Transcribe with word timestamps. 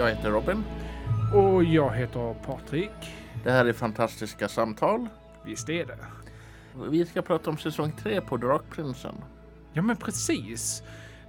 Jag 0.00 0.08
heter 0.10 0.30
Robin. 0.30 0.64
Och 1.34 1.64
jag 1.64 1.90
heter 1.94 2.34
Patrik. 2.46 2.90
Det 3.44 3.50
här 3.50 3.64
är 3.64 3.72
Fantastiska 3.72 4.48
samtal. 4.48 5.08
Visst 5.44 5.68
är 5.68 5.86
det. 5.86 5.98
Vi 6.90 7.06
ska 7.06 7.22
prata 7.22 7.50
om 7.50 7.58
säsong 7.58 7.92
tre 8.02 8.20
på 8.20 8.36
Drakprinsen. 8.36 9.14
Ja 9.72 9.82
men 9.82 9.96
precis. 9.96 10.82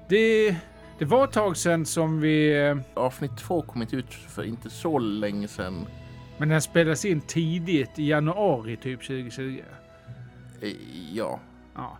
Det, 0.09 0.55
det 0.99 1.05
var 1.05 1.23
ett 1.23 1.31
tag 1.31 1.57
sedan 1.57 1.85
som 1.85 2.21
vi... 2.21 2.65
eh, 2.67 2.77
Avsnitt 2.93 3.37
två 3.37 3.61
kom 3.61 3.81
inte 3.81 3.95
ut 3.95 4.13
för 4.13 4.43
inte 4.43 4.69
så 4.69 4.99
länge 4.99 5.47
sedan. 5.47 5.87
Men 6.37 6.49
den 6.49 6.61
spelades 6.61 7.05
in 7.05 7.21
tidigt 7.21 7.99
i 7.99 8.07
januari 8.09 8.77
typ 8.77 8.99
2020. 9.07 9.61
Eh, 10.61 10.69
Ja. 11.13 11.39
Ja. 11.75 11.97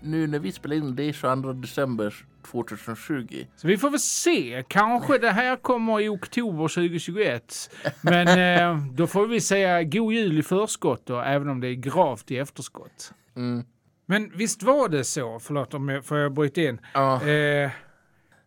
Nu 0.00 0.26
när 0.26 0.38
vi 0.38 0.52
spelar 0.52 0.76
in 0.76 0.96
det 0.96 1.04
är 1.04 1.12
22 1.12 1.52
december 1.52 2.14
2020. 2.42 3.46
Så 3.56 3.66
vi 3.68 3.78
får 3.78 3.90
väl 3.90 4.00
se. 4.00 4.64
Kanske 4.68 5.18
det 5.18 5.30
här 5.30 5.56
kommer 5.56 6.00
i 6.00 6.08
oktober 6.08 6.68
2021. 6.68 7.70
Men 8.02 8.28
eh, 8.28 8.86
då 8.92 9.06
får 9.06 9.26
vi 9.26 9.40
säga 9.40 9.82
god 9.82 10.12
jul 10.12 10.38
i 10.38 10.42
förskott 10.42 11.06
då, 11.06 11.20
även 11.20 11.48
om 11.48 11.60
det 11.60 11.68
är 11.68 11.74
gravt 11.74 12.30
i 12.30 12.38
efterskott. 12.38 13.12
Mm. 13.36 13.64
Men 14.06 14.30
visst 14.34 14.62
var 14.62 14.88
det 14.88 15.04
så, 15.04 15.38
förlåt 15.38 15.74
om 15.74 15.88
jag, 15.88 16.04
får 16.04 16.18
jag 16.18 16.32
bryta 16.32 16.60
in. 16.60 16.80
Ja. 16.94 17.22
Eh, 17.28 17.70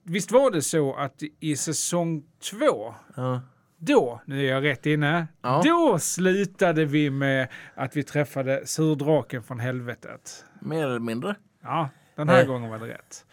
visst 0.04 0.32
var 0.32 0.52
det 0.52 0.62
så 0.62 0.96
att 0.96 1.22
i 1.40 1.56
säsong 1.56 2.24
två, 2.52 2.94
ja. 3.16 3.42
då, 3.78 4.22
nu 4.26 4.46
är 4.48 4.52
jag 4.52 4.64
rätt 4.64 4.86
inne, 4.86 5.28
Ja. 5.42 5.62
då 5.66 6.00
slutade 6.00 6.86
vi 6.86 7.10
med 7.10 7.48
att 7.76 7.96
vi 7.98 8.04
träffade 8.04 8.68
surdraken 8.68 9.44
från 9.44 9.60
helvetet. 9.60 10.46
Mer 10.62 10.86
eller 10.86 11.00
mindre. 11.00 11.36
Ja, 11.64 11.90
den 12.16 12.30
här 12.30 12.42
Eh. 12.42 12.48
gången 12.48 12.70
var 12.70 12.80
det 12.80 12.88
rätt. 12.88 13.26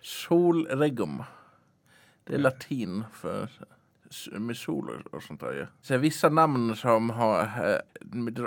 Solregum. 0.00 1.22
Det 2.24 2.34
är 2.34 2.38
latin 2.38 3.04
för 3.12 3.48
med 4.38 4.56
sol 4.56 5.02
och- 5.12 5.22
sånt 5.22 5.40
där. 5.40 5.52
Ja. 5.52 5.66
Så 5.82 5.96
vissa 5.96 6.28
namn 6.28 6.76
som 6.76 7.10
har 7.10 7.42
eh, 7.42 7.78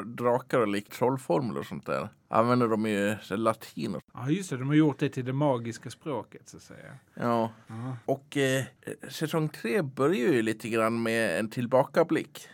drakar 0.05 0.59
och 0.59 0.67
likt 0.67 0.91
trollformler 0.93 1.59
och 1.59 1.65
sånt 1.65 1.85
där 1.85 2.09
använder 2.27 2.67
de 2.67 2.85
ju 2.85 3.15
så 3.21 3.35
latin. 3.35 3.95
Ja, 4.13 4.29
just 4.29 4.49
det, 4.49 4.57
de 4.57 4.67
har 4.67 4.75
gjort 4.75 4.99
det 4.99 5.09
till 5.09 5.25
det 5.25 5.33
magiska 5.33 5.89
språket 5.89 6.49
så 6.49 6.57
att 6.57 6.63
säga. 6.63 6.97
Ja. 7.13 7.51
Ja. 7.67 7.97
Och 8.05 8.37
eh, 8.37 8.63
säsong 9.09 9.49
tre 9.49 9.81
börjar 9.81 10.33
ju 10.33 10.41
lite 10.41 10.69
grann 10.69 11.03
med 11.03 11.39
en 11.39 11.49
tillbakablick. 11.49 12.47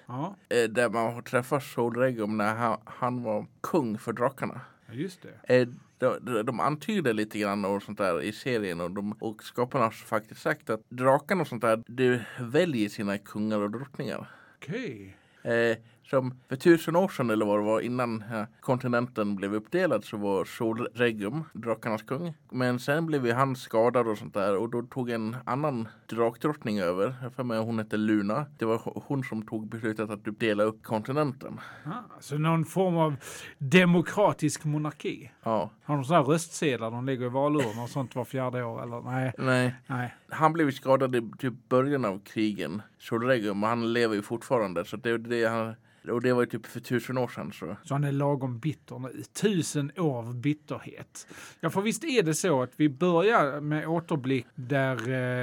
Eh, 0.49 0.69
där 0.69 0.89
man 0.89 1.23
träffar 1.23 1.59
Solregum 1.59 2.37
när 2.37 2.55
han, 2.55 2.77
han 2.85 3.23
var 3.23 3.45
kung 3.61 3.97
för 3.97 4.13
drakarna. 4.13 4.61
Just 4.93 5.21
det. 5.21 5.55
Eh, 5.55 5.67
de, 5.97 6.17
de, 6.21 6.43
de 6.43 6.59
antyder 6.59 7.13
lite 7.13 7.39
grann 7.39 7.65
och 7.65 7.83
sånt 7.83 7.97
där 7.97 8.21
i 8.21 8.31
serien 8.31 8.81
och, 8.81 8.91
de, 8.91 9.11
och 9.11 9.43
skaparna 9.43 9.83
har 9.83 9.91
faktiskt 9.91 10.41
sagt 10.41 10.69
att 10.69 10.81
drakarna 10.89 11.41
och 11.41 11.47
sånt 11.47 11.61
där, 11.61 11.83
du 11.87 12.21
väljer 12.39 12.89
sina 12.89 13.17
kungar 13.17 13.59
och 13.59 13.71
drottningar. 13.71 14.31
Okej. 14.55 15.17
Eh, 15.43 15.77
som 16.09 16.33
för 16.49 16.55
tusen 16.55 16.95
år 16.95 17.07
sedan 17.07 17.29
eller 17.29 17.45
vad 17.45 17.59
det 17.59 17.63
var 17.63 17.81
innan 17.81 18.23
eh, 18.33 18.43
kontinenten 18.61 19.35
blev 19.35 19.53
uppdelad 19.55 20.05
så 20.05 20.17
var 20.17 20.45
Solregum 20.45 21.43
drakarnas 21.53 22.03
kung. 22.03 22.33
Men 22.51 22.79
sen 22.79 23.05
blev 23.05 23.25
ju 23.25 23.33
han 23.33 23.55
skadad 23.55 24.07
och 24.07 24.17
sånt 24.17 24.33
där 24.33 24.57
och 24.57 24.69
då 24.69 24.81
tog 24.81 25.09
en 25.09 25.35
annan 25.45 25.87
drakdrottning 26.09 26.79
över. 26.79 27.15
Jag 27.21 27.33
för 27.33 27.43
mig 27.43 27.59
hon 27.59 27.79
hette 27.79 27.97
Luna. 27.97 28.45
Det 28.57 28.65
var 28.65 28.81
hon 29.07 29.23
som 29.23 29.41
tog 29.45 29.69
beslutet 29.69 30.09
att 30.09 30.39
dela 30.39 30.63
upp 30.63 30.83
kontinenten. 30.83 31.59
Ah, 31.85 32.19
så 32.19 32.37
någon 32.37 32.65
form 32.65 32.97
av 32.97 33.15
demokratisk 33.57 34.65
monarki. 34.65 35.31
Ja, 35.43 35.69
Har 35.83 35.95
de 35.95 36.03
sådana 36.05 36.23
röstsedlar 36.23 36.91
de 36.91 37.05
lägger 37.05 37.25
i 37.25 37.29
valurnor 37.29 37.83
och 37.83 37.89
sånt 37.89 38.15
var 38.15 38.25
fjärde 38.25 38.63
år 38.63 38.83
eller? 38.83 39.01
Nej, 39.01 39.33
nej. 39.37 39.75
nej. 39.87 40.15
Han 40.29 40.53
blev 40.53 40.71
skadad 40.71 41.15
i 41.15 41.31
typ 41.37 41.69
början 41.69 42.05
av 42.05 42.19
krigen, 42.19 42.81
Solregum, 42.99 43.63
och 43.63 43.69
han 43.69 43.93
lever 43.93 44.15
ju 44.15 44.21
fortfarande. 44.21 44.85
Så 44.85 44.97
det, 44.97 45.17
det, 45.17 45.45
han, 45.45 45.75
och 46.11 46.21
det 46.21 46.33
var 46.33 46.41
ju 46.41 46.45
typ 46.45 46.65
för 46.65 46.79
tusen 46.79 47.17
år 47.17 47.27
sedan. 47.27 47.51
Så. 47.51 47.75
Så 47.83 47.93
han 47.93 48.03
är 48.03 48.11
lagom 48.11 48.59
bitter 48.59 48.99
nu. 48.99 49.23
Tusen 49.41 49.91
år 49.97 50.17
av 50.17 50.35
bitterhet. 50.37 51.27
Ja, 51.59 51.69
för 51.69 51.81
visst 51.81 52.03
är 52.03 52.23
det 52.23 52.33
så 52.33 52.61
att 52.63 52.71
vi 52.75 52.89
börjar 52.89 53.61
med 53.61 53.87
återblick 53.87 54.45
där, 54.55 54.95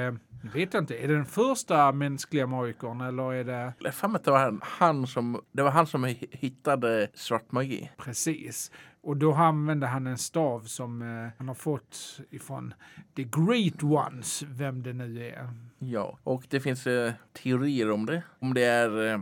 eh, 0.07 0.13
vet 0.53 0.73
jag 0.73 0.83
inte, 0.83 0.97
är 1.03 1.07
det 1.07 1.13
den 1.13 1.25
första 1.25 1.91
mänskliga 1.91 2.47
magikern 2.47 3.01
eller 3.01 3.33
är 3.33 3.43
det 3.43 3.73
Jag 3.79 3.93
för 3.93 4.07
mig 4.07 4.15
att 4.19 4.23
det 4.23 4.31
var 4.31 4.39
han, 4.39 4.61
han 4.63 5.07
som, 5.07 5.41
det 5.51 5.63
var 5.63 5.71
han 5.71 5.87
som 5.87 6.05
hi- 6.05 6.27
hittade 6.31 7.07
svart 7.13 7.51
magi. 7.51 7.91
precis? 7.97 8.71
Och 9.01 9.17
då 9.17 9.33
använde 9.33 9.87
han 9.87 10.07
en 10.07 10.17
stav 10.17 10.59
som 10.61 11.01
eh, 11.01 11.29
han 11.37 11.47
har 11.47 11.55
fått 11.55 12.19
ifrån 12.29 12.73
the 13.15 13.23
great 13.23 13.83
ones, 13.83 14.43
vem 14.47 14.83
det 14.83 14.93
nu 14.93 15.25
är. 15.27 15.49
Ja, 15.79 16.17
och 16.23 16.43
det 16.49 16.59
finns 16.59 16.87
eh, 16.87 17.13
teorier 17.33 17.91
om 17.91 18.05
det. 18.05 18.23
Om 18.39 18.53
det 18.53 18.63
är 18.63 19.13
eh, 19.13 19.19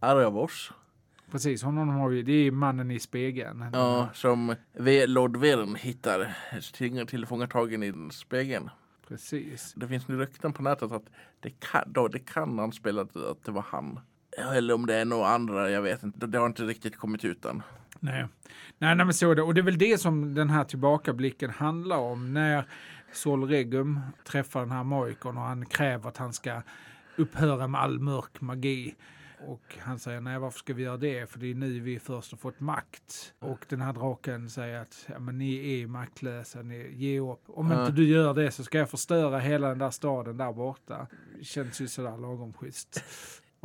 Aravos, 0.00 0.72
Precis, 1.30 1.62
honom 1.62 1.88
har 1.88 2.08
vi, 2.08 2.22
det 2.22 2.32
är 2.32 2.50
mannen 2.50 2.90
i 2.90 3.00
spegeln. 3.00 3.64
ja, 3.72 4.08
som 4.14 4.54
V- 4.72 5.06
Lord 5.06 5.36
Vern 5.36 5.74
hittar 5.74 6.36
till- 6.72 7.06
tillfångatagen 7.06 7.82
i 7.82 7.90
den 7.90 8.10
spegeln. 8.10 8.70
Precis. 9.08 9.72
Det 9.76 9.88
finns 9.88 10.08
nu 10.08 10.18
rykten 10.18 10.52
på 10.52 10.62
nätet 10.62 10.92
att 10.92 11.04
det 11.40 11.50
kan, 11.50 11.82
då, 11.92 12.08
det 12.08 12.18
kan 12.18 12.60
anspela 12.60 13.02
att, 13.02 13.16
att 13.16 13.44
det 13.44 13.50
var 13.52 13.64
han. 13.68 14.00
Eller 14.56 14.74
om 14.74 14.86
det 14.86 14.94
är 14.94 15.04
några 15.04 15.28
andra, 15.28 15.70
jag 15.70 15.82
vet 15.82 16.02
inte. 16.02 16.26
Det 16.26 16.38
har 16.38 16.46
inte 16.46 16.62
riktigt 16.62 16.96
kommit 16.96 17.24
ut 17.24 17.44
än. 17.44 17.62
Nej. 18.00 18.26
Nej, 18.78 18.94
nej, 18.96 19.06
men 19.06 19.14
så 19.14 19.30
är 19.30 19.34
det. 19.34 19.42
Och 19.42 19.54
det 19.54 19.60
är 19.60 19.62
väl 19.62 19.78
det 19.78 20.00
som 20.00 20.34
den 20.34 20.50
här 20.50 20.64
tillbakablicken 20.64 21.50
handlar 21.50 21.96
om. 21.98 22.34
När 22.34 22.64
Sol 23.12 23.44
Regum 23.48 24.00
träffar 24.24 24.60
den 24.60 24.70
här 24.70 24.84
magikern 24.84 25.36
och 25.36 25.42
han 25.42 25.66
kräver 25.66 26.08
att 26.08 26.16
han 26.16 26.32
ska 26.32 26.62
upphöra 27.16 27.68
med 27.68 27.80
all 27.80 27.98
mörk 27.98 28.40
magi. 28.40 28.94
Och 29.46 29.76
han 29.78 29.98
säger 29.98 30.20
nej 30.20 30.38
varför 30.38 30.58
ska 30.58 30.74
vi 30.74 30.82
göra 30.82 30.96
det? 30.96 31.30
För 31.30 31.38
det 31.38 31.50
är 31.50 31.54
nu 31.54 31.80
vi 31.80 31.98
först 31.98 32.30
har 32.32 32.38
fått 32.38 32.60
makt. 32.60 33.34
Och 33.38 33.66
den 33.68 33.80
här 33.80 33.92
draken 33.92 34.50
säger 34.50 34.80
att 34.82 35.06
ja, 35.08 35.18
men 35.18 35.38
ni 35.38 35.82
är 35.82 35.86
maktlösa, 35.86 36.62
ni 36.62 36.92
ge 36.94 37.20
upp. 37.20 37.42
Om 37.46 37.70
Ja. 37.70 37.80
inte 37.80 37.92
du 37.92 38.08
gör 38.08 38.34
det 38.34 38.50
så 38.50 38.64
ska 38.64 38.78
jag 38.78 38.90
förstöra 38.90 39.38
hela 39.38 39.68
den 39.68 39.78
där 39.78 39.90
staden 39.90 40.36
där 40.36 40.52
borta. 40.52 41.06
Känns 41.42 41.80
ju 41.80 41.88
sådär 41.88 42.16
lagom 42.18 42.52
schysst. 42.52 43.04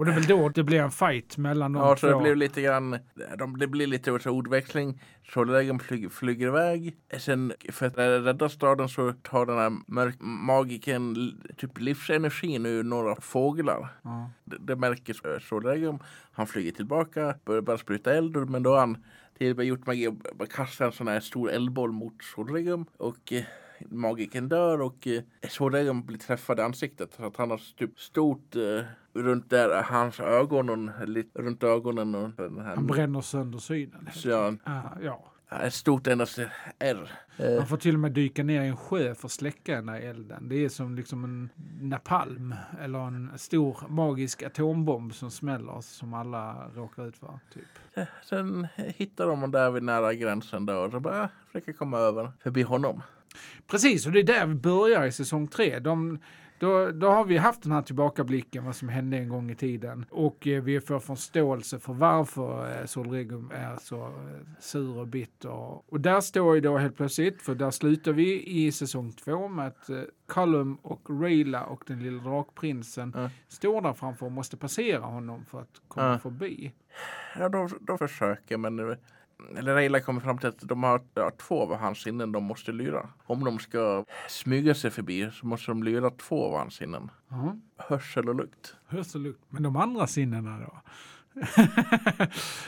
Och 0.01 0.05
det 0.05 0.11
är 0.11 0.15
väl 0.15 0.25
då 0.25 0.49
det 0.49 0.63
blir 0.63 0.79
en 0.79 0.91
fight 0.91 1.37
mellan 1.37 1.73
de 1.73 1.79
Ja, 1.79 1.95
två. 1.95 1.99
så 1.99 2.07
det 2.07 2.23
blir 2.23 2.35
lite 2.35 2.61
grann, 2.61 2.99
de, 3.37 3.57
det 3.57 3.67
blir 3.67 3.87
lite 3.87 4.19
så 4.19 4.29
ordväxling. 4.29 5.01
Solregum 5.33 5.79
flyger, 5.79 6.09
flyger 6.09 6.47
iväg. 6.47 6.97
Sen 7.17 7.53
för 7.69 7.85
att 7.85 7.97
rädda 7.97 8.49
staden 8.49 8.89
så 8.89 9.13
tar 9.13 9.45
den 9.45 9.57
här 9.57 9.73
mörk, 9.87 10.15
magiken 10.19 11.15
typ 11.57 11.79
livsenergin 11.79 12.65
ur 12.65 12.83
några 12.83 13.15
fåglar. 13.15 13.87
Ja. 14.01 14.31
Det, 14.43 14.57
det 14.59 14.75
märker 14.75 15.39
Solregum. 15.39 15.99
Han 16.31 16.47
flyger 16.47 16.71
tillbaka, 16.71 17.35
börjar 17.45 17.61
bara 17.61 17.77
spruta 17.77 18.13
eld. 18.13 18.49
Men 18.49 18.63
då 18.63 18.69
har 18.69 18.79
han 18.79 18.97
till 19.37 19.51
och 19.51 19.57
med 19.57 19.65
gjort 19.65 19.85
magi 19.85 20.07
och 20.07 20.51
kastar 20.51 20.85
en 20.85 20.91
sån 20.91 21.07
här 21.07 21.19
stor 21.19 21.51
eldboll 21.51 21.91
mot 21.91 22.23
Solregum. 22.35 22.85
Och 22.97 23.33
eh, 23.33 23.43
magiken 23.89 24.49
dör 24.49 24.81
och 24.81 25.07
eh, 25.07 25.93
blir 26.03 26.17
träffad 26.17 26.59
i 26.59 26.61
ansiktet. 26.61 27.13
Så 27.17 27.25
att 27.25 27.37
han 27.37 27.49
har 27.51 27.61
typ 27.77 27.99
stort 27.99 28.55
eh, 28.55 28.83
runt 29.13 29.49
där, 29.49 29.83
hans 29.83 30.19
ögon 30.19 30.91
lite 31.05 31.39
runt 31.41 31.63
ögonen. 31.63 32.15
Och 32.15 32.29
den 32.37 32.59
här, 32.59 32.75
Han 32.75 32.87
bränner 32.87 33.21
sönder 33.21 33.59
synen. 33.59 34.09
så 34.13 34.55
Ah, 34.63 34.81
ja. 35.01 35.27
ett 35.63 35.73
stort 35.73 36.07
endast 36.07 36.39
R. 36.79 37.11
Eh, 37.37 37.57
Han 37.57 37.67
får 37.67 37.77
till 37.77 37.93
och 37.93 37.99
med 37.99 38.11
dyka 38.11 38.43
ner 38.43 38.61
i 38.63 38.67
en 38.67 38.77
sjö 38.77 39.15
för 39.15 39.27
att 39.27 39.31
släcka 39.31 39.75
den 39.75 39.85
där 39.85 39.99
elden. 39.99 40.49
Det 40.49 40.65
är 40.65 40.69
som 40.69 40.95
liksom 40.95 41.23
en 41.23 41.49
napalm 41.89 42.55
eller 42.81 42.99
en 42.99 43.31
stor 43.35 43.77
magisk 43.87 44.43
atombomb 44.43 45.13
som 45.13 45.31
smäller 45.31 45.81
som 45.81 46.13
alla 46.13 46.69
råkar 46.75 47.07
ut 47.07 47.17
för. 47.17 47.39
Typ. 47.53 48.07
Sen 48.23 48.67
hittar 48.75 49.25
de 49.25 49.29
honom 49.31 49.51
där 49.51 49.71
vid 49.71 49.83
nära 49.83 50.13
gränsen 50.13 50.65
då 50.65 50.73
och 50.73 50.91
så 50.91 50.99
bara 50.99 51.23
ah, 51.23 51.29
försöker 51.47 51.73
komma 51.73 51.97
över 51.97 52.31
förbi 52.43 52.61
honom. 52.61 53.01
Precis, 53.67 54.05
och 54.05 54.11
det 54.11 54.19
är 54.19 54.23
där 54.23 54.45
vi 54.45 54.55
börjar 54.55 55.05
i 55.05 55.11
säsong 55.11 55.47
tre. 55.47 55.79
De, 55.79 56.19
då, 56.61 56.91
då 56.91 57.07
har 57.09 57.25
vi 57.25 57.37
haft 57.37 57.63
den 57.63 57.71
här 57.71 57.81
tillbakablicken 57.81 58.65
vad 58.65 58.75
som 58.75 58.89
hände 58.89 59.17
en 59.17 59.29
gång 59.29 59.51
i 59.51 59.55
tiden 59.55 60.05
och 60.09 60.47
eh, 60.47 60.63
vi 60.63 60.81
får 60.81 60.99
förståelse 60.99 61.79
för 61.79 61.93
varför 61.93 62.79
eh, 62.79 62.85
Solregum 62.85 63.51
är 63.53 63.75
så 63.81 64.01
eh, 64.05 64.11
sur 64.59 64.97
och 64.97 65.07
bitter. 65.07 65.51
Och 65.93 66.01
där 66.01 66.21
står 66.21 66.55
ju 66.55 66.61
då 66.61 66.77
helt 66.77 66.95
plötsligt, 66.97 67.41
för 67.41 67.55
där 67.55 67.71
slutar 67.71 68.11
vi 68.11 68.47
i 68.47 68.71
säsong 68.71 69.11
två 69.11 69.47
med 69.47 69.67
att 69.67 69.89
eh, 69.89 70.01
Callum 70.27 70.75
och 70.75 71.21
Rayla 71.21 71.63
och 71.65 71.83
den 71.87 72.03
lilla 72.03 72.23
drakprinsen 72.23 73.13
Ja. 73.15 73.29
står 73.47 73.81
där 73.81 73.93
framför 73.93 74.25
och 74.25 74.31
måste 74.31 74.57
passera 74.57 75.01
honom 75.05 75.45
för 75.45 75.61
att 75.61 75.81
komma 75.87 76.11
Ja. 76.11 76.19
förbi. 76.19 76.71
Ja, 77.39 77.49
de, 77.49 77.69
de 77.81 77.97
försöker 77.97 78.57
men 78.57 78.79
eh, 78.79 78.95
eller 79.57 79.75
Reila 79.75 79.99
kommer 79.99 80.21
fram 80.21 80.37
till 80.37 80.49
att 80.49 80.59
de 80.59 80.83
har 80.83 81.01
ja, 81.13 81.31
två 81.37 81.61
av 81.61 81.75
hans 81.77 82.01
sinnen 82.01 82.31
de 82.31 82.43
måste 82.43 82.71
lyra. 82.71 83.09
Om 83.25 83.43
de 83.43 83.59
ska 83.59 84.05
smyga 84.29 84.75
sig 84.75 84.91
förbi 84.91 85.31
så 85.31 85.45
måste 85.45 85.71
de 85.71 85.83
lyra 85.83 86.09
två 86.09 86.45
av 86.45 86.57
hans 86.57 86.73
sinnen. 86.75 87.11
Ja. 87.29 87.57
Hörsel 87.77 88.29
och 88.29 88.35
lukt. 88.35 88.75
Hörsel 88.87 89.21
och 89.21 89.27
lukt. 89.27 89.43
Men 89.49 89.63
de 89.63 89.75
andra 89.75 90.07
sinnena 90.07 90.59
då? 90.59 90.81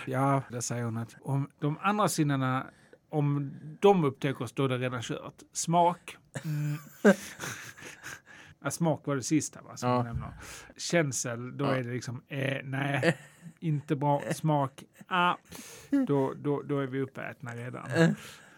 ja, 0.05 0.41
det 0.49 0.61
säger 0.61 0.83
hon 0.83 0.97
att 0.97 1.15
om 1.21 1.49
de 1.59 1.77
andra 1.81 2.07
sinnena, 2.07 2.65
om 3.09 3.53
de 3.79 4.03
upptäcker 4.03 4.41
oss 4.43 4.53
då 4.53 4.65
är 4.65 4.69
det 4.69 4.77
redan 4.77 5.01
kört. 5.01 5.35
Smak. 5.53 6.17
Mm. 6.43 6.77
Ja, 8.63 8.71
smak 8.71 9.07
var 9.07 9.15
det 9.15 9.23
sista 9.23 9.61
va? 9.61 9.77
Som 9.77 9.89
Ja. 9.89 10.03
nämner. 10.03 10.33
Känsel, 10.77 11.57
då 11.57 11.65
Ja. 11.65 11.75
är 11.75 11.83
det 11.83 11.89
liksom, 11.91 12.23
eh, 12.27 12.57
nej, 12.63 13.17
inte 13.59 13.95
bra. 13.95 14.21
Smak, 14.35 14.83
ah, 15.07 15.35
då, 16.07 16.33
då, 16.37 16.61
då 16.61 16.79
är 16.79 16.87
vi 16.87 17.01
uppätna 17.01 17.55
redan. 17.55 18.15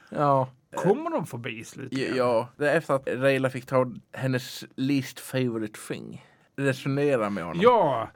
Ja. 0.10 0.50
Kommer 0.76 1.10
de 1.12 1.26
förbi 1.26 1.64
slutligen? 1.64 2.16
Ja, 2.18 2.50
det 2.58 2.72
är 2.72 2.78
efter 2.78 2.94
att 2.94 3.08
Rayla 3.08 3.50
fick 3.50 3.66
ta 3.66 3.92
hennes 4.14 4.64
least 4.76 5.20
favorite 5.20 5.80
thing. 5.88 6.26
Resonera 6.58 7.30
med 7.30 7.44
honom. 7.44 7.62
Ja, 7.64 8.10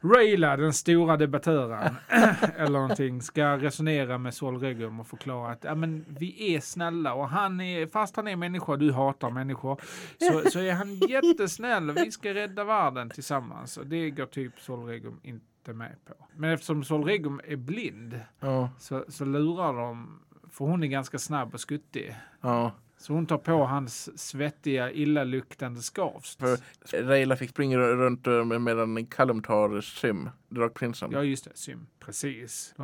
Rayla, 0.00 0.56
den 0.56 0.72
stora 0.72 1.16
debattören, 1.16 1.94
eller 2.56 2.70
någonting, 2.80 3.22
ska 3.22 3.56
resonera 3.58 4.18
med 4.18 4.34
Sol 4.34 4.58
Regum 4.60 5.00
och 5.00 5.06
förklara 5.06 5.52
att 5.52 5.64
ja, 5.64 5.74
men 5.74 6.04
vi 6.08 6.54
är 6.54 6.60
snälla 6.60 7.14
och 7.14 7.28
han 7.28 7.60
är, 7.60 7.86
fast 7.86 8.16
han 8.16 8.28
är 8.28 8.36
människa 8.36 8.76
du 8.76 8.92
hatar 8.92 9.30
människor, 9.30 9.80
så, 10.18 10.50
så 10.50 10.58
är 10.58 10.72
han 10.72 10.94
jättesnäll 11.08 11.90
och 11.90 11.96
vi 11.96 12.10
ska 12.10 12.34
rädda 12.34 12.64
världen 12.64 13.10
tillsammans. 13.10 13.76
Och 13.76 13.86
det 13.86 14.10
går 14.10 14.26
typ 14.26 14.60
Sol 14.60 14.86
Regum 14.86 15.20
inte 15.22 15.72
med 15.72 15.96
på. 16.04 16.14
Men 16.36 16.50
eftersom 16.50 16.84
Sol 16.84 17.04
Regum 17.04 17.40
är 17.44 17.56
blind 17.56 18.20
Ja, 18.40 18.70
så, 18.78 19.04
så 19.08 19.24
lurar 19.24 19.72
de, 19.72 20.20
för 20.50 20.64
hon 20.64 20.82
är 20.82 20.86
ganska 20.86 21.18
snabb 21.18 21.54
och 21.54 21.60
skuttig. 21.60 22.16
ja. 22.40 22.72
Så 23.04 23.12
hon 23.12 23.26
tar 23.26 23.38
på 23.38 23.64
hans 23.64 24.18
svettiga, 24.18 24.92
illaluktande 24.92 25.80
skavst. 25.80 26.40
För 26.40 26.58
Rayla 27.02 27.36
fick 27.36 27.50
springa 27.50 27.78
runt 27.78 28.26
eh, 28.26 28.44
medan 28.44 29.06
Callum 29.06 29.42
tar 29.42 29.80
Sim, 29.80 30.30
Drakprinsen. 30.48 31.10
Ja, 31.12 31.22
just 31.22 31.44
det. 31.44 31.50
Sym. 31.54 31.86
Precis. 32.00 32.74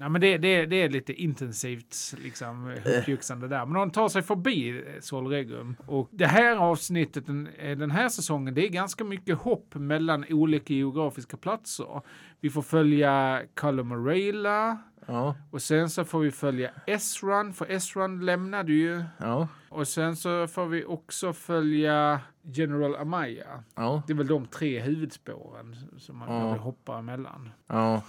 Ja, 0.00 0.08
men 0.08 0.20
det, 0.20 0.38
det, 0.38 0.66
det 0.66 0.76
är 0.76 0.88
lite 0.88 1.12
intensivt 1.12 2.14
liksom, 2.24 2.76
hopjuxande 2.84 3.48
där. 3.48 3.66
Men 3.66 3.74
de 3.74 3.90
tar 3.90 4.08
sig 4.08 4.22
förbi 4.22 4.78
eh, 4.78 5.00
Sol 5.00 5.26
Regum. 5.26 5.76
Och 5.86 6.08
det 6.10 6.26
här 6.26 6.56
avsnittet, 6.56 7.26
den, 7.26 7.46
eh, 7.46 7.78
den 7.78 7.90
här 7.90 8.08
säsongen, 8.08 8.54
det 8.54 8.66
är 8.66 8.68
ganska 8.68 9.04
mycket 9.04 9.38
hopp 9.38 9.74
mellan 9.74 10.24
olika 10.30 10.74
geografiska 10.74 11.36
platser. 11.36 12.02
Vi 12.40 12.50
får 12.50 12.62
följa 12.62 13.42
Callum 13.54 13.92
och 13.92 14.06
Rayla. 14.06 14.78
Ja, 15.06 15.34
Och 15.50 15.62
sen 15.62 15.90
så 15.90 16.04
får 16.04 16.20
vi 16.20 16.30
följa 16.30 16.70
Esran, 16.86 17.52
för 17.52 17.70
Esran 17.70 18.24
lämnade 18.24 18.72
ju. 18.72 19.04
ja, 19.18 19.48
Och 19.68 19.88
sen 19.88 20.16
så 20.16 20.46
får 20.46 20.66
vi 20.66 20.84
också 20.84 21.32
följa 21.32 22.20
General 22.42 22.96
Amaya. 22.96 23.64
ja, 23.74 24.02
Det 24.06 24.12
är 24.12 24.16
väl 24.16 24.26
de 24.26 24.46
tre 24.46 24.80
huvudspåren 24.80 25.76
som 25.98 26.16
man 26.18 26.28
Ja. 26.32 26.40
behöver 26.40 26.58
hoppa 26.58 26.98
emellan. 26.98 27.50
ja. 27.66 28.02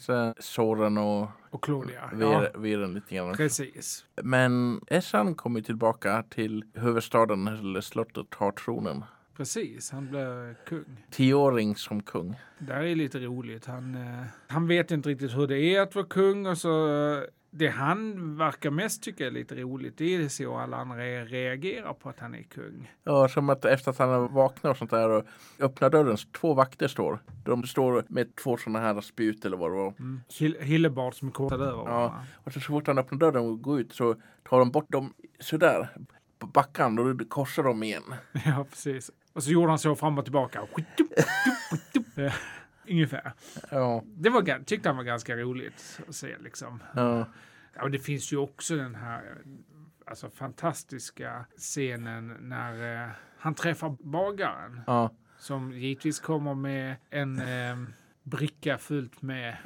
Så 0.00 0.34
Soren 0.38 0.98
och 0.98 1.28
Och 1.50 1.64
Claudia. 1.64 2.10
Ja, 2.20 2.38
Vir, 2.40 2.58
Viren 2.58 2.94
lite 2.94 3.14
grann. 3.14 3.36
precis. 3.36 4.04
Men 4.22 4.80
Essan 4.86 5.34
kommer 5.34 5.60
tillbaka 5.60 6.22
till 6.22 6.64
huvudstaden, 6.74 7.48
eller 7.48 7.80
slottet, 7.80 8.30
tar 8.30 8.52
tronen. 8.52 9.04
Precis, 9.42 9.90
han 9.90 10.08
blev 10.08 10.54
kung. 10.66 11.04
Tioåring 11.10 11.76
som 11.76 12.02
kung. 12.02 12.34
Det 12.58 12.72
här 12.72 12.82
är 12.82 12.94
lite 12.94 13.18
roligt. 13.18 13.66
Han, 13.66 13.94
eh, 13.94 14.24
han 14.48 14.66
vet 14.68 14.90
inte 14.90 15.08
riktigt 15.08 15.36
hur 15.36 15.46
det 15.46 15.58
är 15.58 15.80
att 15.80 15.94
vara 15.94 16.06
kung 16.06 16.46
och 16.46 16.58
så 16.58 16.88
eh, 16.88 17.22
det 17.50 17.68
han 17.68 18.36
verkar 18.36 18.70
mest 18.70 19.02
tycka 19.02 19.26
är 19.26 19.30
lite 19.30 19.54
roligt 19.54 19.96
det 19.98 20.14
är 20.14 20.28
så 20.28 20.56
alla 20.56 20.76
andra 20.76 20.96
reagerar 21.24 21.92
på 21.92 22.08
att 22.08 22.20
han 22.20 22.34
är 22.34 22.42
kung. 22.42 22.90
Ja, 23.04 23.28
som 23.28 23.50
att 23.50 23.64
efter 23.64 23.90
att 23.90 23.98
han 23.98 24.08
har 24.08 24.28
vaknat 24.28 24.70
och 24.70 24.76
sånt 24.76 24.90
där 24.90 25.08
och 25.10 25.24
öppnar 25.58 25.90
dörren, 25.90 26.16
två 26.32 26.54
vakter 26.54 26.88
står. 26.88 27.18
De 27.44 27.62
står 27.62 28.04
med 28.08 28.36
två 28.36 28.56
sådana 28.56 28.78
här 28.78 29.00
spjut 29.00 29.44
eller 29.44 29.56
vad 29.56 29.70
det 29.70 29.76
var. 29.76 29.94
Mm. 29.98 30.20
Hill- 30.28 30.60
Hillebard 30.62 31.14
som 31.14 31.28
är 31.28 31.32
kortad 31.32 31.60
över 31.62 31.82
Ja. 31.86 32.24
Och 32.34 32.52
så, 32.52 32.60
så 32.60 32.66
fort 32.66 32.86
han 32.86 32.98
öppnar 32.98 33.18
dörren 33.18 33.36
och 33.44 33.62
går 33.62 33.80
ut 33.80 33.92
så 33.92 34.14
tar 34.48 34.58
de 34.58 34.70
bort 34.70 34.92
dem 34.92 35.14
sådär 35.40 35.88
på 36.38 36.46
backen 36.46 36.98
och 36.98 37.16
då 37.16 37.24
korsar 37.24 37.62
de 37.62 37.82
igen. 37.82 38.02
Ja, 38.46 38.66
precis. 38.70 39.10
Och 39.32 39.42
så 39.42 39.50
gjorde 39.50 39.68
han 39.68 39.78
så 39.78 39.96
fram 39.96 40.18
och 40.18 40.24
tillbaka. 40.24 40.60
Ungefär. 42.88 43.32
Ja, 43.70 44.02
Det 44.06 44.30
var, 44.30 44.64
tyckte 44.64 44.88
han 44.88 44.96
var 44.96 45.04
ganska 45.04 45.36
roligt 45.36 46.00
att 46.08 46.14
se 46.14 46.38
liksom. 46.38 46.82
ja, 46.94 47.26
Ja, 47.74 47.82
och 47.82 47.90
det 47.90 47.98
finns 47.98 48.32
ju 48.32 48.36
också 48.36 48.76
den 48.76 48.94
här 48.94 49.38
alltså, 50.06 50.30
fantastiska 50.30 51.44
scenen 51.56 52.36
när 52.40 53.04
eh, 53.04 53.10
han 53.38 53.54
träffar 53.54 53.96
bagaren. 54.00 54.80
ja, 54.86 55.10
Som 55.38 55.72
givetvis 55.72 56.20
kommer 56.20 56.54
med 56.54 56.96
en 57.10 57.38
eh, 57.40 57.76
bricka 58.22 58.78
fullt 58.78 59.22
med 59.22 59.56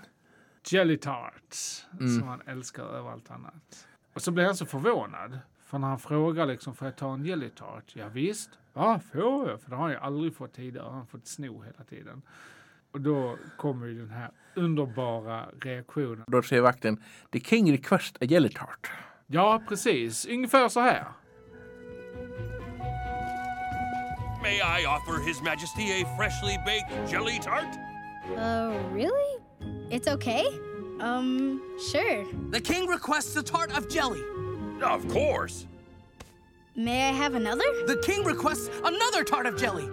jelly 0.65 0.97
tarts. 0.97 1.87
Mm. 1.93 2.19
Som 2.19 2.29
han 2.29 2.43
älskar 2.47 2.83
över 2.85 3.11
allt 3.11 3.31
annat. 3.31 3.89
Och 4.13 4.23
så 4.23 4.31
blir 4.31 4.45
han 4.45 4.57
så 4.57 4.67
förvånad. 4.67 5.39
För 5.65 5.79
när 5.79 5.89
han 5.89 5.99
frågar 5.99 6.47
liksom, 6.47 6.75
får 6.75 6.87
jag 6.89 6.97
ta 6.97 7.15
en 7.15 7.25
jelly 7.25 7.49
tart? 7.51 7.93
Ja, 7.97 8.09
visst. 8.09 8.51
Ja, 8.77 9.01
får 9.13 9.49
jag? 9.49 9.61
För 9.61 9.71
det 9.71 9.77
har 9.77 9.91
jag 9.91 10.03
aldrig 10.03 10.35
fått 10.37 10.53
tidigare. 10.53 10.87
Han 10.87 10.99
har 10.99 11.05
fått 11.05 11.27
sno 11.27 11.63
hela 11.63 11.85
tiden. 11.85 12.23
Och 12.93 13.01
då 13.01 13.37
kommer 13.57 13.87
ju 13.87 13.99
den 13.99 14.11
här 14.11 14.31
underbara 14.55 15.49
reaktionen. 15.61 16.25
Då 16.27 16.43
säger 16.43 16.63
vakten 16.63 17.03
The 17.33 17.41
king 17.41 17.73
request 17.73 18.17
a 18.21 18.25
jelly 18.25 18.49
tart. 18.49 18.91
Ja, 19.27 19.63
precis. 19.69 20.27
Ungefär 20.27 20.69
så 20.69 20.81
här. 20.81 21.05
May 24.43 24.57
I 24.57 24.87
offer 24.87 25.27
His 25.27 25.43
Majesty 25.43 26.03
a 26.03 26.17
freshly 26.17 26.57
baked 26.67 27.13
jelly 27.13 27.39
tart? 27.43 27.77
Uh, 28.31 28.95
really? 28.95 29.41
It's 29.91 30.15
okay? 30.15 30.45
Um, 31.01 31.61
sure. 31.93 32.27
The 32.53 32.61
king 32.61 32.89
requests 32.89 33.37
a 33.37 33.43
tart 33.43 33.79
of 33.79 33.89
jelly. 33.95 34.23
Of 34.83 35.13
course. 35.13 35.67
May 36.77 37.09
I 37.09 37.13
have 37.13 37.35
another? 37.35 37.65
The 37.87 37.97
king 38.03 38.23
requests 38.23 38.69
another 38.85 39.25
tart 39.25 39.47
of 39.47 39.59
jelly. 39.59 39.85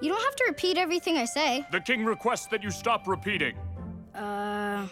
You 0.00 0.08
don't 0.08 0.22
have 0.22 0.36
to 0.36 0.44
repeat 0.48 0.78
everything 0.78 1.16
I 1.18 1.24
say. 1.26 1.64
The 1.72 1.80
king 1.80 2.04
requests 2.04 2.46
that 2.46 2.62
you 2.62 2.70
stop 2.70 3.08
repeating. 3.08 3.56
Uh, 4.14 4.86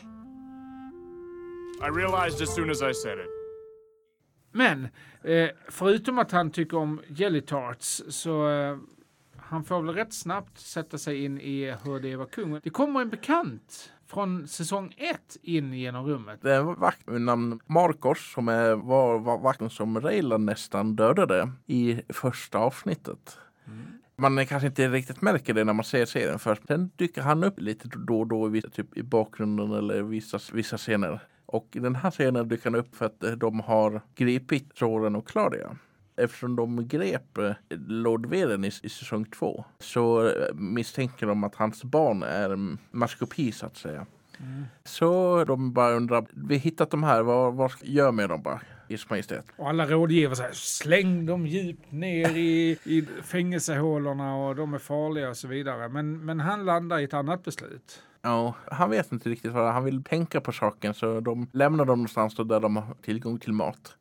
I 1.83 1.89
realized 1.89 2.43
as 2.43 2.55
soon 2.55 2.71
as 2.71 2.83
I 2.83 2.93
said 2.93 3.19
it. 3.19 3.29
Men 4.53 4.89
eh, 5.25 5.51
förutom 5.69 6.19
att 6.19 6.33
han 6.33 6.51
tycker 6.51 6.77
om 6.77 7.01
jelly 7.09 7.41
tarts 7.41 8.03
så 8.09 8.49
eh, 8.49 8.77
han 9.37 9.65
får 9.65 9.83
väl 9.83 9.95
rätt 9.95 10.15
snabbt 10.15 10.59
sätta 10.59 10.99
sig 10.99 11.25
in 11.25 11.41
i 11.41 11.75
hur 11.85 12.01
det 12.01 12.17
vara 12.17 12.29
kung. 12.29 12.61
Det 12.63 12.71
kommer 12.71 13.01
en 13.01 13.11
bekant 13.11 13.93
från 14.11 14.49
säsong 14.49 14.95
ett 14.97 15.37
in 15.43 15.73
genom 15.73 16.07
rummet. 16.07 16.39
Det 16.43 16.55
är 16.55 16.61
en 16.61 16.75
vakt 16.75 17.07
med 17.07 17.21
namn 17.21 17.61
Marcos 17.67 18.33
som 18.33 18.49
är, 18.49 18.75
var, 18.75 19.19
var 19.19 19.39
vakten 19.39 19.71
som 19.71 20.01
Raylan 20.01 20.47
nästan 20.47 20.97
dödade 20.97 21.53
i 21.67 22.03
första 22.09 22.59
avsnittet. 22.59 23.39
Man 24.17 24.47
kanske 24.47 24.67
inte 24.67 24.89
riktigt 24.89 25.23
märker 25.23 25.55
det 25.55 25.65
när 25.65 25.73
man 25.73 25.85
ser 25.85 26.07
serien 26.07 26.39
först. 26.39 26.63
Sen 26.67 26.91
dyker 26.97 27.23
han 27.23 27.45
upp 27.45 27.61
lite 27.61 27.89
då 27.89 28.21
och 28.21 28.27
då 28.27 28.57
i, 28.57 28.63
typ, 28.63 28.97
i 28.97 29.03
bakgrunden 29.03 29.73
eller 29.73 30.03
vissa, 30.03 30.39
vissa 30.53 30.77
scener. 30.77 31.21
Och 31.47 31.69
i 31.73 31.79
den 31.79 31.95
här 31.95 32.11
scenen 32.11 32.49
dyker 32.49 32.65
han 32.65 32.75
upp 32.75 32.97
för 32.97 33.07
att 33.07 33.25
eh, 33.25 33.31
de 33.31 33.61
har 33.61 34.01
gripit 34.15 34.79
Soren 34.79 35.17
och 35.17 35.29
Claudia. 35.29 35.77
Eftersom 36.21 36.57
de 36.57 36.89
grep 36.89 37.39
eh, 37.39 37.53
Lord 37.87 38.27
Veren 38.27 38.65
i, 38.65 38.71
i 38.83 38.89
säsong 38.89 39.25
två 39.25 39.65
så 39.79 40.27
eh, 40.27 40.55
misstänker 40.55 41.27
de 41.27 41.45
att 41.45 41.55
hans 41.55 41.85
barn 41.85 42.23
är 42.23 42.45
mm, 42.45 42.79
maskopi 42.91 43.53
så 43.53 43.67
att 43.67 43.77
säga. 43.77 44.07
Så 44.85 45.45
de 45.45 45.73
bara 45.73 45.93
undrar, 45.93 46.27
vi 46.31 46.57
hittat 46.57 46.91
de 46.91 47.03
här, 47.03 47.23
vad, 47.23 47.55
vad 47.55 47.73
göra 47.83 48.13
med 48.13 48.29
dem 48.29 48.43
bara? 48.43 48.61
Ers 48.89 49.11
Majestät. 49.11 49.45
Och 49.57 49.69
alla 49.69 49.87
rådgivare 49.87 50.37
säger 50.37 50.53
släng 50.53 51.27
dem 51.27 51.47
djupt 51.47 51.93
ner 51.93 52.37
i, 52.37 52.79
i 52.85 53.07
fängelsehålorna 53.23 54.37
och 54.37 54.57
de 54.57 54.75
är 54.75 54.79
farliga 54.79 55.29
och 55.29 55.37
så 55.37 55.49
vidare. 55.49 55.89
Men, 55.89 56.25
men 56.25 56.41
han 56.41 56.65
landar 56.65 56.99
i 56.99 57.05
ett 57.05 57.15
annat 57.15 57.45
beslut. 57.45 58.03
Ja, 58.23 58.55
han 58.71 58.91
vet 58.91 59.13
inte 59.13 59.29
riktigt 59.31 59.53
vad 59.53 59.73
han 59.73 59.85
vill 59.85 60.05
tänka 60.05 60.41
på 60.41 60.53
saken 60.53 60.95
så 60.95 61.21
de 61.21 61.47
lämnar 61.53 61.85
dem 61.85 61.99
någonstans 61.99 62.37
där 62.37 62.61
de 62.61 62.77
har 62.77 62.95
tillgång 63.03 63.39
till 63.39 63.53
mat. 63.53 63.97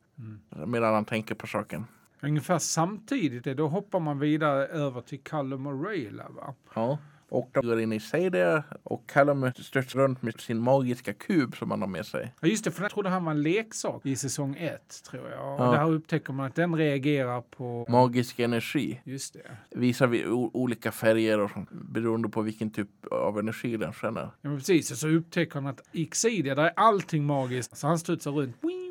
Medan 0.66 0.94
han 0.94 1.04
tänker 1.04 1.34
på 1.34 1.46
saken. 1.46 1.84
Ungefär 2.22 2.58
samtidigt, 2.58 3.56
då 3.56 3.68
hoppar 3.68 4.00
man 4.00 4.18
vidare 4.18 4.66
över 4.66 5.00
till 5.00 5.20
Callum 5.20 5.84
Rayla. 5.84 6.28
Va? 6.28 6.54
Ja. 6.74 6.98
Och 7.28 7.50
de 7.52 7.66
går 7.66 7.80
in 7.80 7.92
i 7.92 8.00
där 8.30 8.62
och 8.82 9.08
Callum 9.08 9.52
störtar 9.56 9.98
runt 10.00 10.22
med 10.22 10.40
sin 10.40 10.58
magiska 10.58 11.12
kub 11.12 11.56
som 11.56 11.70
han 11.70 11.80
har 11.80 11.88
med 11.88 12.06
sig. 12.06 12.34
Ja 12.40 12.48
just 12.48 12.64
det, 12.64 12.70
för 12.70 12.82
jag 12.82 12.90
trodde 12.90 13.08
han 13.08 13.24
var 13.24 13.32
en 13.32 13.42
leksak 13.42 14.06
i 14.06 14.16
säsong 14.16 14.56
ett, 14.58 15.02
tror 15.10 15.30
jag. 15.30 15.54
Och 15.54 15.60
Ja. 15.66 15.72
där 15.72 15.90
upptäcker 15.90 16.32
man 16.32 16.46
att 16.46 16.54
den 16.54 16.76
reagerar 16.76 17.40
på... 17.40 17.86
Magisk 17.88 18.38
energi 18.38 19.00
Just 19.04 19.34
det. 19.34 19.78
visar 19.78 20.06
vi 20.06 20.26
olika 20.52 20.92
färger 20.92 21.40
och 21.40 21.50
sånt, 21.50 21.68
beroende 21.72 22.28
på 22.28 22.42
vilken 22.42 22.70
typ 22.70 22.88
av 23.10 23.38
energi 23.38 23.76
den 23.76 23.92
känner. 23.92 24.30
Ja, 24.40 24.50
precis. 24.56 24.90
Och 24.90 24.96
så 24.96 25.08
upptäcker 25.08 25.54
han 25.54 25.66
att 25.66 25.80
i 25.92 26.06
Xidia, 26.06 26.54
där 26.54 26.64
är 26.64 26.72
allting 26.76 27.24
magiskt. 27.24 27.76
Så 27.76 27.86
han 27.86 27.98
studsar 27.98 28.30
runt. 28.30 28.56
Wing. 28.62 28.89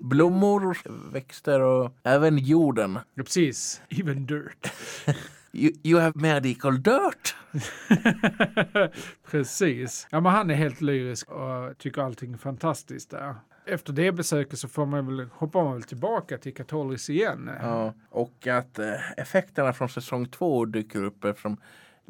Blommor, 0.00 0.78
växter 1.12 1.60
och 1.60 1.92
även 2.02 2.38
jorden. 2.38 2.98
Ja, 3.14 3.22
precis. 3.22 3.82
Even 3.88 4.26
dirt. 4.26 4.72
you, 5.52 5.72
you 5.82 6.00
have 6.00 6.12
medical 6.14 6.82
dirt. 6.82 7.34
Precis. 9.30 10.06
Ja, 10.10 10.20
men 10.20 10.32
han 10.32 10.50
är 10.50 10.54
helt 10.54 10.80
lyrisk 10.80 11.30
och 11.30 11.78
tycker 11.78 12.02
allting 12.02 12.32
är 12.32 12.38
fantastiskt 12.38 13.10
där. 13.10 13.34
Efter 13.66 13.92
det 13.92 14.12
besöket 14.12 14.58
så 14.58 14.68
får 14.68 14.86
man 14.86 15.06
väl, 15.06 15.28
hoppar 15.32 15.64
man 15.64 15.72
väl 15.72 15.82
tillbaka 15.82 16.38
till 16.38 16.54
Katolis 16.54 17.10
igen. 17.10 17.50
Ja, 17.62 17.94
och 18.10 18.46
att 18.46 18.78
eh, 18.78 19.12
effekterna 19.16 19.72
från 19.72 19.88
säsong 19.88 20.26
två 20.26 20.64
dyker 20.64 21.04
upp 21.04 21.24
eftersom 21.24 21.56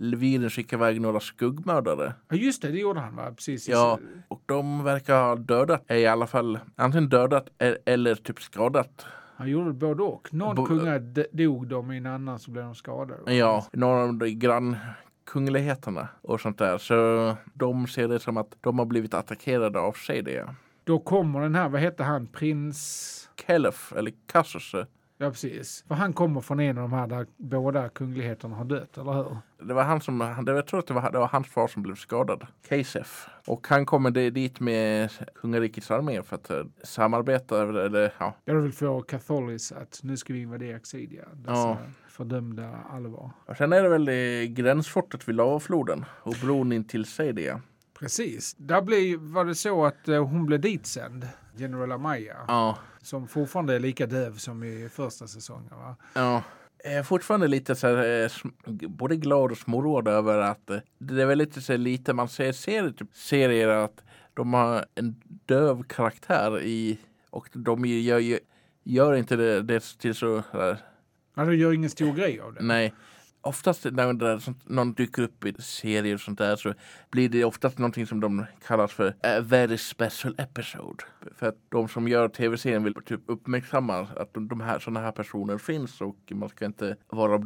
Levinen 0.00 0.50
skickar 0.50 0.76
iväg 0.76 1.00
några 1.00 1.20
skuggmördare. 1.20 2.14
Ja, 2.28 2.36
just 2.36 2.62
det, 2.62 2.68
det 2.68 2.78
gjorde 2.78 3.00
han 3.00 3.16
va? 3.16 3.32
Precis. 3.36 3.68
Ja, 3.68 3.98
och 4.28 4.42
de 4.46 4.84
verkar 4.84 5.22
ha 5.22 5.36
dödat, 5.36 5.90
i 5.90 6.06
alla 6.06 6.26
fall 6.26 6.58
antingen 6.76 7.08
dödat 7.08 7.48
eller 7.84 8.14
typ 8.14 8.40
skadat. 8.42 9.06
Han 9.36 9.48
gjorde 9.48 9.72
både 9.72 10.02
och. 10.02 10.34
Någon 10.34 10.56
Bo- 10.56 10.66
kunga 10.66 10.98
dog 11.32 11.68
de, 11.68 11.92
i 11.92 11.96
en 11.96 12.06
annan 12.06 12.38
så 12.38 12.50
blev 12.50 12.64
de 12.64 12.74
skadade. 12.74 13.34
Ja, 13.34 13.66
några 13.72 14.02
av 14.02 14.14
de 14.14 14.30
grannkungligheterna 14.34 16.08
och 16.22 16.40
sånt 16.40 16.58
där. 16.58 16.78
Så 16.78 17.36
de 17.54 17.86
ser 17.86 18.08
det 18.08 18.18
som 18.20 18.36
att 18.36 18.56
de 18.60 18.78
har 18.78 18.86
blivit 18.86 19.14
attackerade 19.14 19.78
av 19.80 19.94
Shadia. 19.94 20.54
Då 20.84 20.98
kommer 20.98 21.40
den 21.40 21.54
här, 21.54 21.68
vad 21.68 21.80
hette 21.80 22.02
han, 22.04 22.26
prins... 22.26 23.14
Kelef, 23.46 23.92
eller 23.96 24.12
Kassus. 24.26 24.74
Ja, 25.20 25.30
precis. 25.30 25.84
För 25.88 25.94
han 25.94 26.12
kommer 26.12 26.40
från 26.40 26.60
en 26.60 26.78
av 26.78 26.90
de 26.90 26.96
här 26.96 27.06
där 27.06 27.26
båda 27.36 27.88
kungligheterna 27.88 28.56
har 28.56 28.64
dött, 28.64 28.98
eller 28.98 29.12
hur? 29.12 29.36
Det 29.66 29.74
var 29.74 29.82
han 29.82 30.00
som, 30.00 30.18
det 30.18 30.52
var- 30.52 30.58
jag 30.58 30.66
tror 30.66 30.80
att 30.80 30.86
det 30.86 30.94
var, 30.94 31.10
det 31.12 31.18
var 31.18 31.26
hans 31.28 31.46
far 31.48 31.68
som 31.68 31.82
blev 31.82 31.94
skadad. 31.94 32.46
Kasef. 32.68 33.28
Och 33.46 33.66
han 33.68 33.86
kommer 33.86 34.10
di- 34.10 34.30
dit 34.30 34.60
med 34.60 35.10
kungarikets 35.34 35.90
armé 35.90 36.22
för 36.22 36.36
att 36.36 36.50
eh, 36.50 36.62
samarbeta, 36.82 37.62
eller 37.62 38.12
ja. 38.18 38.34
Jag 38.44 38.54
vill 38.54 38.72
få 38.72 39.02
Catholis 39.02 39.72
att 39.72 40.00
nu 40.02 40.16
ska 40.16 40.32
vi 40.32 40.40
invadera 40.40 40.76
Exidia. 40.76 41.24
Dessa 41.34 41.52
Ja. 41.52 41.78
fördömda 42.08 42.76
allvar. 42.90 43.30
Och 43.46 43.56
sen 43.56 43.72
är 43.72 43.82
det 43.82 43.88
väl 43.88 44.08
i 44.08 44.48
gränsfortet 44.56 45.28
vid 45.28 45.34
lavafloden 45.34 46.04
och 46.10 46.34
bron 46.42 46.72
in 46.72 46.84
till 46.84 47.04
Seidia. 47.04 47.60
Precis. 47.98 48.54
Där 48.58 48.82
blev, 48.82 49.18
var 49.18 49.44
det 49.44 49.54
så 49.54 49.84
att 49.84 50.08
eh, 50.08 50.24
hon 50.24 50.46
blev 50.46 50.60
ditsänd, 50.60 51.28
General 51.56 51.92
Amaya, 51.92 52.36
Ja, 52.48 52.78
som 53.02 53.28
fortfarande 53.28 53.74
är 53.74 53.80
lika 53.80 54.06
döv 54.06 54.36
som 54.36 54.64
i 54.64 54.88
första 54.92 55.26
säsongen. 55.26 55.70
Va? 55.70 55.96
ja. 56.14 56.42
Jag 56.84 56.92
är 56.92 57.02
fortfarande 57.02 57.46
lite 57.46 57.74
så 57.74 57.86
här, 57.86 58.24
eh, 58.24 58.30
både 58.88 59.16
glad 59.16 59.50
och 59.52 59.58
småråd 59.58 60.08
över 60.08 60.38
att 60.38 60.70
eh, 60.70 60.78
det 60.98 61.22
är 61.22 61.26
väldigt 61.26 61.64
så 61.64 61.72
här, 61.72 61.78
lite 61.78 62.12
man 62.12 62.28
ser, 62.28 62.52
ser 62.52 62.90
typ 62.90 63.14
serier 63.14 63.68
att 63.68 64.04
de 64.34 64.54
har 64.54 64.86
en 64.94 65.14
döv 65.46 65.82
karaktär 65.82 66.62
i 66.62 66.98
och 67.30 67.48
de 67.52 67.84
gör, 67.84 68.18
gör, 68.18 68.40
gör 68.84 69.14
inte 69.14 69.36
det, 69.36 69.62
det 69.62 69.98
till 69.98 70.14
så 70.14 70.42
här, 70.52 70.78
Ja, 71.34 71.44
de 71.44 71.56
gör 71.56 71.72
ingen 71.72 71.90
stor 71.90 72.14
grej 72.14 72.40
av 72.40 72.54
det. 72.54 72.62
Nej. 72.62 72.94
Oftast 73.40 73.84
när 73.84 74.12
det 74.12 74.28
är 74.28 74.38
sånt, 74.38 74.68
någon 74.68 74.92
dyker 74.92 75.22
upp 75.22 75.44
i 75.44 75.62
serier 75.62 76.14
och 76.14 76.20
sånt 76.20 76.38
där 76.38 76.56
så 76.56 76.74
blir 77.10 77.28
det 77.28 77.44
oftast 77.44 77.78
någonting 77.78 78.06
som 78.06 78.20
de 78.20 78.44
kallar 78.66 78.86
för 78.86 79.08
a 79.08 79.40
very 79.40 79.78
special 79.78 80.34
episode. 80.38 81.04
För 81.36 81.48
att 81.48 81.56
de 81.68 81.88
som 81.88 82.08
gör 82.08 82.28
tv-serien 82.28 82.84
vill 82.84 82.94
typ 82.94 83.20
uppmärksamma 83.26 83.98
att 83.98 84.34
de, 84.34 84.60
här 84.60 84.78
sådana 84.78 85.00
här 85.00 85.12
personer 85.12 85.58
finns 85.58 86.00
och 86.00 86.16
man 86.30 86.48
ska 86.48 86.64
inte 86.64 86.96
vara 87.06 87.38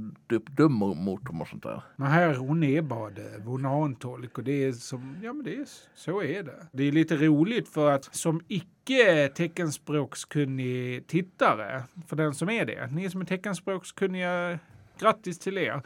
dum 0.57 0.73
mot 0.73 1.25
dem 1.25 1.43
och 1.43 1.49
sånt 1.49 1.63
där. 1.63 1.83
Men 1.97 2.09
här 2.09 2.29
är 2.29 2.35
hon 2.35 2.63
är 2.63 2.83
bara 2.83 3.11
döv. 3.11 3.43
Hon 3.45 3.65
har 3.65 3.85
en 3.85 3.95
tolk 3.95 4.39
och 4.39 4.45
det 4.45 4.65
är 4.65 4.73
som, 4.73 5.17
ja 5.23 5.33
men 5.33 5.45
det 5.45 5.57
är, 5.57 5.67
så 5.95 6.23
är 6.23 6.43
det. 6.43 6.67
Det 6.73 6.83
är 6.85 6.93
lite 6.93 7.17
roligt 7.17 7.69
för 7.69 7.91
att 7.91 8.15
som 8.15 8.41
icke 8.49 9.29
teckenspråkskunnig 9.35 11.07
tittare, 11.07 11.83
för 12.07 12.17
den 12.17 12.35
som 12.35 12.51
är 12.51 12.65
det, 12.65 12.87
ni 12.87 13.11
som 13.11 13.21
är 13.21 13.25
teckenspråkskunniga 13.25 14.59
Grattis 15.03 15.39
till 15.39 15.59
er. 15.59 15.83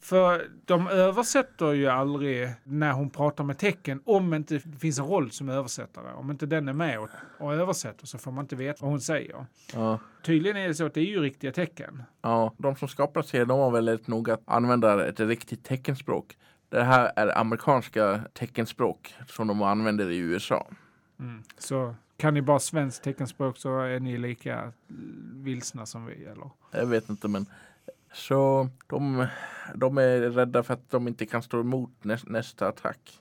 För 0.00 0.48
de 0.64 0.88
översätter 0.88 1.72
ju 1.72 1.86
aldrig 1.86 2.48
när 2.64 2.92
hon 2.92 3.10
pratar 3.10 3.44
med 3.44 3.58
tecken 3.58 4.02
om 4.04 4.34
inte 4.34 4.54
det 4.54 4.78
finns 4.78 4.98
en 4.98 5.06
roll 5.06 5.30
som 5.30 5.48
översättare. 5.48 6.12
Om 6.14 6.30
inte 6.30 6.46
den 6.46 6.68
är 6.68 6.72
med 6.72 6.98
och, 7.00 7.08
och 7.38 7.54
översätter 7.54 8.06
så 8.06 8.18
får 8.18 8.32
man 8.32 8.44
inte 8.44 8.56
veta 8.56 8.78
vad 8.80 8.90
hon 8.90 9.00
säger. 9.00 9.46
Ja. 9.74 10.00
Tydligen 10.22 10.56
är 10.56 10.68
det 10.68 10.74
så 10.74 10.86
att 10.86 10.94
det 10.94 11.00
är 11.00 11.04
ju 11.04 11.20
riktiga 11.20 11.52
tecken. 11.52 12.02
Ja, 12.22 12.54
de 12.58 12.76
som 12.76 12.88
skapar 12.88 13.22
serien 13.22 13.48
de 13.48 13.58
var 13.58 13.70
väldigt 13.70 14.06
noga 14.06 14.34
att 14.34 14.42
använda 14.44 15.08
ett 15.08 15.20
riktigt 15.20 15.64
teckenspråk. 15.64 16.36
Det 16.68 16.82
här 16.82 17.12
är 17.16 17.38
amerikanska 17.38 18.20
teckenspråk 18.32 19.14
som 19.26 19.46
de 19.46 19.62
använder 19.62 20.10
i 20.10 20.18
USA. 20.18 20.66
Mm. 21.20 21.42
Så 21.58 21.94
kan 22.16 22.34
ni 22.34 22.42
bara 22.42 22.58
svenskt 22.58 23.04
teckenspråk 23.04 23.56
så 23.56 23.80
är 23.80 24.00
ni 24.00 24.18
lika 24.18 24.72
vilsna 25.32 25.86
som 25.86 26.06
vi. 26.06 26.24
Eller? 26.24 26.50
Jag 26.70 26.86
vet 26.86 27.08
inte 27.08 27.28
men 27.28 27.46
så 28.12 28.68
de, 28.86 29.26
de 29.74 29.98
är 29.98 30.20
rädda 30.20 30.62
för 30.62 30.74
att 30.74 30.90
de 30.90 31.08
inte 31.08 31.26
kan 31.26 31.42
stå 31.42 31.60
emot 31.60 32.04
näs, 32.04 32.26
nästa 32.26 32.68
attack. 32.68 33.20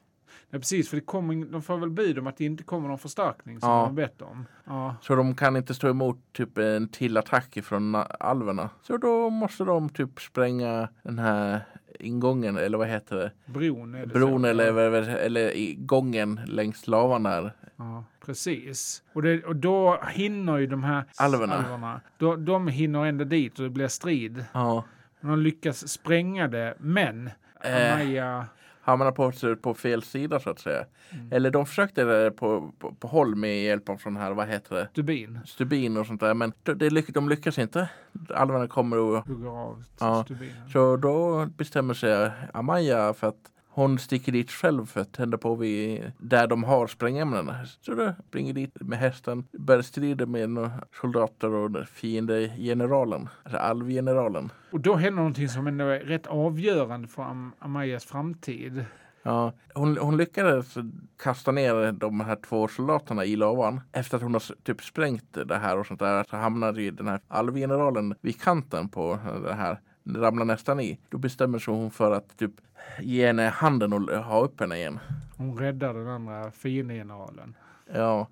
Ja, 0.49 0.59
precis, 0.59 0.89
för 0.89 0.97
det 0.97 1.01
kommer, 1.01 1.45
de 1.45 1.61
får 1.61 1.77
väl 1.77 1.89
bud 1.89 2.19
om 2.19 2.27
att 2.27 2.37
det 2.37 2.45
inte 2.45 2.63
kommer 2.63 2.87
någon 2.89 2.97
förstärkning 2.99 3.59
som 3.59 3.69
Ja. 3.69 3.85
de 3.85 3.95
bett 3.95 4.21
om. 4.21 4.45
Ja. 4.65 4.95
Så 5.01 5.15
de 5.15 5.35
kan 5.35 5.55
inte 5.55 5.73
stå 5.73 5.89
emot 5.89 6.17
typ 6.33 6.57
en 6.57 6.87
till 6.89 7.17
attack 7.17 7.57
från 7.63 7.95
alverna. 8.19 8.69
Så 8.81 8.97
då 8.97 9.29
måste 9.29 9.63
de 9.63 9.89
typ 9.89 10.21
spränga 10.21 10.89
den 11.03 11.19
här 11.19 11.61
ingången 11.99 12.57
eller 12.57 12.77
vad 12.77 12.87
heter 12.87 13.15
det? 13.15 13.31
Bron 13.45 13.95
är 13.95 13.99
det 13.99 14.07
Bron 14.13 14.41
så. 14.41 14.47
eller, 14.47 14.73
eller, 14.77 15.15
eller 15.17 15.75
gången 15.75 16.39
längs 16.47 16.87
lavan 16.87 17.23
där. 17.23 17.51
Ja, 17.75 18.03
precis. 18.25 19.03
Och, 19.13 19.21
det, 19.21 19.43
och 19.43 19.55
då 19.55 20.01
hinner 20.11 20.57
ju 20.57 20.67
de 20.67 20.83
här 20.83 21.05
Alverna. 21.17 21.55
alverna 21.55 22.01
då, 22.17 22.35
de 22.35 22.67
hinner 22.67 23.05
ändå 23.05 23.23
dit 23.25 23.59
och 23.59 23.63
det 23.63 23.69
blir 23.69 23.87
strid. 23.87 24.45
Ja. 24.53 24.83
De 25.21 25.39
lyckas 25.39 25.87
spränga 25.87 26.47
det, 26.47 26.75
men 26.79 27.29
Eh. 27.61 28.43
Hamnar 28.87 29.11
på, 29.11 29.31
på 29.61 29.73
fel 29.73 30.03
sida 30.03 30.39
så 30.39 30.49
att 30.49 30.59
säga. 30.59 30.85
Mm. 31.11 31.31
Eller 31.31 31.51
de 31.51 31.65
försökte 31.65 32.03
det 32.03 32.31
på, 32.31 32.71
på, 32.79 32.91
på 32.93 33.07
håll 33.07 33.35
med 33.35 33.63
hjälp 33.63 33.89
av 33.89 33.97
sån 33.97 34.17
här, 34.17 34.31
vad 34.31 34.47
heter 34.47 34.75
det? 34.75 34.87
Stubin 34.91 35.39
Stubin 35.45 35.97
och 35.97 36.05
sånt 36.07 36.19
där. 36.21 36.33
Men 36.33 36.53
det, 36.63 36.73
det, 36.73 36.89
lyck- 36.89 37.13
de 37.13 37.29
lyckas 37.29 37.57
inte. 37.59 37.89
Alverna 38.35 38.67
kommer 38.67 38.97
och 38.97 39.27
hugger 39.27 39.47
av 39.49 39.83
Ja, 39.99 40.23
stubinen. 40.23 40.69
Så 40.73 40.97
då 40.97 41.45
bestämmer 41.45 41.93
sig 41.93 42.31
Amaya 42.53 43.13
för 43.13 43.27
att 43.27 43.35
hon 43.77 43.99
sticker 43.99 44.31
dit 44.31 44.51
själv 44.51 44.85
för 44.85 45.01
att 45.01 45.13
tända 45.13 45.37
på 45.37 45.55
vid, 45.55 46.11
där 46.17 46.47
de 46.47 46.63
har 46.63 46.87
sprängämnena. 46.87 47.65
Så 47.81 47.95
då 47.95 48.13
springer 48.27 48.53
dit 48.53 48.71
med 48.81 48.99
hästen, 48.99 49.47
börjar 49.51 49.81
strida 49.81 50.25
med 50.25 50.69
soldater 51.01 51.53
och 51.53 51.87
fiendegeneralen, 51.87 53.29
alltså 53.43 53.57
alvgeneralen. 53.57 54.51
Och 54.71 54.79
då 54.79 54.95
händer 54.95 55.17
någonting 55.17 55.49
som 55.49 55.67
ändå 55.67 55.85
är 55.85 55.99
rätt 55.99 56.27
avgörande 56.27 57.07
för 57.07 57.23
Am 57.23 57.51
Amayas 57.59 58.05
framtid. 58.05 58.85
Ja, 59.23 59.53
hon, 59.73 59.97
hon 59.97 60.17
lyckades 60.17 60.77
kasta 61.17 61.51
ner 61.51 61.91
de 61.91 62.19
här 62.19 62.35
två 62.35 62.67
soldaterna 62.67 63.25
i 63.25 63.35
lavan. 63.35 63.81
Efter 63.91 64.17
att 64.17 64.23
hon 64.23 64.33
har 64.33 64.63
typ 64.63 64.83
sprängt 64.83 65.37
det 65.45 65.57
här 65.57 65.77
och 65.77 65.85
sånt 65.87 65.99
där 65.99 66.25
så 66.29 66.37
hamnade 66.37 66.81
ju 66.81 66.91
den 66.91 67.07
här 67.07 67.19
alvgeneralen 67.27 68.15
vid 68.21 68.41
kanten 68.41 68.89
på 68.89 69.19
det 69.43 69.53
här. 69.53 69.79
Ramlar 70.15 70.45
nästan 70.45 70.79
i. 70.79 70.99
Då 71.09 71.17
bestämmer 71.17 71.59
sig 71.59 71.73
hon 71.73 71.91
för 71.91 72.11
att 72.11 72.37
typ 72.37 72.51
ge 72.99 73.27
henne 73.27 73.49
handen 73.49 73.93
och 73.93 74.01
ha 74.23 74.41
upp 74.41 74.59
henne 74.59 74.75
igen. 74.75 74.99
Hon 75.37 75.57
räddar 75.57 75.93
den 75.93 76.07
andra 76.07 76.51
fiendegeneralen. 76.51 77.55
Ja, 77.93 78.27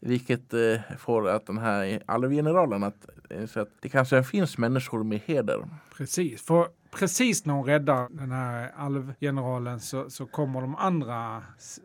vilket 0.00 0.54
eh, 0.54 0.80
får 0.98 1.28
att 1.28 1.46
den 1.46 1.58
här 1.58 2.02
alvgeneralen 2.06 2.82
att, 2.82 3.06
eh, 3.30 3.46
så 3.46 3.60
att 3.60 3.68
det 3.80 3.88
kanske 3.88 4.22
finns 4.22 4.58
människor 4.58 5.04
med 5.04 5.20
heder. 5.26 5.68
Precis, 5.96 6.42
för 6.42 6.68
precis 6.90 7.46
när 7.46 7.54
hon 7.54 7.64
räddar 7.64 8.08
den 8.10 8.32
här 8.32 8.70
alvgeneralen 8.76 9.80
så, 9.80 10.10
så 10.10 10.26
kommer 10.26 10.60
de 10.60 10.76
andra 10.76 11.42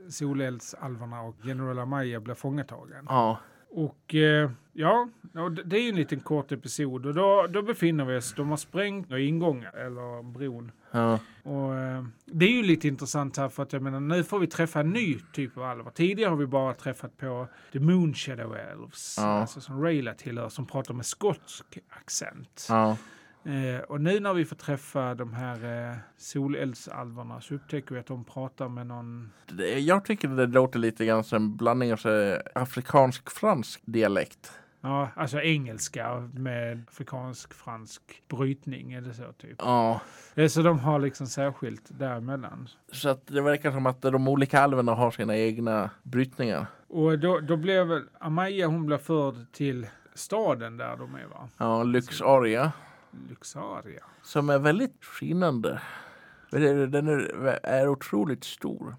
soleldsalverna 0.10 1.22
och 1.22 1.36
general 1.43 1.79
Amaya 1.79 2.19
blir 2.19 2.36
fångatagen. 2.36 3.05
Ja, 3.10 3.39
Och 3.70 4.16
eh, 4.16 4.52
ja, 4.74 5.10
det- 5.66 5.78
är 5.78 5.82
ju 5.82 5.90
en 5.90 5.96
liten 5.96 6.20
kort 6.20 6.52
episod 6.52 7.06
och 7.06 7.14
då, 7.14 7.48
då 7.50 7.62
befinner 7.62 8.06
vi 8.06 8.18
oss, 8.18 8.34
de 8.34 8.50
har 8.50 8.58
sprängt 8.58 9.12
ingången, 9.12 9.72
eller 9.74 10.24
bron. 10.24 10.72
ja, 10.92 11.20
Och 11.44 11.76
eh, 11.76 12.04
det 12.26 12.46
är 12.46 12.52
ju 12.52 12.64
lite 12.64 12.88
intressant 12.88 13.38
här 13.38 13.50
för 13.50 13.64
att 13.64 13.74
jag 13.74 13.82
menar 13.82 14.00
nu 14.00 14.24
får 14.24 14.40
vi 14.40 14.48
träffa 14.48 14.80
en 14.80 14.90
ny 14.90 15.20
typ 15.34 15.58
av 15.58 15.64
alvar. 15.64 15.92
Tidigare 15.92 16.30
har 16.30 16.38
vi 16.38 16.46
bara 16.46 16.74
träffat 16.74 17.18
på 17.18 17.48
The 17.72 17.80
Moon 17.80 18.14
Shadow 18.14 18.56
Elves, 18.56 19.16
Ja. 19.18 19.24
alltså 19.24 19.62
som 19.62 19.84
Rayla 19.84 20.14
tillhör, 20.14 20.50
som 20.50 20.66
pratar 20.66 20.94
med 20.94 21.06
skotsk 21.06 21.78
accent. 21.90 22.66
ja, 22.70 22.98
Eh, 23.48 23.80
och 23.82 24.01
nu 24.01 24.20
när 24.20 24.34
vi 24.34 24.46
får 24.46 24.56
träffa 24.56 25.16
de 25.16 25.34
här 25.34 25.89
eh, 25.92 25.96
soleldsalvarna 26.18 27.42
så 27.42 27.54
upptäcker 27.56 27.94
vi 27.96 28.00
att 28.00 28.06
de 28.08 28.24
pratar 28.24 28.70
med 28.70 28.88
någon... 28.88 29.32
Jag 29.77 30.06
tycker 30.06 30.27
det 30.27 30.46
låter 30.48 30.80
lite 30.80 31.06
grann 31.06 31.24
som 31.24 31.36
en 31.36 31.58
blandning 31.58 31.94
av 31.94 32.00
afrikansk-fransk 32.56 33.82
dialekt. 33.86 34.51
Ja, 34.82 35.10
alltså 35.16 35.42
engelska 35.42 36.30
med 36.34 36.84
afrikansk-fransk 36.92 38.01
brytning 38.27 38.94
eller 38.94 39.13
så 39.13 39.32
typ. 39.34 39.56
Ja, 39.58 40.01
Så 40.50 40.62
de 40.62 40.80
har 40.80 41.00
liksom 41.00 41.27
särskilt 41.27 42.00
däremellan. 42.00 42.70
så 42.92 43.10
att 43.10 43.27
det 43.27 43.42
verkar 43.42 43.72
som 43.72 43.86
att 43.86 44.01
de 44.01 44.27
olika 44.27 44.60
alverna 44.62 44.94
har 44.94 45.12
sina 45.12 45.38
egna 45.38 45.89
brytningar. 46.04 46.66
Och 46.88 47.20
då, 47.20 47.39
då 47.39 47.58
blev 47.58 48.01
Amaya, 48.20 48.68
hon 48.68 48.86
blev 48.86 48.98
förd 48.98 49.36
till 49.51 49.88
staden 50.13 50.77
där 50.77 50.98
de 50.98 51.16
är 51.16 51.25
va? 51.25 51.50
Ja, 51.58 51.84
Lyxaria. 51.84 52.72
Luxaria. 53.30 54.04
Som 54.24 54.50
är 54.50 54.60
väldigt 54.60 55.06
skinande. 55.06 55.82
Den 56.52 57.08
är, 57.08 57.20
är 57.64 57.88
otroligt 57.90 58.44
stor. 58.44 58.96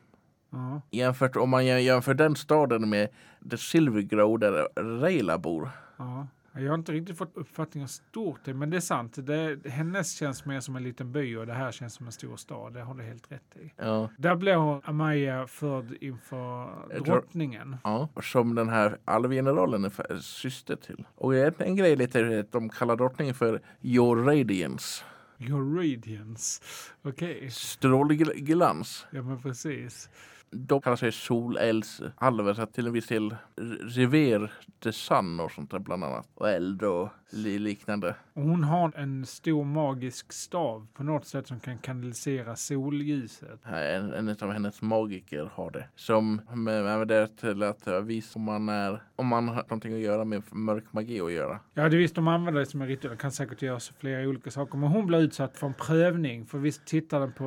Ja. 0.50 0.80
Jämfört 0.90 1.36
om 1.36 1.50
man 1.50 1.62
jä- 1.62 1.78
jämför 1.78 2.14
den 2.14 2.36
staden 2.36 2.88
med 2.90 3.08
The 3.50 3.56
Silver 3.58 4.00
Grow 4.00 4.38
där 4.38 4.68
Rayla 5.00 5.38
bor. 5.38 5.70
Ja. 5.96 6.26
Jag 6.58 6.68
har 6.68 6.74
inte 6.74 6.92
riktigt 6.92 7.18
fått 7.18 7.36
uppfattning 7.36 7.82
om 7.82 7.88
stort 7.88 8.40
det, 8.44 8.54
men 8.54 8.70
det 8.70 8.76
är 8.76 8.80
sant. 8.80 9.26
Det, 9.26 9.66
hennes 9.66 10.12
känns 10.12 10.44
mer 10.44 10.60
som 10.60 10.76
en 10.76 10.82
liten 10.82 11.12
by 11.12 11.36
och 11.36 11.46
det 11.46 11.52
här 11.52 11.72
känns 11.72 11.94
som 11.94 12.06
en 12.06 12.12
stor 12.12 12.36
stad. 12.36 12.72
Det 12.74 12.80
har 12.80 12.94
du 12.94 13.02
helt 13.02 13.32
rätt 13.32 13.56
i. 13.56 13.72
Ja. 13.76 14.10
Där 14.18 14.36
blev 14.36 14.58
hon, 14.58 14.80
Amaya 14.84 15.46
förd 15.46 15.96
inför 16.00 16.68
drottningen. 17.04 17.76
Ja, 17.84 18.08
som 18.22 18.54
den 18.54 18.68
här 18.68 18.98
alvgeneralen 19.04 19.84
är 19.84 20.20
syster 20.20 20.76
till. 20.76 21.06
Och 21.14 21.36
en, 21.36 21.54
en 21.58 21.76
grej 21.76 21.96
lite 21.96 22.20
är 22.20 22.40
att 22.40 22.52
de 22.52 22.68
kallar 22.68 22.96
drottningen 22.96 23.34
för 23.34 23.60
Your 23.82 24.16
Radiance. 24.24 25.04
Your 25.38 25.76
radiance. 25.76 26.62
Okej, 27.02 27.50
Strålglans. 27.50 29.06
ja 29.10 29.22
men 29.22 29.42
precis. 29.42 30.10
De 30.50 30.80
kallar 30.80 30.96
sig 30.96 31.12
solelds 31.12 32.02
alver 32.16 32.66
till 32.66 32.86
en 32.86 32.92
viss 32.92 33.06
del 33.06 33.36
River 33.82 34.52
the 34.82 34.92
Sun 34.92 35.40
och 35.40 35.50
sånt 35.50 35.70
där 35.70 35.78
bland 35.78 36.04
annat. 36.04 36.26
Och 36.34 36.48
eld 36.48 36.82
och 36.82 37.08
liknande. 37.32 38.14
Hon 38.34 38.64
har 38.64 38.92
en 38.96 39.26
stor 39.26 39.64
magisk 39.64 40.32
stav 40.32 40.86
på 40.94 41.02
något 41.02 41.26
sätt 41.26 41.46
som 41.46 41.60
kan 41.60 41.78
kanalisera 41.78 42.56
solljuset. 42.56 43.60
En, 43.64 44.12
en 44.12 44.36
av 44.40 44.52
hennes 44.52 44.82
magiker 44.82 45.50
har 45.54 45.70
det. 45.70 45.88
Som 45.94 46.40
med 46.54 47.08
det 47.08 47.28
till 47.36 47.62
att 47.62 47.88
visa 48.04 48.38
om 48.38 48.42
man 48.42 48.68
är 48.68 49.02
om 49.16 49.26
man 49.26 49.48
har 49.48 49.54
någonting 49.54 49.92
att 49.94 50.00
göra 50.00 50.24
med 50.24 50.42
mörk 50.50 50.84
magi 50.90 51.20
att 51.20 51.32
göra. 51.32 51.58
Ja, 51.74 51.88
det 51.88 51.96
visst, 51.96 52.14
de 52.14 52.28
använder 52.28 52.60
det 52.60 52.66
som 52.66 52.82
en 52.82 52.88
ritual. 52.88 53.10
Det 53.10 53.16
kan 53.20 53.32
säkert 53.32 53.62
göras 53.62 53.92
flera 53.98 54.28
olika 54.28 54.50
saker. 54.50 54.78
Men 54.78 54.88
hon 54.88 55.06
blir 55.06 55.18
utsatt 55.18 55.56
för 55.56 55.66
en 55.66 55.74
prövning. 55.74 56.46
För 56.46 56.58
visst 56.58 56.86
tittar 56.86 57.20
den 57.20 57.32
på 57.32 57.44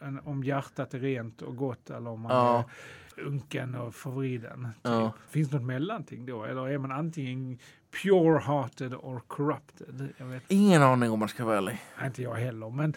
en, 0.00 0.20
om 0.24 0.44
hjärtat 0.44 0.94
är 0.94 0.98
rent 0.98 1.42
och 1.42 1.56
gott 1.56 1.90
eller 1.90 2.10
om 2.10 2.20
man 2.20 2.32
Ja. 2.32 2.58
är 2.58 2.64
unken 3.20 3.74
och 3.74 3.94
förvriden. 3.94 4.64
Typ. 4.64 4.74
Ja. 4.82 5.12
Finns 5.30 5.52
något 5.52 5.62
mellanting 5.62 6.26
då? 6.26 6.44
Eller 6.44 6.68
är 6.68 6.78
man 6.78 6.92
antingen 6.92 7.58
pure-hearted 8.02 8.94
or 8.94 9.20
corrupted? 9.26 10.08
Ingen 10.48 10.82
aning 10.82 11.10
om 11.10 11.18
man 11.18 11.28
ska 11.28 11.44
vara 11.44 11.56
ärlig. 11.56 11.78
inte 12.04 12.22
jag 12.22 12.34
heller. 12.34 12.70
Men 12.70 12.94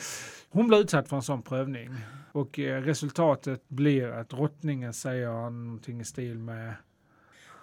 hon 0.50 0.68
blir 0.68 0.80
utsatt 0.80 1.10
för 1.10 1.16
en 1.16 1.22
sån 1.22 1.42
prövning. 1.42 1.90
Och 2.32 2.60
eh, 2.60 2.82
resultatet 2.82 3.70
blir 3.70 4.08
att 4.08 4.30
drottningen 4.30 4.94
säger 4.94 5.28
någonting 5.28 6.02
i 6.02 6.06
stil 6.06 6.40
med 6.40 6.74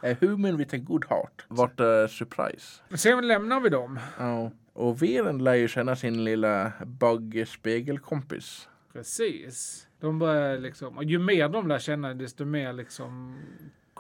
A 0.03 0.15
human 0.21 0.57
with 0.57 0.75
a 0.75 0.79
good 0.79 1.05
heart. 1.09 1.45
What 1.49 1.81
a 1.81 2.09
surprise. 2.09 2.83
Sen 2.95 3.29
lämnar 3.29 3.61
vi 3.61 3.69
dem. 3.69 3.99
Ja. 4.19 4.51
Och 4.73 5.03
Veren 5.03 5.45
lär 5.45 5.55
ju 5.55 5.69
känna 5.69 5.97
sin 5.97 6.25
lilla 6.25 6.73
bugg-spegelkompis. 6.87 8.69
Precis. 8.93 9.87
De 10.01 10.19
börjar 10.19 10.59
liksom, 10.59 10.97
och 10.97 11.05
ju 11.05 11.19
mer 11.19 11.49
de 11.49 11.69
lär 11.69 11.79
känna 11.79 12.15
desto 12.15 12.45
mer 12.45 12.73
liksom 12.73 13.39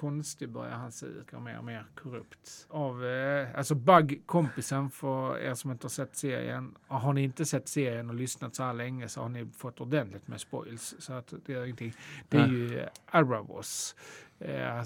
konstig 0.00 0.48
börjar 0.48 0.76
han 0.76 0.92
se 0.92 1.06
ut 1.06 1.32
och 1.32 1.42
mer 1.42 1.58
och 1.58 1.64
mer 1.64 1.86
korrupt. 1.94 2.66
Av, 2.68 3.04
eh, 3.04 3.48
alltså 3.58 3.74
Bug-kompisen 3.74 4.90
för 4.90 5.38
er 5.38 5.54
som 5.54 5.70
inte 5.70 5.84
har 5.84 5.90
sett 5.90 6.16
serien. 6.16 6.74
Och 6.88 7.00
har 7.00 7.12
ni 7.12 7.22
inte 7.22 7.44
sett 7.44 7.68
serien 7.68 8.08
och 8.08 8.14
lyssnat 8.14 8.54
så 8.54 8.62
här 8.62 8.72
länge 8.74 9.08
så 9.08 9.20
har 9.20 9.28
ni 9.28 9.46
fått 9.56 9.80
ordentligt 9.80 10.28
med 10.28 10.40
spoils. 10.40 10.94
Så 10.98 11.12
att 11.12 11.34
det 11.46 11.54
är 11.54 11.64
ingenting. 11.64 11.92
Det 12.28 12.36
är 12.36 12.46
Nej. 12.46 12.56
ju 12.56 12.86
Aravos. 13.06 13.96
Eh, 14.40 14.84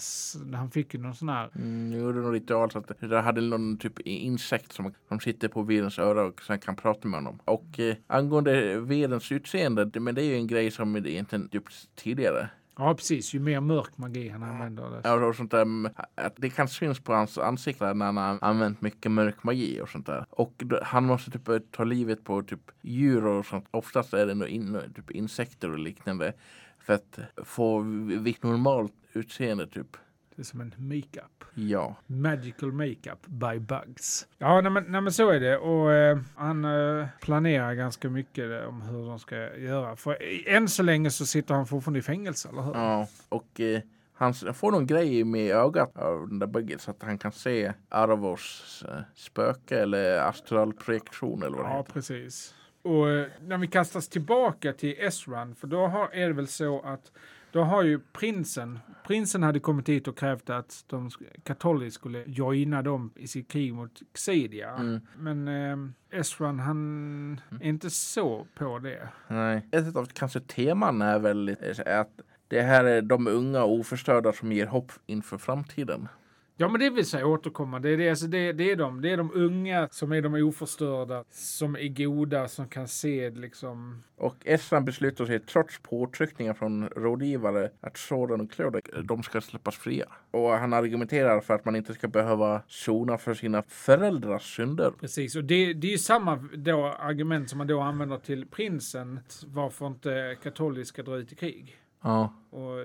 han 0.55 0.71
fick 0.71 0.95
ju 0.95 1.01
någon 1.01 1.15
sån 1.15 1.29
här 1.29 1.51
Mm, 1.55 2.01
gjorde 2.01 2.19
någon 2.19 2.33
ritual 2.33 2.71
så 2.71 2.79
att 2.79 3.01
det 3.01 3.21
hade 3.21 3.41
någon 3.41 3.79
typ 3.79 4.01
insekt 4.01 4.73
som, 4.73 4.95
som 5.09 5.21
sitter 5.21 5.49
på 5.49 5.63
Verens 5.63 5.99
öra 5.99 6.23
och 6.23 6.43
sen 6.43 6.59
kan 6.59 6.77
prata 6.77 7.09
med 7.09 7.19
honom. 7.19 7.39
Och 7.45 7.81
eh, 7.81 7.97
angående 8.07 8.81
Verens 8.81 9.33
utseende, 9.33 9.85
det, 9.85 10.01
men 10.01 10.15
det 10.15 10.23
är 10.23 10.27
ju 10.27 10.35
en 10.35 10.47
grej 10.47 10.71
som 10.71 10.97
egentligen 10.97 11.49
gjorts 11.53 11.89
tidigare. 11.95 12.49
Ja, 12.77 12.95
precis. 12.95 13.35
Ju 13.35 13.41
mer 13.41 13.61
mörk 13.61 13.99
magi 13.99 14.29
han 14.29 14.43
använder. 14.43 14.91
Det. 14.91 15.01
Ja, 15.05 15.27
och 15.27 15.37
sånt 15.37 15.51
där, 15.51 15.63
mm, 15.63 15.93
det 16.37 16.51
kan 16.51 16.69
synas 16.69 17.01
på 17.01 17.13
hans 17.13 17.39
ansikte 17.39 17.95
när 17.95 18.07
han 18.07 18.17
har 18.17 18.39
använt 18.41 18.81
mycket 18.81 19.11
mörk 19.11 19.43
magi 19.43 19.81
och 19.83 19.89
sånt 19.89 20.07
där. 20.07 20.27
Och 20.31 20.53
då, 20.57 20.81
han 20.83 21.05
måste 21.05 21.31
typ 21.31 21.49
eh, 21.49 21.59
ta 21.59 21.85
livet 21.85 22.25
på 22.25 22.43
typ 22.43 22.71
djur 22.83 23.27
och 23.27 23.47
sånt. 23.47 23.67
Oftast 23.71 24.15
är 24.15 24.27
det 24.27 24.35
nog 24.35 24.49
in, 24.49 24.79
typ 24.95 25.11
insekter 25.11 25.71
och 25.71 25.79
liknande. 25.79 26.33
För 26.79 26.95
att 26.95 27.19
få 27.45 27.81
vitt 28.21 28.43
normalt 28.43 28.93
utseende 29.17 29.67
typ. 29.67 29.97
det 30.37 30.43
är 30.43 30.45
som 30.45 30.61
en 30.61 30.75
makeup. 30.77 31.45
Ja. 31.55 31.97
Magical 32.07 32.73
makeup 32.73 33.27
by 33.27 33.59
bugs. 33.59 34.27
Ja, 34.39 34.61
nej 34.61 34.73
men, 34.73 34.85
nej, 34.89 35.01
men 35.01 35.13
så 35.13 35.31
är 35.31 35.41
det. 35.41 35.59
Och 35.59 35.93
eh, 35.93 36.19
han 36.37 36.65
eh, 36.65 37.07
planerar 37.21 37.75
ganska 37.75 38.11
mycket 38.11 38.63
eh, 38.63 38.69
om 38.69 38.83
hur 38.83 39.07
de 39.09 39.19
ska 39.19 39.57
göra. 39.57 39.97
För 39.97 40.11
eh, 40.11 40.55
än 40.57 40.69
så 40.69 40.83
länge 40.83 41.11
så 41.11 41.27
sitter 41.27 41.55
han 41.55 41.67
fortfarande 41.67 41.99
i 41.99 42.03
fängelse, 42.03 42.49
eller 42.49 42.63
hur? 42.63 42.75
Ja, 42.75 43.09
och 43.29 43.61
eh, 43.61 43.81
han 44.17 44.35
får 44.35 44.71
någon 44.73 44.87
grej 44.87 45.25
med 45.25 45.51
ögat 45.57 45.97
av 45.97 46.29
den 46.29 46.39
där 46.39 46.47
buggen 46.47 46.79
så 46.79 46.91
att 46.91 47.03
han 47.03 47.19
kan 47.19 47.33
se 47.33 47.73
Arvors 47.89 48.83
spöke 49.15 49.79
eller 49.79 50.19
astralprojektion 50.19 51.43
eller 51.43 51.57
vad 51.57 51.67
det 51.67 51.71
Ja, 51.71 51.77
heter. 51.79 51.93
precis. 51.93 52.55
Och 52.83 53.07
när 53.49 53.59
vi 53.59 53.67
kastas 53.67 54.09
tillbaka 54.09 54.73
till 54.73 54.95
Esran, 54.99 55.55
för 55.55 55.67
då 55.67 55.87
har, 55.87 56.09
är 56.13 56.27
det 56.29 56.33
väl 56.35 56.47
så 56.49 56.81
att 56.81 57.13
då 57.55 57.63
har 57.63 57.83
ju 57.83 58.01
prinsen, 58.13 58.79
prinsen 59.07 59.43
hade 59.43 59.61
kommit 59.61 59.89
hit 59.89 60.09
och 60.09 60.19
krävt 60.19 60.51
att 60.51 60.85
de 60.87 61.09
sk- 61.09 61.41
Cattoli 61.43 61.91
skulle 61.91 62.25
joina 62.27 62.83
dem 62.83 63.13
i 63.17 63.27
sitt 63.29 63.51
krig 63.51 63.75
mot 63.75 64.03
Xidia. 64.15 64.71
Mm. 64.71 65.01
Men 65.19 65.49
eh, 65.49 66.19
Esran, 66.21 66.59
han 66.61 67.41
är 67.61 67.67
inte 67.69 67.91
så 67.91 68.47
på 68.55 68.79
det. 68.79 69.09
Nej. 69.29 69.69
Ett 69.73 69.97
av 69.97 70.07
kanske 70.07 70.41
teman 70.41 71.03
är 71.03 71.19
väl 71.19 71.57
att 71.87 72.11
det 72.49 72.63
här 72.63 72.85
är 72.85 73.03
de 73.03 73.27
unga 73.27 73.65
oförstörda 73.65 74.33
som 74.33 74.53
ger 74.53 74.67
hopp 74.67 74.93
inför 75.07 75.39
framtiden. 75.39 76.09
Ja, 76.57 76.69
men 76.69 76.81
det 76.81 76.91
vill 76.91 77.07
säga 77.07 77.27
återkomma. 77.27 77.79
Det 77.79 77.91
är, 77.91 77.97
det, 77.97 78.11
alltså 78.11 78.27
det, 78.27 78.53
det, 78.53 78.71
är 78.71 78.77
de, 78.77 79.03
det 79.03 79.11
är 79.11 79.17
de 79.17 79.31
unga 79.35 79.89
som 79.91 80.13
är 80.13 80.23
de 80.23 80.35
oförstörda, 80.35 81.25
som 81.31 81.77
är 81.77 81.89
goda, 81.89 82.49
som 82.49 82.69
kan 82.69 82.89
se 82.89 83.31
liksom... 83.31 84.03
Och 84.17 84.37
Esran 84.45 84.85
beslutar 84.85 85.27
sig 85.27 85.41
trots 85.41 85.79
påtryckningar 85.79 86.55
från 86.55 86.89
rådgivare 86.89 87.71
att 87.81 87.97
Soran 87.97 88.41
och 88.41 88.51
Claude 88.51 88.81
de 89.05 89.23
ska 89.23 89.41
släppas 89.41 89.77
fria. 89.77 90.07
Och 90.31 90.51
han 90.51 90.73
argumenterar 90.73 91.41
för 91.41 91.55
att 91.55 91.65
man 91.65 91.77
inte 91.77 91.95
ska 91.95 92.09
behöva 92.09 92.63
sona 92.67 93.19
för 93.19 93.35
sina 93.35 93.63
föräldrars 93.63 94.57
synder. 94.57 94.93
Precis, 95.01 95.37
och 95.37 95.45
det, 95.45 95.73
det 95.73 95.87
är 95.87 95.93
ju 95.93 95.99
samma 95.99 96.37
då 96.57 96.87
argument 96.87 97.51
som 97.51 97.59
man 97.59 97.67
då 97.67 97.81
använder 97.81 98.19
till 98.19 98.47
prinsen, 98.47 99.21
varför 99.47 99.87
inte 99.87 100.37
katoliska 100.43 100.95
ska 100.95 101.03
dra 101.03 101.17
ut 101.17 101.33
i 101.33 101.37
krig. 101.37 101.77
Ja. 102.03 102.35
Och 102.51 102.85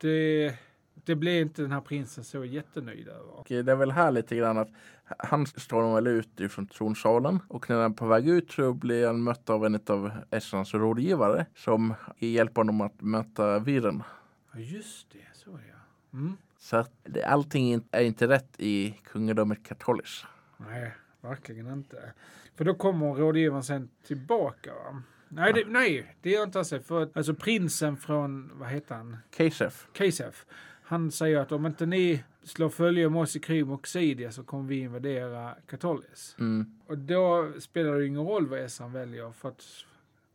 det, 0.00 0.54
det 1.10 1.16
blev 1.16 1.42
inte 1.42 1.62
den 1.62 1.72
här 1.72 1.80
prinsen 1.80 2.24
så 2.24 2.44
jättenöjd 2.44 3.08
över. 3.08 3.30
Och 3.30 3.46
det 3.48 3.68
är 3.68 3.76
väl 3.76 3.90
här 3.90 4.10
lite 4.10 4.36
grann 4.36 4.58
att 4.58 4.68
han 5.18 5.46
står 5.46 5.94
väl 5.94 6.06
ut 6.06 6.40
ifrån 6.40 6.66
tronsalen 6.66 7.38
och 7.48 7.70
när 7.70 7.76
han 7.76 7.92
är 7.92 7.96
på 7.96 8.06
väg 8.06 8.28
ut 8.28 8.50
så 8.50 8.72
blir 8.72 9.06
han 9.06 9.22
mött 9.22 9.50
av 9.50 9.66
en 9.66 9.80
av 9.86 10.10
Esrans 10.30 10.74
rådgivare 10.74 11.46
som 11.54 11.94
hjälper 12.18 12.60
honom 12.60 12.80
att 12.80 13.00
möta 13.00 13.58
viren. 13.58 14.02
Ja, 14.52 14.60
just 14.60 15.10
det, 15.12 15.38
så 15.38 15.50
jag. 15.50 16.20
Mm. 16.20 16.36
Så 16.58 16.76
att 16.76 16.92
allting 17.26 17.84
är 17.90 18.02
inte 18.02 18.28
rätt 18.28 18.54
i 18.58 19.00
kungadömet 19.04 19.62
Katolis. 19.62 20.24
Nej, 20.56 20.92
verkligen 21.20 21.72
inte. 21.72 22.12
För 22.54 22.64
då 22.64 22.74
kommer 22.74 23.14
rådgivaren 23.14 23.62
sen 23.62 23.88
tillbaka 24.06 24.70
va? 24.74 25.02
Nej, 25.28 25.52
det, 25.52 25.64
nej, 25.66 26.16
det 26.22 26.30
gör 26.30 26.42
inte. 26.42 26.64
För 26.64 27.02
att, 27.02 27.16
alltså 27.16 27.34
prinsen 27.34 27.96
från, 27.96 28.50
vad 28.54 28.68
heter 28.68 28.94
han? 28.94 29.16
Kasef. 29.30 29.86
Kasef. 29.92 30.46
Han 30.90 31.10
säger 31.10 31.38
att 31.38 31.52
om 31.52 31.66
inte 31.66 31.86
ni 31.86 32.24
slår 32.42 32.68
följe 32.68 33.08
med 33.10 33.22
oss 33.22 33.36
i 33.36 33.40
krig 33.40 33.66
mot 33.66 33.86
Xidia 33.86 34.32
så 34.32 34.42
kommer 34.44 34.68
vi 34.68 34.78
invadera 34.80 35.54
Katolis. 35.66 36.36
Mm. 36.38 36.66
Och 36.86 36.98
då 36.98 37.52
spelar 37.60 37.92
det 37.98 38.06
ingen 38.06 38.26
roll 38.26 38.46
vad 38.48 38.58
Essan 38.58 38.92
väljer 38.92 39.32
för 39.32 39.48
att 39.48 39.62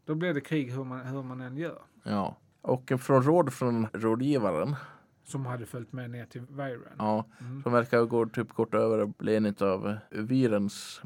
då 0.06 0.16
blir 0.16 0.34
det 0.34 0.42
krig 0.42 0.72
hur 0.72 0.84
man, 0.84 1.00
hur 1.06 1.24
man 1.24 1.42
än 1.42 1.58
gör. 1.58 1.82
Ja. 2.04 2.38
Och 2.62 2.92
från 3.00 3.24
råd 3.24 3.54
från 3.54 3.88
rådgivaren, 3.94 4.76
Som 5.24 5.46
hade 5.46 5.66
följt 5.66 5.94
med 5.94 6.10
ner 6.10 6.26
till 6.26 6.42
Viren. 6.50 6.82
ja, 6.98 7.26
Mm. 7.42 7.64
som 7.64 7.72
verkar 7.74 8.04
gå 8.06 8.26
typ 8.26 8.54
kort 8.54 8.74
över 8.74 9.00
och 9.00 9.10
bli 9.10 9.36
en 9.36 9.56
av 9.60 9.98
virens 10.10 11.02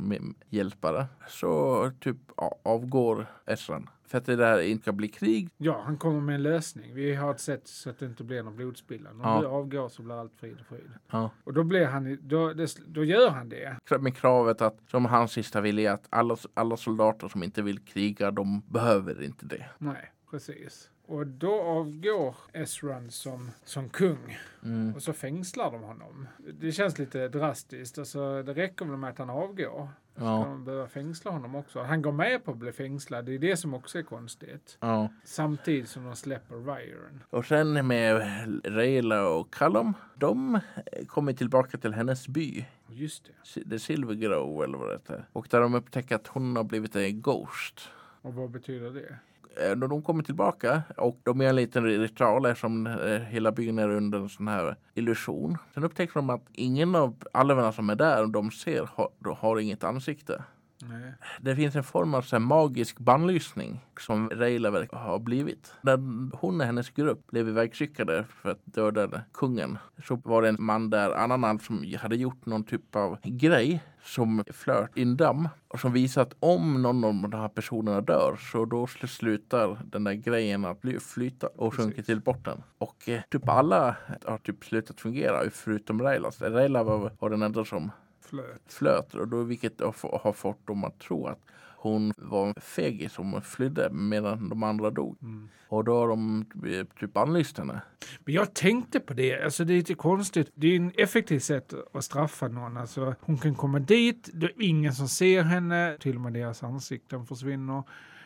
hjälpare, 0.50 1.06
så 1.28 1.92
typ 2.00 2.18
avgår 2.64 3.26
Esran. 3.46 3.90
För 4.10 4.18
att 4.18 4.26
det 4.26 4.36
där 4.36 4.60
inte 4.62 4.82
ska 4.82 4.92
bli 4.92 5.08
krig. 5.08 5.50
Ja, 5.58 5.82
han 5.86 5.98
kommer 5.98 6.22
med 6.22 6.36
en 6.36 6.44
lösning. 6.44 6.94
Vi 6.96 7.16
har 7.16 7.32
ett 7.32 7.40
sätt 7.40 7.68
så 7.68 7.90
att 7.90 8.00
det 8.00 8.06
inte 8.06 8.24
blir 8.24 8.44
någon 8.44 8.56
blodspillan. 8.56 9.14
Om 9.16 9.22
Ja. 9.22 9.42
du 9.42 9.48
avgår 9.48 9.90
så 9.90 10.02
blir 10.02 10.20
allt 10.20 10.34
frid 10.36 10.58
och 10.60 10.66
fröjd. 10.66 10.92
Ja. 11.12 11.32
Och 11.44 11.54
då 11.54 11.64
blir 11.64 11.86
han, 11.86 12.18
då, 12.22 12.54
då 12.88 13.04
gör 13.04 13.30
han 13.30 13.50
det. 13.50 13.78
Med 14.00 14.16
kravet 14.18 14.62
att, 14.62 14.78
som 14.88 15.06
hans 15.06 15.32
sista 15.32 15.62
vilja, 15.62 15.94
att 15.94 16.08
alla, 16.10 16.38
alla 16.54 16.78
soldater 16.78 17.28
som 17.28 17.44
inte 17.44 17.62
vill 17.62 17.80
kriga, 17.80 18.32
de 18.32 18.62
behöver 18.68 19.24
inte 19.24 19.46
det. 19.46 19.66
Nej, 19.78 20.12
precis. 20.32 20.90
Och 21.06 21.28
då 21.28 21.62
avgår 21.62 22.36
Esran 22.54 23.12
som, 23.12 23.52
som 23.64 23.90
kung. 23.90 24.38
Mm. 24.64 24.96
Och 24.96 25.04
så 25.04 25.14
fängslar 25.14 25.72
de 25.72 25.82
honom. 25.84 26.28
Det 26.60 26.72
känns 26.72 27.00
lite 27.00 27.28
drastiskt. 27.28 27.98
Alltså, 27.98 28.44
det 28.44 28.54
räcker 28.54 28.86
väl 28.86 28.98
med 28.98 29.10
att 29.10 29.18
han 29.18 29.30
avgår. 29.30 29.90
Ska 30.20 30.26
Ja. 30.28 30.46
de 30.50 30.66
behöva 30.66 30.88
fängsla 30.88 31.32
honom 31.32 31.56
också? 31.56 31.82
Han 31.84 32.02
går 32.02 32.12
med 32.12 32.46
på 32.46 32.52
att 32.52 32.58
bli 32.58 32.72
fängslad. 32.72 33.26
Det 33.26 33.36
är 33.36 33.40
det 33.40 33.58
som 33.58 33.74
också 33.74 33.98
är 34.00 34.04
konstigt. 34.04 34.78
Ja. 34.80 35.10
Samtidigt 35.24 35.90
som 35.90 36.04
de 36.06 36.16
släpper 36.16 36.56
Ryron. 36.56 37.24
Och 37.30 37.46
sen 37.46 37.88
med 37.88 38.22
Rayla 38.66 39.28
och 39.28 39.54
Callum. 39.54 39.94
De 40.16 40.60
kommer 41.08 41.34
tillbaka 41.34 41.78
till 41.78 41.94
hennes 41.94 42.28
by. 42.28 42.66
Just 42.88 43.30
det. 43.54 43.70
The 43.70 43.80
Silver 43.80 44.14
Grove 44.16 44.64
eller 44.64 44.78
vad 44.78 44.88
det 44.90 44.94
heter. 44.94 45.26
Och 45.34 45.48
där 45.50 45.62
de 45.62 45.74
upptäcker 45.76 46.16
att 46.16 46.28
hon 46.28 46.56
har 46.56 46.64
blivit 46.64 46.96
en 46.96 47.22
Ghost. 47.22 47.82
Och 48.22 48.34
vad 48.34 48.50
betyder 48.52 48.92
det? 48.92 49.16
Eh, 49.62 49.76
När 49.76 49.88
de 49.88 50.02
kommer 50.02 50.24
tillbaka 50.24 50.82
och 50.98 51.20
de 51.24 51.42
gör 51.42 51.50
en 51.50 51.56
liten 51.56 51.84
ritual 51.86 52.46
eftersom 52.46 52.88
eh, 52.88 53.20
hela 53.20 53.52
byn 53.52 53.80
är 53.80 53.90
under 53.90 54.20
en 54.20 54.30
sån 54.30 54.48
här 54.48 54.76
illusion. 54.94 55.58
Sen 55.74 55.84
upptäcker 55.84 56.14
de 56.14 56.30
att 56.30 56.42
ingen 56.54 56.96
av 56.96 57.16
alverna 57.34 57.72
som 57.72 57.90
är 57.90 57.96
där 57.96 58.28
de 58.28 58.52
ser 58.52 58.90
har, 58.96 59.36
har 59.36 59.60
inget 59.60 59.84
ansikte. 59.84 60.44
Nej. 60.84 61.14
Det 61.42 61.56
finns 61.56 61.76
en 61.76 61.84
form 61.84 62.14
av 62.14 62.22
så 62.22 62.40
magisk 62.40 63.00
bannlysning 63.00 63.86
som 64.00 64.30
Rayla 64.30 64.72
verkar 64.72 64.98
ha 64.98 65.20
blivit. 65.20 65.74
När 65.82 65.98
hon 66.36 66.62
och 66.62 66.66
hennes 66.66 66.90
grupp 66.90 67.28
blev 67.28 67.48
ivägskickade 67.50 68.26
för 68.42 68.50
att 68.50 68.60
döda 68.66 69.22
kungen 69.34 69.78
så 70.04 70.16
var 70.16 70.42
det 70.42 70.50
en 70.50 70.58
man 70.60 70.90
där, 70.90 71.12
annan 71.12 71.44
alv 71.44 71.60
som 71.60 71.94
hade 72.00 72.16
gjort 72.16 72.46
någon 72.46 72.64
typ 72.64 72.96
av 72.96 73.18
grej 73.24 73.84
som 74.04 74.44
flöt 74.54 74.90
i 74.96 75.02
en 75.02 75.18
damm 75.18 75.50
och 75.68 75.80
som 75.80 75.94
visar 75.94 76.22
att 76.22 76.34
om 76.40 76.82
någon 76.82 77.04
av 77.04 77.30
de 77.30 77.40
här 77.42 77.50
personerna 77.50 78.02
dör 78.02 78.36
så 78.52 78.66
då 78.66 78.86
sl- 78.86 79.08
slutar 79.08 79.78
den 79.86 80.04
där 80.04 80.14
grejen 80.14 80.66
att 80.66 80.82
flyta 81.02 81.48
och 81.48 81.74
sjunker 81.74 81.92
Precis. 81.96 82.06
till 82.06 82.22
botten. 82.22 82.64
Och 82.78 83.10
eh, 83.10 83.22
typ 83.32 83.50
alla 83.50 83.96
har 84.26 84.38
typ 84.38 84.64
slutat 84.66 85.02
fungera 85.02 85.50
förutom 85.52 86.02
Rayla. 86.02 86.32
Så 86.32 86.46
Rayla 86.46 86.84
var, 86.84 87.12
var 87.20 87.30
den 87.30 87.42
enda 87.42 87.66
som 87.66 87.92
Flöt. 88.30 88.62
flöt 88.74 89.16
och 89.16 89.28
då 89.28 89.44
vilket 89.44 89.82
har 89.82 89.92
få- 89.92 90.20
har 90.24 90.34
fått 90.34 90.68
dem 90.68 90.84
att 90.84 91.00
tro 91.00 91.28
att 91.28 91.40
hon 91.82 92.14
var 92.18 92.48
en 92.48 92.54
fegis 92.62 93.14
som 93.14 93.42
flydde 93.42 93.90
medan 93.92 94.50
de 94.50 94.64
andra 94.64 94.90
dog. 94.90 95.18
Mm. 95.22 95.50
Och 95.68 95.84
då 95.84 95.98
har 96.00 96.08
de 96.08 96.46
eh, 96.66 96.86
typ 97.00 97.18
anlyst 97.18 97.58
henne. 97.58 97.82
Men 98.26 98.34
jag 98.34 98.54
tänkte 98.54 99.00
på 99.00 99.14
det. 99.14 99.44
Alltså 99.44 99.64
det 99.66 99.74
är 99.74 99.78
lite 99.78 99.94
konstigt. 99.94 100.52
Det 100.56 100.68
är 100.68 100.76
en 100.76 100.92
effektivt 100.98 101.44
sätt 101.44 101.74
att 101.94 102.04
straffa 102.04 102.48
någon. 102.48 102.78
Alltså 102.78 103.16
hon 103.22 103.38
kan 103.38 103.56
komma 103.56 103.80
dit. 103.80 104.30
Det 104.34 104.46
är 104.46 104.54
ingen 104.60 104.94
som 104.94 105.08
ser 105.08 105.44
henne. 105.44 105.98
Till 106.00 106.16
och 106.16 106.22
med 106.22 106.34
deras 106.34 106.64
ansikten 106.64 107.26
försvinner. 107.26 107.78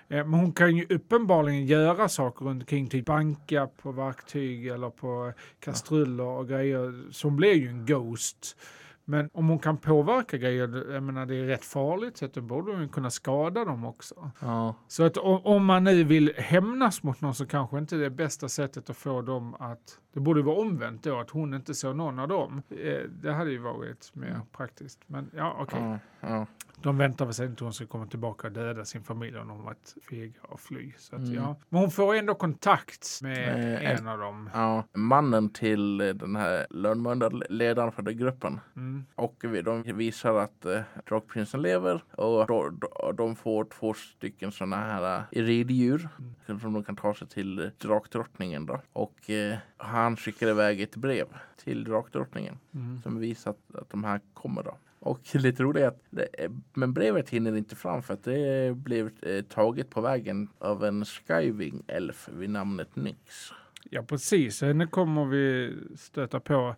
Eh, 0.07 0.25
Men 0.25 0.33
hon 0.33 0.51
kan 0.51 0.75
ju 0.77 0.85
uppenbarligen 0.89 1.65
göra 1.65 2.09
saker 2.09 2.45
runt 2.45 2.61
omkring. 2.63 2.87
Typ 2.87 3.05
banka 3.05 3.67
på 3.81 3.91
verktyg 3.91 4.67
eller 4.67 4.89
på 4.89 5.33
kastruller 5.59 6.23
och 6.23 6.47
grejer. 6.47 7.11
Så 7.11 7.27
hon 7.27 7.35
blir 7.35 7.53
ju 7.53 7.67
en 7.69 7.85
ghost. 7.85 8.57
Men 9.05 9.29
om 9.33 9.49
hon 9.49 9.59
kan 9.59 9.77
påverka 9.77 10.37
grejer, 10.37 10.91
jag 10.93 11.03
menar 11.03 11.25
det 11.25 11.35
är 11.35 11.43
rätt 11.45 11.65
farligt, 11.65 12.17
så 12.17 12.25
att 12.25 12.33
då 12.33 12.41
borde 12.41 12.71
hon 12.75 12.89
kunna 12.89 13.09
skada 13.09 13.65
dem 13.65 13.85
också. 13.85 14.31
Ja, 14.39 14.75
Så 14.87 15.03
att 15.03 15.17
om, 15.17 15.45
om 15.45 15.65
man 15.65 15.83
nu 15.83 16.03
vill 16.03 16.33
hämnas 16.37 17.03
mot 17.03 17.21
någon 17.21 17.35
så 17.35 17.45
kanske 17.45 17.77
inte 17.77 17.95
det 17.95 18.05
är 18.05 18.09
bästa 18.09 18.49
sättet 18.49 18.89
att 18.89 18.97
få 18.97 19.21
dem 19.21 19.55
att... 19.59 19.99
Det 20.13 20.19
borde 20.19 20.41
vara 20.41 20.55
omvänt 20.59 21.03
då, 21.03 21.19
att 21.19 21.29
hon 21.29 21.53
inte 21.53 21.73
såg 21.73 21.95
någon 21.95 22.19
av 22.19 22.27
dem. 22.27 22.61
Eh, 22.69 23.09
det 23.21 23.33
hade 23.33 23.51
ju 23.51 23.57
varit 23.57 24.11
mer 24.15 24.41
praktiskt. 24.57 24.99
Men 25.07 25.29
ja, 25.35 25.57
okej. 25.59 25.79
ja, 25.81 25.99
ja. 26.21 26.45
De 26.81 26.97
väntar 26.97 27.25
väl 27.25 27.33
sig 27.33 27.45
inte 27.47 27.63
hon 27.63 27.73
ska 27.73 27.85
komma 27.85 28.05
tillbaka 28.05 28.47
och 28.47 28.53
döda 28.53 28.85
sin 28.85 29.03
familj 29.03 29.37
om 29.37 29.47
de 29.47 29.63
varit 29.63 29.95
fega 30.09 30.33
och 30.41 30.59
fly. 30.59 30.91
Så 30.97 31.15
att, 31.15 31.21
Mm. 31.21 31.33
ja. 31.33 31.55
Men 31.69 31.81
hon 31.81 31.91
får 31.91 32.15
ändå 32.15 32.35
kontakt 32.35 33.19
med 33.21 33.55
Med 33.57 33.97
en 33.99 34.07
av 34.07 34.17
dem. 34.19 34.49
ja. 34.53 34.83
Mannen 34.93 35.49
till 35.49 36.01
eh, 36.01 36.07
den 36.07 36.35
här 36.35 36.67
lönnmördarledaren 36.69 37.91
för 37.91 38.01
den 38.01 38.17
gruppen. 38.17 38.59
Mm. 38.75 38.92
Och 39.15 39.43
de 39.63 39.83
visar 39.83 40.35
att 40.35 40.65
eh, 40.65 40.81
drakprinsen 41.09 41.61
lever 41.61 42.03
och 42.11 42.47
då, 42.47 42.69
då, 42.69 43.11
de 43.11 43.35
får 43.35 43.65
två 43.65 43.93
stycken 43.93 44.51
sådana 44.51 44.75
här 44.75 45.23
eh, 45.31 45.43
riddjur 45.43 46.09
som 46.45 46.73
de 46.73 46.83
kan 46.83 46.95
ta 46.95 47.13
sig 47.13 47.27
till 47.27 47.59
eh, 47.59 47.65
drakdrottningen. 47.77 48.65
Då. 48.65 48.81
Och 48.93 49.29
eh, 49.29 49.57
han 49.77 50.17
skickar 50.17 50.47
iväg 50.47 50.81
ett 50.81 50.95
brev 50.95 51.27
till 51.57 51.83
drakdrottningen 51.83 52.57
Mm. 52.73 53.01
som 53.01 53.19
visar 53.19 53.51
att, 53.51 53.75
att 53.75 53.89
de 53.89 54.03
här 54.03 54.21
kommer. 54.33 54.63
Då. 54.63 54.77
Och 54.99 55.19
lite 55.35 55.63
roligt 55.63 55.83
att 55.83 56.01
det, 56.09 56.27
men 56.73 56.93
brevet 56.93 57.29
hinner 57.29 57.57
inte 57.57 57.75
fram 57.75 58.03
för 58.03 58.13
att 58.13 58.23
det 58.23 58.75
blev 58.77 59.09
eh, 59.21 59.41
taget 59.43 59.89
på 59.89 60.01
vägen 60.01 60.49
av 60.59 60.83
en 60.85 61.05
Skywing 61.05 61.83
elf 61.87 62.29
vid 62.33 62.49
namnet 62.49 62.95
Nyx. 62.95 63.51
Ja, 63.89 64.03
precis. 64.03 64.61
Henne 64.61 64.87
kommer 64.87 65.25
vi 65.25 65.73
stöta 65.97 66.39
på 66.39 66.75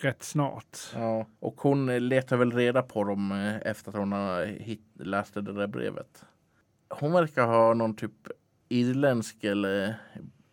rätt 0.00 0.22
snart. 0.22 0.78
Ja, 0.94 1.26
och 1.40 1.60
hon 1.60 1.88
eh, 1.88 2.00
letar 2.00 2.36
väl 2.36 2.52
reda 2.52 2.82
på 2.82 3.04
dem 3.04 3.32
eh, 3.32 3.70
efter 3.70 3.90
att 3.90 3.96
hon 3.98 4.12
har 4.12 4.44
hit, 4.44 4.80
läste 4.98 5.40
det 5.40 5.52
där 5.52 5.66
brevet. 5.66 6.24
Hon 6.88 7.12
verkar 7.12 7.46
ha 7.46 7.74
någon 7.74 7.96
typ 7.96 8.12
irländsk 8.68 9.44
eller 9.44 9.94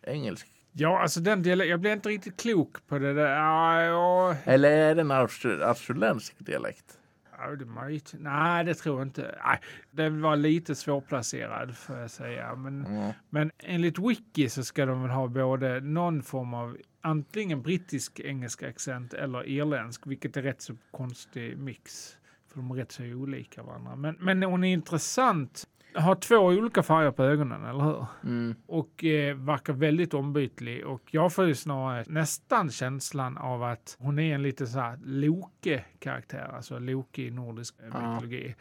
engelsk. 0.02 0.48
Ja, 0.72 1.00
alltså 1.02 1.20
den 1.20 1.42
delen, 1.42 1.68
jag 1.68 1.80
blev 1.80 1.92
inte 1.92 2.08
riktigt 2.08 2.40
klok 2.40 2.86
på 2.86 2.98
det 2.98 3.14
där. 3.14 3.34
Ja, 3.36 3.82
ja, 3.82 4.36
Eller 4.44 4.70
är 4.70 4.94
det 4.94 5.00
en 5.00 5.10
austral- 5.12 5.62
australiensk 5.62 6.34
dialekt? 6.38 6.97
Ja, 7.38 7.56
det 7.56 7.64
är 7.64 7.66
möjligt. 7.66 8.14
Nej, 8.18 8.64
det 8.64 8.74
tror 8.74 8.98
jag 9.00 9.06
inte. 9.06 9.38
Nej, 9.46 9.60
den 9.90 10.20
var 10.22 10.36
lite 10.36 10.74
svårplacerad 10.74 11.76
får 11.76 11.96
jag 11.96 12.10
säga. 12.10 12.54
Men, 12.54 12.86
Ja. 12.94 13.14
men 13.30 13.50
enligt 13.58 13.98
Wiki 13.98 14.48
så 14.48 14.64
ska 14.64 14.86
de 14.86 15.02
väl 15.02 15.10
ha 15.10 15.28
både 15.28 15.80
någon 15.80 16.22
form 16.22 16.54
av 16.54 16.76
antingen 17.00 17.62
brittisk 17.62 18.20
engelsk 18.20 18.62
accent 18.62 19.14
eller 19.14 19.46
irländsk, 19.48 20.06
vilket 20.06 20.36
är 20.36 20.42
rätt 20.42 20.60
så 20.62 20.76
konstig 20.90 21.58
mix. 21.58 22.16
För 22.48 22.56
de 22.56 22.70
är 22.70 22.74
rätt 22.74 22.92
så 22.92 23.02
olika 23.04 23.62
varandra. 23.62 23.96
Men, 23.96 24.16
men 24.20 24.42
hon 24.42 24.64
är 24.64 24.72
intressant. 24.72 25.68
Har 26.00 26.14
två 26.14 26.36
olika 26.36 26.82
färger 26.82 27.10
på 27.10 27.24
ögonen, 27.24 27.64
eller 27.64 27.84
hur? 27.84 28.06
Mm. 28.24 28.54
och 28.66 29.04
eh, 29.04 29.36
verkar 29.36 29.72
väldigt 29.72 30.14
ombytlig. 30.14 30.86
Och 30.86 31.02
jag 31.10 31.32
får 31.32 31.46
ju 31.46 31.54
snarare 31.54 32.04
nästan 32.08 32.70
känslan 32.70 33.38
av 33.38 33.62
att 33.62 33.96
hon 34.00 34.18
är 34.18 34.34
en 34.34 34.42
lite 34.42 34.66
så 34.66 34.78
här 34.80 34.98
Loke-karaktär, 35.04 36.50
alltså 36.54 36.78
Loke 36.78 37.22
i 37.22 37.30
nordisk 37.30 37.74
Ja. 37.92 38.12
mytologi. 38.14 38.54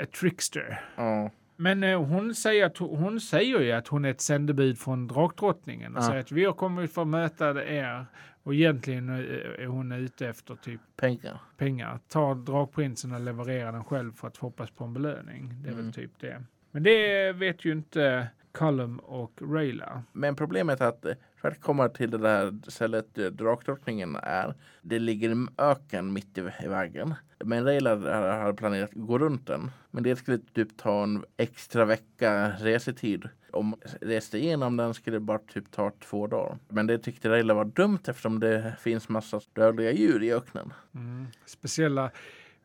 A 0.00 0.04
trickster. 0.20 0.80
Ja. 0.96 1.30
Men 1.56 1.82
eh, 1.82 2.02
hon, 2.02 2.34
säger 2.34 2.66
att, 2.66 2.78
hon 2.78 3.20
säger 3.20 3.60
ju 3.60 3.72
att 3.72 3.88
hon 3.88 4.04
är 4.04 4.10
ett 4.10 4.20
sändebud 4.20 4.78
från 4.78 5.06
drakdrottningen 5.06 5.96
och 5.96 6.02
Ja. 6.02 6.06
säger 6.06 6.20
att 6.20 6.32
vi 6.32 6.44
har 6.44 6.52
kommit 6.52 6.92
för 6.94 7.02
att 7.02 7.08
möta 7.08 7.64
er. 7.64 8.06
Och 8.42 8.54
egentligen 8.54 9.08
eh, 9.08 9.62
är 9.62 9.66
hon 9.66 9.92
ute 9.92 10.28
efter 10.28 10.54
typ 10.54 10.80
Pengar. 10.96 11.40
pengar. 11.56 11.98
Ta 12.08 12.34
drakprinsen 12.34 13.12
och 13.12 13.20
leverera 13.20 13.72
den 13.72 13.84
själv 13.84 14.12
för 14.12 14.28
att 14.28 14.36
hoppas 14.36 14.70
på 14.70 14.84
en 14.84 14.92
belöning. 14.94 15.54
Det 15.62 15.68
är 15.68 15.72
Mm. 15.72 15.84
väl 15.84 15.94
typ 15.94 16.10
det. 16.20 16.42
Men 16.76 16.82
det 16.82 17.32
vet 17.32 17.64
ju 17.64 17.72
inte 17.72 18.28
Cullum 18.54 18.98
och 18.98 19.32
Rayla. 19.42 20.02
Men 20.12 20.36
problemet 20.36 20.80
är 20.80 20.86
att 20.88 21.06
för 21.36 21.48
att 21.48 21.60
komma 21.60 21.88
till 21.88 22.10
det 22.10 22.18
där 22.18 22.54
stället 22.70 23.14
drakdrottningen 23.14 24.16
är. 24.22 24.54
Det 24.82 24.98
ligger 24.98 25.30
en 25.30 25.48
öken 25.58 26.12
mitt 26.12 26.38
i, 26.38 26.40
i 26.64 26.68
vägen. 26.68 27.14
Men 27.44 27.64
Rayla 27.64 27.90
har- 27.96 28.38
har 28.42 28.52
planerat 28.52 28.90
att 28.90 28.96
gå 28.96 29.18
runt 29.18 29.46
den. 29.46 29.70
Men 29.90 30.02
det 30.02 30.16
skulle 30.16 30.38
typ 30.38 30.76
ta 30.76 31.02
en 31.02 31.24
extra 31.36 31.84
vecka 31.84 32.48
resetid. 32.60 33.28
Om 33.50 33.74
reste 34.00 34.38
igenom 34.38 34.76
den 34.76 34.94
skulle 34.94 35.16
det 35.16 35.20
bara 35.20 35.38
typ 35.38 35.70
ta 35.70 35.92
två 36.04 36.26
dagar. 36.26 36.58
Men 36.68 36.86
det 36.86 36.98
tyckte 36.98 37.28
Rayla 37.30 37.54
var 37.54 37.64
dumt 37.64 37.98
eftersom 38.08 38.40
det 38.40 38.74
finns 38.80 39.08
massa 39.08 39.40
dödliga 39.52 39.92
djur 39.92 40.22
i 40.22 40.32
öknen. 40.32 40.72
Mm. 40.94 41.26
Speciella, 41.46 42.10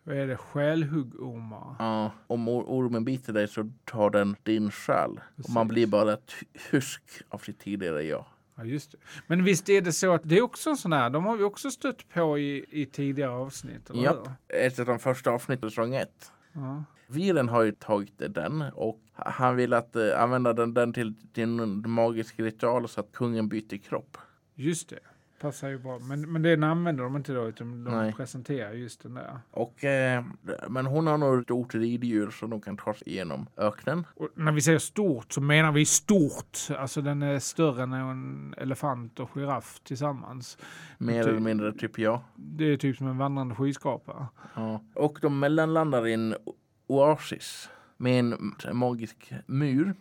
vad 0.03 0.17
är 0.17 0.27
det, 0.27 0.37
själhuggormar. 0.37 1.75
Ja, 1.79 2.11
om 2.27 2.49
or- 2.49 2.65
ormen 2.67 3.05
biter 3.05 3.33
dig 3.33 3.47
så 3.47 3.71
tar 3.85 4.09
den 4.09 4.35
din 4.43 4.71
själ. 4.71 5.19
Och 5.43 5.49
man 5.49 5.67
blir 5.67 5.87
bara 5.87 6.13
ett 6.13 6.31
husk 6.71 7.03
av 7.29 7.37
sitt 7.37 7.59
tidigare 7.59 8.03
jag. 8.03 8.25
Ja, 8.55 8.63
just 8.63 8.91
det. 8.91 8.97
Men 9.27 9.43
visst 9.43 9.69
är 9.69 9.81
det 9.81 9.91
så 9.93 10.13
att 10.13 10.21
det 10.23 10.37
är 10.37 10.41
också 10.41 10.69
en 10.69 10.77
sån 10.77 10.93
här, 10.93 11.09
de 11.09 11.25
har 11.25 11.37
vi 11.37 11.43
också 11.43 11.71
stött 11.71 12.09
på 12.09 12.39
i, 12.39 12.65
i 12.69 12.85
tidigare 12.85 13.31
avsnitt, 13.31 13.89
eller 13.89 14.03
Japp. 14.03 14.27
hur? 14.49 14.57
Ett 14.59 14.79
av 14.79 14.85
de 14.85 14.99
första 14.99 15.31
avsnitten 15.31 15.69
säsong 15.69 15.95
ett. 15.95 16.31
Ja. 16.53 16.83
Viren 17.07 17.49
har 17.49 17.63
ju 17.63 17.71
tagit 17.71 18.13
den 18.29 18.61
och 18.61 18.99
han 19.13 19.55
vill 19.55 19.73
att 19.73 19.95
eh, 19.95 20.21
använda 20.21 20.53
den, 20.53 20.73
den 20.73 20.93
till, 20.93 21.13
till 21.33 21.59
en 21.59 21.89
magisk 21.89 22.39
ritual 22.39 22.87
så 22.89 22.99
att 22.99 23.11
kungen 23.11 23.49
byter 23.49 23.77
kropp. 23.77 24.17
Just 24.55 24.89
det. 24.89 24.99
Passar 25.41 25.69
ju 25.69 25.77
bra. 25.77 25.99
Men, 25.99 26.31
men 26.31 26.41
den 26.41 26.63
använder 26.63 27.03
de 27.03 27.15
inte 27.15 27.33
då, 27.33 27.47
utan 27.47 27.83
de 27.83 27.91
Nej. 27.91 28.13
presenterar 28.13 28.73
just 28.73 29.03
den 29.03 29.13
där. 29.13 29.39
Och, 29.51 29.83
eh, 29.83 30.25
men 30.69 30.85
hon 30.85 31.07
har 31.07 31.17
nog 31.17 31.39
ett 31.39 31.43
stort 31.43 31.75
riddjur 31.75 32.29
så 32.29 32.47
de 32.47 32.61
kan 32.61 32.77
ta 32.77 32.93
sig 32.93 33.09
igenom 33.09 33.47
öknen. 33.57 34.07
Och 34.15 34.29
när 34.35 34.51
vi 34.51 34.61
säger 34.61 34.79
stort 34.79 35.33
så 35.33 35.41
menar 35.41 35.71
vi 35.71 35.85
stort. 35.85 36.57
Alltså 36.77 37.01
den 37.01 37.21
är 37.21 37.39
större 37.39 37.83
än 37.83 37.93
en 37.93 38.53
elefant 38.57 39.19
och 39.19 39.29
giraff 39.33 39.79
tillsammans. 39.83 40.57
Mer 40.97 41.23
Typ. 41.23 41.29
eller 41.29 41.39
mindre, 41.39 41.73
typ 41.73 41.99
jag. 41.99 42.21
Det 42.35 42.65
är 42.65 42.77
typ 42.77 42.97
som 42.97 43.07
en 43.07 43.17
vandrande 43.17 43.55
skyskrapa. 43.55 44.27
Ja. 44.55 44.83
Och 44.95 45.19
de 45.21 45.39
mellanlandar 45.39 46.07
i 46.07 46.13
en 46.13 46.35
oasis 46.87 47.69
med 47.97 48.19
en 48.19 48.53
magisk 48.73 49.33
mur. 49.45 49.93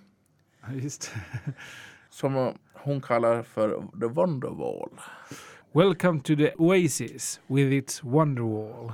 Ja, 0.62 0.72
Just 0.72 1.12
det. 1.44 1.52
som 2.10 2.54
hon 2.72 3.00
kallar 3.00 3.42
för 3.42 3.68
The 4.00 4.06
Wonderwall. 4.06 4.90
Welcome 5.72 6.20
to 6.20 6.36
the 6.36 6.52
Oasis 6.58 7.40
with 7.46 7.72
its 7.72 8.04
Wonderwall. 8.04 8.92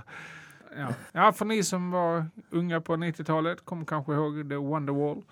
Ja. 0.76 0.94
ja, 1.12 1.32
för 1.32 1.44
ni 1.44 1.62
som 1.62 1.90
var 1.90 2.26
unga 2.50 2.80
på 2.80 2.92
90-talet 2.92 3.64
kommer 3.64 3.84
kanske 3.84 4.12
ihåg 4.12 4.48
The 4.48 4.56
Wonderwall 4.56 5.22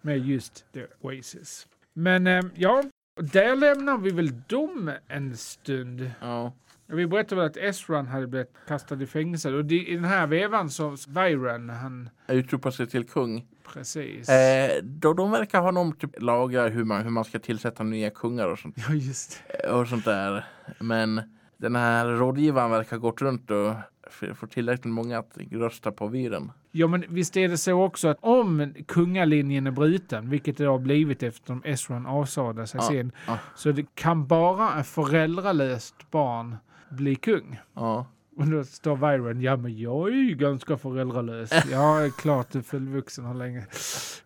med 0.00 0.18
just 0.18 0.72
The 0.72 0.86
Oasis. 1.00 1.66
Men 1.92 2.26
eh, 2.26 2.42
ja, 2.54 2.82
där 3.16 3.56
lämnar 3.56 3.98
vi 3.98 4.10
väl 4.10 4.42
dem 4.46 4.90
en 5.08 5.36
stund. 5.36 6.10
Ja. 6.20 6.52
Vi 6.86 7.06
berättade 7.06 7.40
väl 7.40 7.50
att 7.50 7.56
Esran 7.56 8.06
hade 8.06 8.26
blivit 8.26 8.52
kastad 8.68 9.02
i 9.02 9.06
fängelse 9.06 9.52
och 9.52 9.72
i 9.72 9.94
den 9.94 10.04
här 10.04 10.26
vevan 10.26 10.70
så 10.70 10.96
Byron, 11.08 11.70
han 11.70 12.08
Utropar 12.28 12.70
sig 12.70 12.86
till 12.86 13.04
kung. 13.04 13.46
Precis. 13.72 14.28
Eh, 14.28 14.82
då 14.82 15.12
de 15.12 15.30
verkar 15.30 15.60
ha 15.60 15.70
någon 15.70 15.92
typ 15.96 16.22
lagar 16.22 16.70
hur 16.70 16.84
man, 16.84 17.02
hur 17.02 17.10
man 17.10 17.24
ska 17.24 17.38
tillsätta 17.38 17.82
nya 17.82 18.10
kungar 18.10 18.48
och 18.48 18.58
sånt, 18.58 18.76
Ja, 18.88 18.94
just 18.94 19.42
det. 19.62 19.68
och 19.70 19.88
sånt 19.88 20.04
där. 20.04 20.44
Men 20.80 21.20
den 21.56 21.76
här 21.76 22.06
rådgivaren 22.06 22.70
verkar 22.70 22.96
gått 22.98 23.22
runt 23.22 23.50
och 23.50 23.72
f- 24.10 24.36
få 24.36 24.46
tillräckligt 24.46 24.92
många 24.94 25.18
att 25.18 25.38
rösta 25.50 25.92
på 25.92 26.06
viren. 26.06 26.52
Ja, 26.76 26.86
men 26.86 27.04
visst 27.08 27.36
är 27.36 27.48
det 27.48 27.58
så 27.58 27.82
också 27.82 28.08
att 28.08 28.18
om 28.20 28.74
kungalinjen 28.88 29.66
är 29.66 29.70
bruten, 29.70 30.30
vilket 30.30 30.56
det 30.56 30.64
har 30.64 30.78
blivit 30.78 31.22
eftersom 31.22 31.62
Esron 31.64 32.06
avsade 32.06 32.66
sig 32.66 32.80
Ja, 32.80 32.88
sin, 32.88 33.12
ja. 33.26 33.38
så 33.56 33.72
det 33.72 33.86
kan 33.94 34.26
bara 34.26 34.80
ett 34.80 34.86
föräldralöst 34.86 36.10
barn 36.10 36.56
bli 36.90 37.14
kung. 37.14 37.60
Ja. 37.74 38.06
Och 38.36 38.46
då 38.46 38.64
står 38.64 38.96
Byron, 38.96 39.40
ja 39.40 39.56
men 39.56 39.78
jag 39.78 40.08
är 40.08 40.12
ju 40.12 40.34
ganska 40.34 40.76
föräldralös. 40.76 41.50
Jag 41.70 42.04
är 42.04 42.10
klart 42.10 42.66
fullvuxen, 42.66 43.24
hur 43.24 43.34
länge 43.34 43.66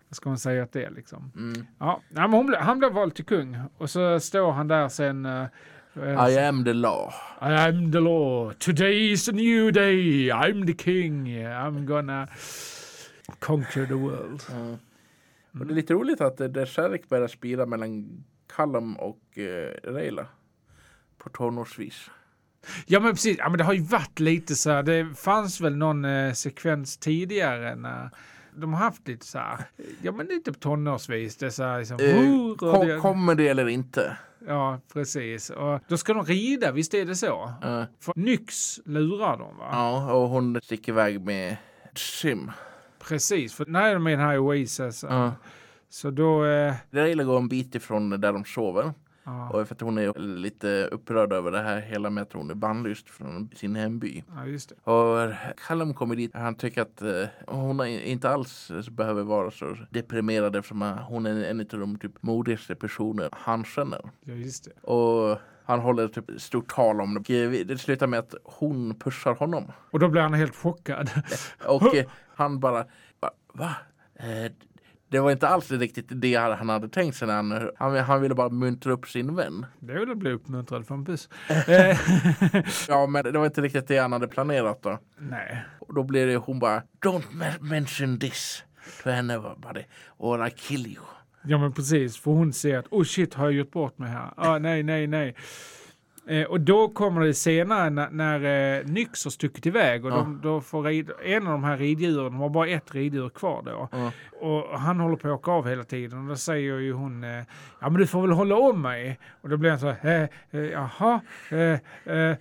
vad 0.08 0.16
ska 0.16 0.28
man 0.28 0.38
säga 0.38 0.62
att 0.62 0.72
det 0.72 0.84
är 0.84 0.90
liksom? 0.90 1.32
Mm. 1.36 1.66
Ja, 1.78 2.00
nej, 2.08 2.22
men 2.22 2.32
hon 2.32 2.46
blev, 2.46 2.60
han 2.60 2.78
blev 2.78 2.92
vald 2.92 3.14
till 3.14 3.24
kung 3.24 3.58
och 3.78 3.90
så 3.90 4.20
står 4.20 4.52
han 4.52 4.68
där 4.68 4.88
sen 4.88 5.26
eh, 5.26 5.46
eh, 5.94 6.28
I 6.28 6.38
am 6.38 6.64
the 6.64 6.72
law. 6.72 7.12
I 7.42 7.44
am 7.44 7.92
the 7.92 8.00
law. 8.00 8.52
Today 8.52 9.12
is 9.12 9.28
a 9.28 9.32
new 9.32 9.72
day. 9.72 10.30
I'm 10.30 10.66
the 10.66 10.84
king. 10.84 11.26
I'm 11.46 11.86
gonna 11.86 12.28
conquer 13.38 13.86
the 13.86 13.94
world. 13.94 14.42
Ja. 14.50 14.78
Och 15.60 15.66
det 15.66 15.72
är 15.72 15.76
lite 15.76 15.94
roligt 15.94 16.20
att 16.20 16.36
det, 16.36 16.48
det 16.48 16.66
Sherrick 16.66 17.08
börjar 17.08 17.28
spira 17.28 17.66
mellan 17.66 18.24
Callum 18.46 18.96
och 18.96 19.38
eh, 19.38 19.92
Rayla. 19.92 20.26
På 21.18 21.28
tonårsvis. 21.28 22.10
Ja 22.86 23.00
men 23.00 23.12
precis, 23.12 23.38
ja, 23.38 23.48
men 23.48 23.58
det 23.58 23.64
har 23.64 23.72
ju 23.72 23.82
varit 23.82 24.20
lite 24.20 24.54
så 24.54 24.70
här. 24.70 24.82
Det 24.82 25.14
fanns 25.16 25.60
väl 25.60 25.76
någon 25.76 26.04
eh, 26.04 26.32
sekvens 26.32 26.96
tidigare 26.96 27.74
när 27.74 28.10
de 28.56 28.72
har 28.72 28.80
haft 28.80 29.08
lite 29.08 29.26
så 29.26 29.38
här, 29.38 29.58
ja 30.02 30.12
men 30.12 30.26
lite 30.26 30.52
tonårsvis. 30.52 31.36
Det 31.36 31.46
är 31.46 31.50
så 31.50 31.62
här 31.62 31.78
liksom, 31.78 31.96
"Oh, 31.96 32.56
kom, 32.56 32.86
det-" 32.88 32.98
kommer 33.00 33.34
det 33.34 33.48
eller 33.48 33.68
inte? 33.68 34.16
Ja 34.46 34.80
precis. 34.92 35.50
Och 35.50 35.80
då 35.88 35.96
ska 35.96 36.14
de 36.14 36.24
rida, 36.24 36.72
visst 36.72 36.94
är 36.94 37.04
det 37.04 37.16
så? 37.16 37.52
Ja. 37.62 37.86
För 38.00 38.12
Nyx 38.16 38.80
lurar 38.84 39.38
dem 39.38 39.56
va? 39.58 39.68
Ja, 39.72 40.12
och 40.12 40.28
hon 40.28 40.60
sticker 40.62 40.92
iväg 40.92 41.20
med 41.20 41.56
Sim. 41.94 42.50
Precis, 42.98 43.54
för 43.54 43.66
när 43.66 43.94
de 43.94 44.06
är 44.06 44.10
i 44.10 44.14
den 44.16 44.24
här 44.24 44.38
Oasis 44.38 45.04
Ja. 45.08 45.32
så 45.88 46.10
då... 46.10 46.44
Eh, 46.46 46.74
Rayla 46.90 47.24
går 47.24 47.36
en 47.38 47.48
bit 47.48 47.74
ifrån 47.74 48.10
där 48.10 48.32
de 48.32 48.44
sover. 48.44 48.92
Ja, 49.28 49.48
Och 49.50 49.68
för 49.68 49.74
att 49.74 49.80
hon 49.80 49.98
är 49.98 50.18
lite 50.18 50.88
upprörd 50.92 51.32
över 51.32 51.50
det 51.50 51.60
här 51.62 51.80
hela 51.80 52.10
med 52.10 52.22
att 52.22 52.32
hon 52.32 52.50
är 52.50 52.54
bannlyst 52.54 53.10
från 53.10 53.50
sin 53.56 53.76
hemby. 53.76 54.24
ja, 54.36 54.46
just 54.46 54.68
det. 54.68 54.90
Och 54.90 55.32
Callum 55.66 55.94
kommer 55.94 56.16
dit 56.16 56.30
han 56.34 56.54
tycker 56.54 56.82
att 56.82 57.02
eh, 57.02 57.24
hon 57.46 57.86
inte 57.86 58.30
alls 58.30 58.70
behöver 58.90 59.22
vara 59.22 59.50
så 59.50 59.76
deprimerad 59.90 60.56
eftersom 60.56 60.82
hon 61.08 61.26
är 61.26 61.44
en 61.44 61.60
av 61.60 61.66
de 61.66 61.98
typ 61.98 62.22
modigaste 62.22 62.74
personer 62.74 63.28
han 63.32 63.64
känner. 63.64 64.00
Ja, 64.24 64.32
just 64.34 64.64
det. 64.64 64.90
Och 64.90 65.38
han 65.64 65.80
håller 65.80 66.08
typ 66.08 66.24
stort 66.40 66.68
tal 66.74 67.00
om 67.00 67.22
det. 67.26 67.64
Det 67.64 67.78
slutar 67.78 68.06
med 68.06 68.18
att 68.18 68.34
hon 68.44 68.94
pushar 68.94 69.34
honom. 69.34 69.72
Och 69.90 69.98
då 69.98 70.08
blir 70.08 70.22
han 70.22 70.34
helt 70.34 70.56
chockad. 70.56 71.10
Och 71.66 71.94
eh, 71.94 72.04
han 72.34 72.60
bara, 72.60 72.86
va? 73.20 73.30
va? 73.52 73.76
Det 75.10 75.18
var 75.20 75.30
inte 75.30 75.48
alls 75.48 75.70
riktigt 75.70 76.06
det 76.08 76.34
han 76.34 76.68
hade 76.68 76.88
tänkt 76.88 77.16
sig. 77.16 77.28
När 77.28 77.34
han, 77.34 77.70
han, 77.76 77.96
han 77.96 78.20
ville 78.20 78.34
bara 78.34 78.48
muntra 78.48 78.92
upp 78.92 79.08
sin 79.08 79.34
vän. 79.36 79.66
Det 79.80 79.92
vill 79.92 80.08
jag 80.08 80.18
bli 80.18 80.30
uppmuntrad 80.32 80.86
för 80.86 80.94
en 80.94 81.04
buss. 81.04 81.28
Ja, 82.88 83.06
men 83.06 83.24
det 83.24 83.38
var 83.38 83.46
inte 83.46 83.60
riktigt 83.60 83.88
det 83.88 83.98
han 83.98 84.12
hade 84.12 84.28
planerat 84.28 84.82
då. 84.82 84.98
Nej. 85.18 85.64
Och 85.78 85.94
då 85.94 86.02
blir 86.02 86.26
det 86.26 86.36
hon 86.36 86.58
bara, 86.58 86.82
don't 87.04 87.22
me- 87.32 87.60
mention 87.62 88.18
this 88.18 88.64
to 89.02 89.10
anybody 89.10 89.82
or 90.16 90.46
I 90.46 90.50
kill 90.50 90.86
you. 90.86 91.04
Ja 91.42 91.58
men 91.58 91.72
precis, 91.72 92.18
för 92.18 92.30
hon 92.30 92.52
ser 92.52 92.78
att 92.78 92.86
oh 92.90 93.04
shit 93.04 93.34
har 93.34 93.44
jag 93.44 93.52
gjort 93.52 93.70
bort 93.70 93.98
mig 93.98 94.10
här? 94.10 94.32
Ah, 94.36 94.58
nej, 94.58 94.82
nej, 94.82 95.06
nej. 95.06 95.34
Eh, 96.28 96.44
och 96.44 96.60
då 96.60 96.88
kommer 96.88 97.20
det 97.20 97.34
senare 97.34 97.90
när, 97.90 98.10
när 98.10 98.78
eh, 98.78 98.86
Nyx 98.86 99.24
har 99.24 99.30
stuckit 99.30 99.66
iväg 99.66 100.04
och 100.04 100.10
de, 100.10 100.40
då 100.42 100.60
får 100.60 100.82
rid, 100.82 101.10
en 101.24 101.46
av 101.46 101.52
de 101.52 101.64
här 101.64 101.76
riddjuren, 101.76 102.24
de 102.24 102.36
har 102.40 102.48
bara 102.48 102.68
ett 102.68 102.94
riddjur 102.94 103.28
kvar 103.28 103.62
då. 103.64 103.88
Ja. 103.92 104.12
Och 104.40 104.80
han 104.80 105.00
håller 105.00 105.16
på 105.16 105.28
att 105.28 105.34
åka 105.34 105.50
av 105.50 105.68
hela 105.68 105.84
tiden 105.84 106.18
och 106.18 106.28
då 106.28 106.36
säger 106.36 106.78
ju 106.78 106.92
hon 106.92 107.24
eh, 107.24 107.44
ja 107.80 107.90
men 107.90 107.94
du 107.94 108.06
får 108.06 108.22
väl 108.22 108.30
hålla 108.30 108.56
om 108.56 108.82
mig. 108.82 109.18
Och 109.40 109.48
då 109.48 109.56
blir 109.56 109.70
han 109.70 109.78
så 109.78 109.90
här, 109.90 110.28
eh, 110.50 110.60
eh, 110.60 110.66
jaha, 110.66 111.20
eh, 111.50 112.14
eh, 112.14 112.36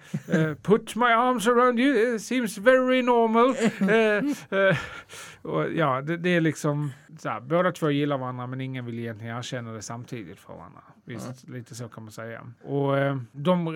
put 0.62 0.96
my 0.96 1.06
arms 1.06 1.48
around 1.48 1.80
you, 1.80 2.16
it 2.16 2.22
seems 2.22 2.58
very 2.58 3.02
normal. 3.02 3.56
Och 5.42 5.72
ja, 5.74 6.02
det, 6.02 6.18
det 6.18 6.30
är 6.30 6.42
liksom 6.42 6.92
så 7.20 7.30
här, 7.30 7.40
båda 7.40 7.72
två 7.72 7.92
gillar 7.92 8.18
varandra 8.18 8.48
men 8.48 8.62
ingen 8.62 8.86
vill 8.86 9.00
egentligen 9.00 9.38
erkänna 9.38 9.72
det 9.72 9.82
samtidigt 9.82 10.40
för 10.40 10.54
varandra. 10.54 10.82
Visst, 11.06 11.50
lite 11.50 11.76
så 11.76 11.88
kan 11.88 12.04
man 12.04 12.12
säga. 12.12 12.42
Och 12.64 12.98
eh, 12.98 13.18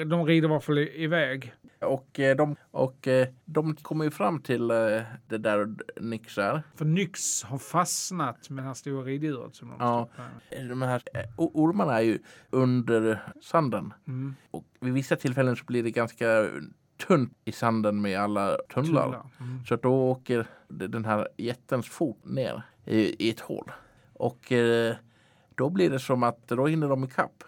de, 0.04 0.10
de 0.10 0.26
rider 0.26 0.48
i 0.50 0.52
alla 0.52 0.60
fall 0.62 0.78
iväg. 0.78 1.54
Och, 1.82 2.20
eh, 2.20 2.36
de, 2.36 2.56
och 2.72 3.08
eh, 3.08 3.28
de 3.46 3.76
kommer 3.76 4.06
ju 4.06 4.12
fram 4.12 4.42
till 4.42 4.72
eh, 4.72 4.78
det 5.28 5.38
där 5.38 5.76
Nix 6.02 6.38
är. 6.38 6.64
För 6.76 6.86
Nyx 6.86 7.44
har 7.44 7.58
fastnat 7.58 8.50
med 8.50 8.64
det 8.64 8.68
här 8.68 8.74
stora 8.74 9.04
riddjuret 9.04 9.56
som 9.56 9.70
de 9.70 9.76
Ja. 9.80 10.10
De 10.70 10.82
här 10.82 11.02
ormarna 11.38 11.98
är 11.98 12.02
ju 12.04 12.20
under 12.50 13.20
sanden. 13.42 13.94
Mm. 14.08 14.36
Och 14.52 14.66
vid 14.80 14.94
vissa 14.94 15.16
tillfällen 15.16 15.56
så 15.56 15.66
blir 15.66 15.84
det 15.84 15.92
ganska 15.92 16.50
tunt 17.08 17.38
i 17.46 17.52
sanden 17.52 18.02
med 18.02 18.20
alla 18.20 18.58
tunnlar. 18.74 19.08
Mm. 19.40 19.66
Så 19.66 19.76
då 19.76 19.94
åker 20.12 20.48
de- 20.68 20.88
den 20.88 21.06
här 21.06 21.28
jättens 21.38 21.90
fot 21.90 22.26
ner 22.26 22.64
i, 22.86 23.26
i 23.28 23.30
ett 23.30 23.40
hål. 23.40 23.72
Och 24.14 24.52
då 25.62 25.70
blir 25.70 25.90
det 25.90 26.00
som 26.00 26.24
att 26.24 26.48
då 26.48 26.68
hinner 26.68 26.90
de 26.90 27.04
ikapp. 27.04 27.44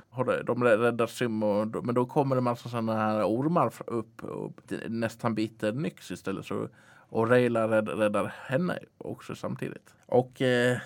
De 0.46 0.64
räddar 0.64 1.08
Sim 1.08 1.44
och 1.44 1.68
då, 1.68 1.82
men 1.82 1.96
då 1.96 2.06
kommer 2.06 2.36
det 2.36 2.42
massa 2.42 2.70
sådana 2.70 2.96
här 2.96 3.24
ormar 3.24 3.74
upp 3.88 4.24
och 4.24 4.52
nästan 4.88 5.36
biter 5.36 5.72
Nyx 5.72 6.12
istället. 6.12 6.46
Så, 6.46 6.68
och 7.10 7.30
Rayla 7.30 7.68
rädd, 7.68 7.90
räddar 7.90 8.34
henne 8.46 8.80
också 8.98 9.36
samtidigt. 9.36 9.96
Och 10.06 10.42
eh, 10.42 10.78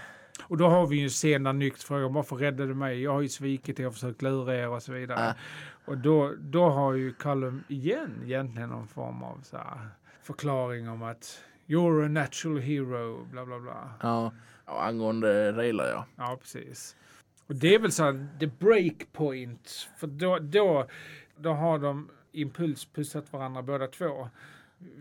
Och 0.47 0.57
då 0.57 0.67
har 0.67 0.87
vi 0.87 0.95
ju 0.95 1.09
där 1.39 1.53
Nyx 1.53 1.83
frågar 1.83 2.09
varför 2.09 2.35
räddade 2.35 2.69
du 2.69 2.73
mig? 2.75 3.03
Jag 3.03 3.13
har 3.13 3.21
ju 3.21 3.29
svikit 3.29 3.79
er 3.79 3.87
och 3.87 3.93
försökt 3.93 4.21
lura 4.21 4.55
er 4.55 4.69
och 4.69 4.83
så 4.83 4.91
vidare. 4.93 5.19
Ja. 5.19 5.33
Och 5.85 5.97
då, 5.97 6.33
då 6.39 6.69
har 6.69 6.93
ju 6.93 7.13
Callum 7.13 7.63
igen 7.67 8.21
egentligen 8.25 8.69
någon 8.69 8.87
form 8.87 9.23
av 9.23 9.39
så 9.43 9.57
förklaring 10.23 10.89
om 10.89 11.03
att 11.03 11.41
you're 11.67 12.05
a 12.05 12.09
natural 12.09 12.59
hero, 12.59 13.25
bla 13.31 13.45
bla 13.45 13.59
bla. 13.59 13.89
ja, 14.01 14.31
och 14.65 14.85
angående 14.85 15.51
Rayla 15.51 15.87
ja. 15.89 16.05
Ja, 16.15 16.37
precis. 16.41 16.95
Och 17.47 17.55
det 17.55 17.75
är 17.75 17.79
väl 17.79 17.91
så 17.91 18.03
här, 18.03 18.27
the 18.39 18.47
breakpoint. 18.47 19.89
För 19.97 20.07
då, 20.07 20.39
då, 20.39 20.87
då 21.37 21.53
har 21.53 21.79
de 21.79 22.09
impulspussat 22.31 23.33
varandra 23.33 23.61
båda 23.61 23.87
två. 23.87 24.29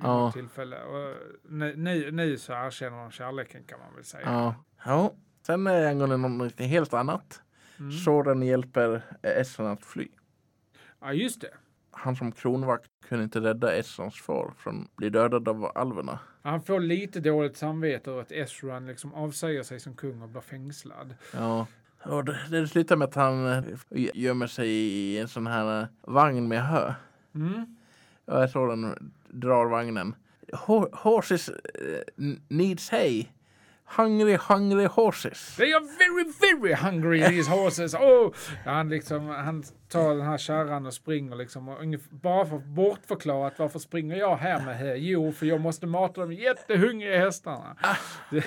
Ja. 0.02 0.32
tillfälle. 0.32 0.82
Och 0.82 1.16
nu, 1.48 1.76
nu, 1.76 2.10
nu 2.10 2.38
så 2.38 2.52
erkänner 2.52 3.02
de 3.02 3.10
kärleken 3.10 3.64
kan 3.64 3.78
man 3.78 3.94
väl 3.94 4.04
säga. 4.04 4.24
Ja. 4.24 4.54
ja. 4.84 5.14
Sen 5.46 5.66
är 5.66 5.86
angående 5.86 6.16
något 6.16 6.60
helt 6.60 6.94
annat. 6.94 7.42
Mm. 7.78 7.92
Soren 7.92 8.42
hjälper 8.42 9.02
Essan 9.22 9.66
att 9.66 9.84
fly. 9.84 10.08
Ja, 11.00 11.12
just 11.12 11.40
det. 11.40 11.50
Han 11.90 12.16
som 12.16 12.32
kronvakt 12.32 12.90
kunde 13.08 13.24
inte 13.24 13.40
rädda 13.40 13.76
Essans 13.76 14.20
far 14.20 14.52
från 14.56 14.82
att 14.82 14.96
bli 14.96 15.10
dödad 15.10 15.48
av 15.48 15.72
alverna. 15.74 16.18
Han 16.42 16.62
får 16.62 16.80
lite 16.80 17.20
dåligt 17.20 17.56
samvete 17.56 18.10
över 18.10 18.22
att 18.22 18.32
Esran 18.32 18.86
liksom 18.86 19.14
avsäger 19.14 19.62
sig 19.62 19.80
som 19.80 19.94
kung 19.94 20.22
och 20.22 20.28
blir 20.28 20.40
fängslad. 20.40 21.14
Ja. 21.32 21.66
Och 22.08 22.24
det, 22.24 22.68
slutar 22.68 22.96
med 22.96 23.08
att 23.08 23.14
han 23.14 23.46
eh, 23.46 23.62
gömmer 24.14 24.46
sig 24.46 24.68
i 24.70 25.18
en 25.18 25.28
sån 25.28 25.46
här 25.46 25.80
eh, 25.82 25.86
vagn 26.00 26.48
med 26.48 26.62
hö. 26.66 26.94
Mm. 27.34 27.76
Och 28.24 28.40
jag 28.42 28.50
såg 28.50 28.68
den 28.68 29.12
drar 29.28 29.66
vagnen. 29.66 30.14
Ho- 30.52 30.88
Horses 30.96 31.48
eh, 31.48 31.54
needs 32.48 32.90
hay. 32.90 33.28
Hungry, 33.88 34.36
hungry 34.36 34.86
horses. 34.86 35.56
They 35.56 35.72
are 35.72 35.80
very, 35.98 36.32
very 36.40 36.74
hungry 36.74 37.20
these 37.28 37.50
horses. 37.50 37.94
Oh! 37.94 38.32
Han, 38.64 38.88
liksom, 38.88 39.28
han 39.28 39.62
tar 39.88 40.14
den 40.14 40.26
här 40.26 40.38
kärran 40.38 40.86
och 40.86 40.94
springer 40.94 41.36
liksom. 41.36 41.68
Och 41.68 41.84
bara 42.10 42.46
för 42.46 42.58
bortförklarat 42.58 43.58
varför 43.58 43.78
springer 43.78 44.16
jag 44.16 44.36
här 44.36 44.64
med 44.64 44.78
hö? 44.78 44.94
Jo, 44.94 45.32
för 45.32 45.46
jag 45.46 45.60
måste 45.60 45.86
mata 45.86 46.20
de 46.20 46.32
jättehungriga 46.32 47.18
hästarna. 47.18 47.76
Det, 48.30 48.44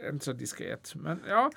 är 0.00 0.10
inte 0.10 0.24
så 0.24 0.32
diskret, 0.32 0.92
men 0.94 1.20
ja. 1.28 1.50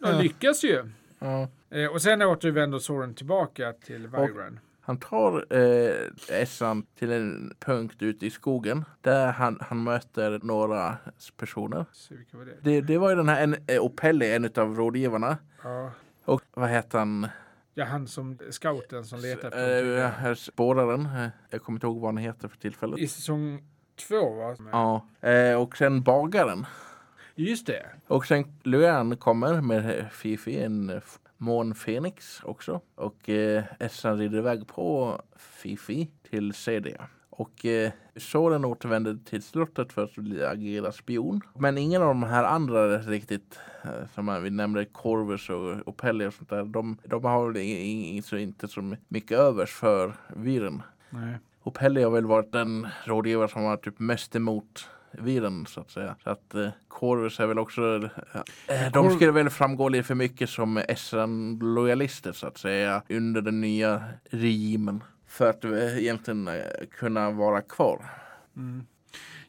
De 0.00 0.22
lyckas 0.22 0.64
ju. 0.64 0.90
Ja. 1.18 1.48
Eh, 1.70 1.86
och 1.86 2.02
sen 2.02 2.22
återvänder 2.22 2.78
Soren 2.78 3.14
tillbaka 3.14 3.72
till 3.72 4.08
Viren. 4.08 4.60
Han 4.88 4.98
tar 4.98 5.46
eh, 5.56 6.40
Essan 6.42 6.86
till 6.98 7.12
en 7.12 7.52
punkt 7.60 8.02
ute 8.02 8.26
i 8.26 8.30
skogen 8.30 8.84
där 9.00 9.32
han, 9.32 9.58
han 9.60 9.84
möter 9.84 10.40
några 10.42 10.96
personer. 11.36 11.84
Var 12.32 12.44
det? 12.44 12.56
Det, 12.62 12.80
det 12.80 12.98
var 12.98 13.10
ju 13.10 13.16
den 13.16 13.28
här 13.28 13.42
en, 13.42 13.56
eh, 13.66 13.80
Opelli, 13.80 14.34
en 14.34 14.44
av 14.44 14.76
rådgivarna. 14.76 15.36
Ja. 15.62 15.90
Och 16.24 16.42
vad 16.54 16.68
heter 16.70 16.98
han? 16.98 17.28
ja, 17.74 17.84
han 17.84 18.06
som 18.06 18.38
scouten 18.50 19.04
som 19.04 19.20
letar 19.20 19.48
efter 19.48 19.98
Eh, 19.98 20.10
här 20.10 20.34
spåraren. 20.34 21.06
Eh, 21.06 21.28
Jag 21.50 21.62
kommer 21.62 21.76
inte 21.76 21.86
ihåg 21.86 22.00
vad 22.00 22.08
han 22.08 22.16
heter 22.16 22.48
för 22.48 22.56
tillfället. 22.58 22.98
I 22.98 23.08
säsong 23.08 23.62
två 24.08 24.34
va? 24.34 24.56
Ja. 24.72 25.28
Eh, 25.28 25.60
och 25.62 25.76
sen 25.76 26.02
bagaren. 26.02 26.66
Just 27.34 27.66
det. 27.66 27.86
Och 28.06 28.26
sen 28.26 28.44
Luan 28.62 29.16
kommer 29.16 29.60
med 29.60 30.12
Fifi, 30.12 30.58
en 30.62 31.00
f- 31.38 31.44
månfenix 31.44 32.40
också. 32.44 32.80
Och 32.94 33.28
eh, 33.28 33.64
Essan 33.78 34.18
rider 34.18 34.38
iväg 34.38 34.66
på 34.66 35.20
Fifi 35.36 36.10
till 36.30 36.52
Cedia. 36.54 37.04
Och 37.30 37.66
eh, 37.66 37.90
Soren 38.16 38.64
återvänder 38.64 39.18
till 39.24 39.42
slottet 39.42 39.92
för 39.92 40.04
att 40.04 40.14
bli- 40.14 40.44
agera 40.44 40.92
spion. 40.92 41.40
Men 41.58 41.78
ingen 41.78 42.02
av 42.02 42.08
de 42.08 42.22
här 42.22 42.44
andra 42.44 42.98
riktigt, 42.98 43.58
eh, 43.84 43.90
som 44.14 44.42
vi 44.42 44.50
nämnde, 44.50 44.84
Corvus 44.84 45.50
och, 45.50 45.88
och 45.88 45.96
Pelli 45.96 46.26
och 46.26 46.34
sånt 46.34 46.50
där, 46.50 46.64
de, 46.64 46.98
de 47.04 47.24
har 47.24 47.46
väl 47.46 47.56
i- 47.56 48.16
i- 48.16 48.22
så 48.22 48.36
inte 48.36 48.68
så 48.68 48.94
mycket 49.08 49.38
övers 49.38 49.70
för 49.72 50.12
viren. 50.36 50.82
Nej. 51.10 51.34
Och 51.60 51.74
har 52.02 52.10
väl 52.10 52.26
varit 52.26 52.52
den 52.52 52.86
rådgivare 53.04 53.48
som 53.48 53.62
har 53.64 53.76
typ 53.76 53.98
mest 53.98 54.36
emot 54.36 54.88
viren 55.12 55.66
så 55.66 55.80
att 55.80 55.90
säga. 55.90 56.16
Så 56.24 56.30
att 56.30 56.54
eh, 56.54 56.68
Corvus 56.88 57.40
är 57.40 57.46
väl 57.46 57.58
också, 57.58 57.82
eh, 58.68 58.92
de 58.92 59.04
Cor- 59.04 59.10
skulle 59.16 59.32
väl 59.32 59.50
framgå 59.50 59.88
lite 59.88 60.04
för 60.04 60.14
mycket 60.14 60.50
som 60.50 60.78
SN-lojalister 60.96 62.32
så 62.32 62.46
att 62.46 62.58
säga 62.58 63.02
under 63.08 63.40
den 63.42 63.60
nya 63.60 64.04
regimen. 64.30 65.02
För 65.26 65.50
att 65.50 65.64
eh, 65.64 65.98
egentligen 65.98 66.48
eh, 66.48 66.54
kunna 66.98 67.30
vara 67.30 67.60
kvar. 67.60 68.04
Mm. 68.56 68.86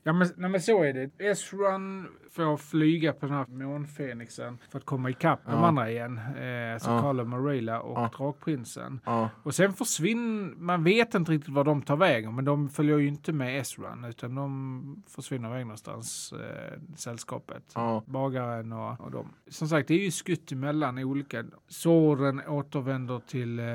Ja 0.04 0.14
men, 0.14 0.28
nej, 0.38 0.50
men 0.50 0.62
så 0.62 0.84
är 0.84 0.94
det. 0.94 1.10
Ezran 1.26 2.08
får 2.32 2.58
flyga 2.58 3.14
på 3.14 3.26
den 3.26 3.36
här 3.36 3.46
månfenixen 3.48 4.58
för 4.72 4.78
att 4.80 4.86
komma 4.86 5.10
ikapp 5.10 5.40
de 5.46 5.52
Ja. 5.52 5.68
andra 5.68 5.90
igen. 5.92 6.18
Eh, 6.18 6.78
så 6.80 6.90
Ja. 6.90 7.02
Carlo 7.02 7.26
Marilla 7.26 7.82
och 7.82 7.98
Ja. 8.00 8.12
Drakprinsen. 8.18 9.00
Ja, 9.06 9.30
Och 9.44 9.56
sen 9.56 9.74
försvinner, 9.74 10.54
man 10.58 10.84
vet 10.84 11.16
inte 11.16 11.32
riktigt 11.32 11.54
var 11.54 11.64
de 11.64 11.82
tar 11.82 11.98
vägen, 11.98 12.36
men 12.36 12.46
de 12.46 12.70
följer 12.70 12.98
ju 12.98 13.08
inte 13.08 13.34
med 13.34 13.60
Ezran 13.60 14.06
utan 14.06 14.36
de 14.36 15.04
försvinner 15.08 15.50
iväg 15.50 15.66
någonstans, 15.66 16.34
eh, 16.34 16.80
sällskapet. 16.96 17.64
ja, 17.76 18.04
Bagaren 18.06 18.74
och, 18.74 19.02
och 19.02 19.12
de. 19.12 19.28
Som 19.50 19.68
sagt, 19.68 19.88
det 19.88 19.94
är 19.94 20.04
ju 20.04 20.12
skutt 20.12 20.52
emellan 20.52 20.98
olika. 20.98 21.44
Soren 21.68 22.42
återvänder 22.48 23.20
till 23.28 23.60
eh, 23.60 23.66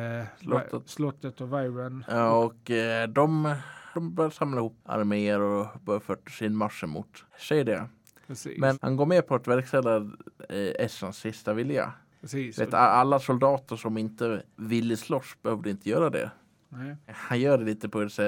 Slottet. 0.41 0.89
Slottet 0.89 1.41
och 1.41 1.53
Viren. 1.53 2.05
ja 2.09 2.45
och 2.45 2.71
eh, 2.71 3.09
de, 3.09 3.55
de 3.95 4.15
börjar 4.15 4.31
samla 4.31 4.57
ihop 4.61 4.79
arméer 4.85 5.41
och 5.41 5.67
börjar 5.85 6.01
för 6.01 6.19
sin 6.31 6.57
marsch 6.57 6.85
emot. 6.85 7.25
Precis. 8.27 8.59
Men 8.59 8.79
han 8.83 8.97
går 8.97 9.07
med 9.07 9.27
på 9.27 9.35
att 9.35 9.49
verkställa 9.49 9.97
eh, 10.49 10.85
Essans 10.85 11.17
sista 11.17 11.55
vilja. 11.55 11.93
Precis. 12.21 12.59
Vet, 12.59 12.75
alla 12.75 13.19
soldater 13.19 13.77
som 13.77 13.99
inte 13.99 14.43
ville 14.57 14.97
slåss 14.97 15.37
behövde 15.43 15.71
inte 15.71 15.91
göra 15.91 16.11
det. 16.11 16.31
Nej. 16.69 16.97
Han 17.07 17.41
gör 17.41 17.59
det 17.59 17.65
lite 17.65 17.89
på 17.89 18.03
ett 18.03 18.19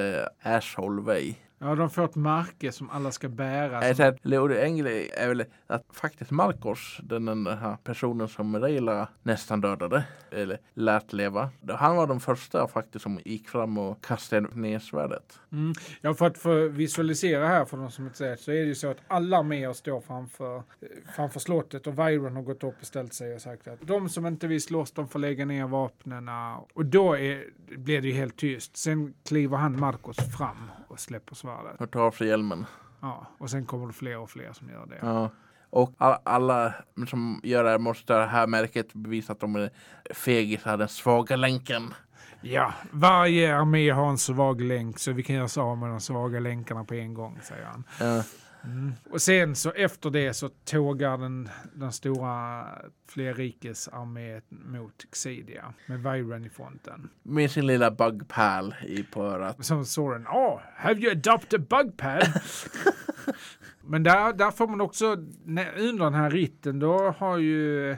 asshole 0.42 1.02
way. 1.02 1.34
Ja, 1.58 1.74
de 1.74 1.90
får 1.90 2.04
ett 2.04 2.14
märke 2.14 2.72
som 2.72 2.90
alla 2.90 3.12
ska 3.12 3.28
bära. 3.28 3.88
Äh, 3.88 3.94
Som, 3.94 4.04
här, 4.04 4.18
Leo 4.22 4.52
Engel 4.52 4.86
är 5.16 5.28
väl 5.28 5.44
att 5.66 5.84
faktiskt 5.92 6.30
Marcos, 6.30 7.00
den, 7.02 7.24
den 7.24 7.46
här 7.46 7.76
personen 7.84 8.28
som 8.28 8.56
Reila 8.56 9.08
nästan 9.22 9.60
dödade, 9.60 10.04
eller 10.30 10.58
lät 10.74 11.12
leva. 11.12 11.50
Han 11.68 11.96
var 11.96 12.06
den 12.06 12.20
första 12.20 12.68
faktiskt 12.68 13.02
som 13.02 13.20
gick 13.24 13.48
fram 13.48 13.78
och 13.78 14.04
kastade 14.04 14.48
ner 14.48 14.78
svärdet. 14.78 15.40
mm. 15.52 15.72
Ja, 16.00 16.14
för 16.14 16.26
att 16.26 16.38
få 16.38 16.68
visualisera 16.68 17.46
här 17.46 17.64
för 17.64 17.76
de 17.76 17.90
som 17.90 18.04
inte 18.04 18.18
ser 18.18 18.36
så 18.36 18.50
är 18.50 18.56
det 18.56 18.64
ju 18.64 18.74
så 18.74 18.90
att 18.90 18.98
alla 19.08 19.38
arméer 19.38 19.72
står 19.72 20.00
framför, 20.00 20.56
eh, 20.56 20.62
framför 21.16 21.40
slottet 21.40 21.86
och 21.86 21.98
Viron 21.98 22.36
har 22.36 22.42
gått 22.42 22.64
upp 22.64 22.74
och 22.80 22.86
ställt 22.86 23.14
sig 23.14 23.34
och 23.34 23.40
sagt 23.40 23.68
att 23.68 23.78
de 23.80 24.08
som 24.08 24.26
inte 24.26 24.46
vill 24.46 24.62
slåss 24.62 24.92
de 24.92 25.08
får 25.08 25.18
lägga 25.18 25.44
ner 25.44 25.66
vapnen. 25.66 26.28
Och 26.74 26.86
då 26.86 27.16
är, 27.16 27.44
blir 27.76 28.02
det 28.02 28.08
ju 28.08 28.14
helt 28.14 28.36
tyst. 28.36 28.76
Sen 28.76 29.14
kliver 29.24 29.56
han 29.56 29.80
Marcos 29.80 30.16
fram 30.38 30.70
och 30.85 30.85
släpper 30.96 31.34
svärdet. 31.34 31.80
Och 31.80 31.90
tar 31.90 32.00
av 32.00 32.10
sig 32.10 32.28
hjälmen. 32.28 32.66
Ja, 33.00 33.26
och 33.38 33.50
sen 33.50 33.66
kommer 33.66 33.86
det 33.86 33.92
fler 33.92 34.18
och 34.18 34.30
fler 34.30 34.52
som 34.52 34.70
gör 34.70 34.86
det. 34.86 34.98
Ja. 35.00 35.30
Och 35.70 35.94
all, 35.98 36.18
alla 36.24 36.74
som 37.08 37.40
gör 37.42 37.64
det 37.64 37.78
måste 37.78 38.14
det 38.14 38.26
här 38.26 38.46
märket 38.46 38.94
bevisa 38.94 39.32
att 39.32 39.40
de 39.40 39.56
är 39.56 39.70
fegisar, 40.14 40.76
den 40.76 40.88
svaga 40.88 41.36
länken. 41.36 41.94
Ja, 42.40 42.72
varje 42.90 43.56
armé 43.56 43.90
har 43.90 44.10
en 44.10 44.18
svag 44.18 44.60
länk 44.60 44.98
så 44.98 45.12
vi 45.12 45.22
kan 45.22 45.34
göra 45.34 45.44
oss 45.44 45.58
av 45.58 45.78
med 45.78 45.90
de 45.90 46.00
svaga 46.00 46.40
länkarna 46.40 46.84
på 46.84 46.94
en 46.94 47.14
gång, 47.14 47.38
säger 47.42 47.64
han. 47.64 47.84
Ja. 48.00 48.22
Och 49.10 49.22
sen 49.22 49.56
så 49.56 49.70
efter 49.70 50.10
det 50.10 50.34
så 50.34 50.48
tågar 50.48 51.18
den, 51.18 51.48
den 51.74 51.92
stora 51.92 52.64
flerrikesarmén 53.08 54.42
mot 54.48 55.06
Xidia 55.12 55.74
med 55.86 56.02
Viren 56.02 56.44
i 56.44 56.48
fronten. 56.48 57.08
Med 57.22 57.50
sin 57.50 57.66
lilla 57.66 57.90
bugpal 57.90 58.74
i 58.86 59.02
på 59.02 59.22
örat. 59.22 59.64
Som 59.64 59.84
Soren, 59.84 60.26
oh, 60.26 60.60
have 60.76 61.00
you 61.00 61.10
adopted 61.10 61.66
bug 61.66 61.96
pad? 61.96 62.22
Men 63.82 64.02
där, 64.02 64.32
där 64.32 64.50
får 64.50 64.68
man 64.68 64.80
också, 64.80 65.06
under 65.76 66.04
den 66.04 66.14
här 66.14 66.30
ritten, 66.30 66.78
då 66.78 67.10
har 67.18 67.38
ju 67.38 67.96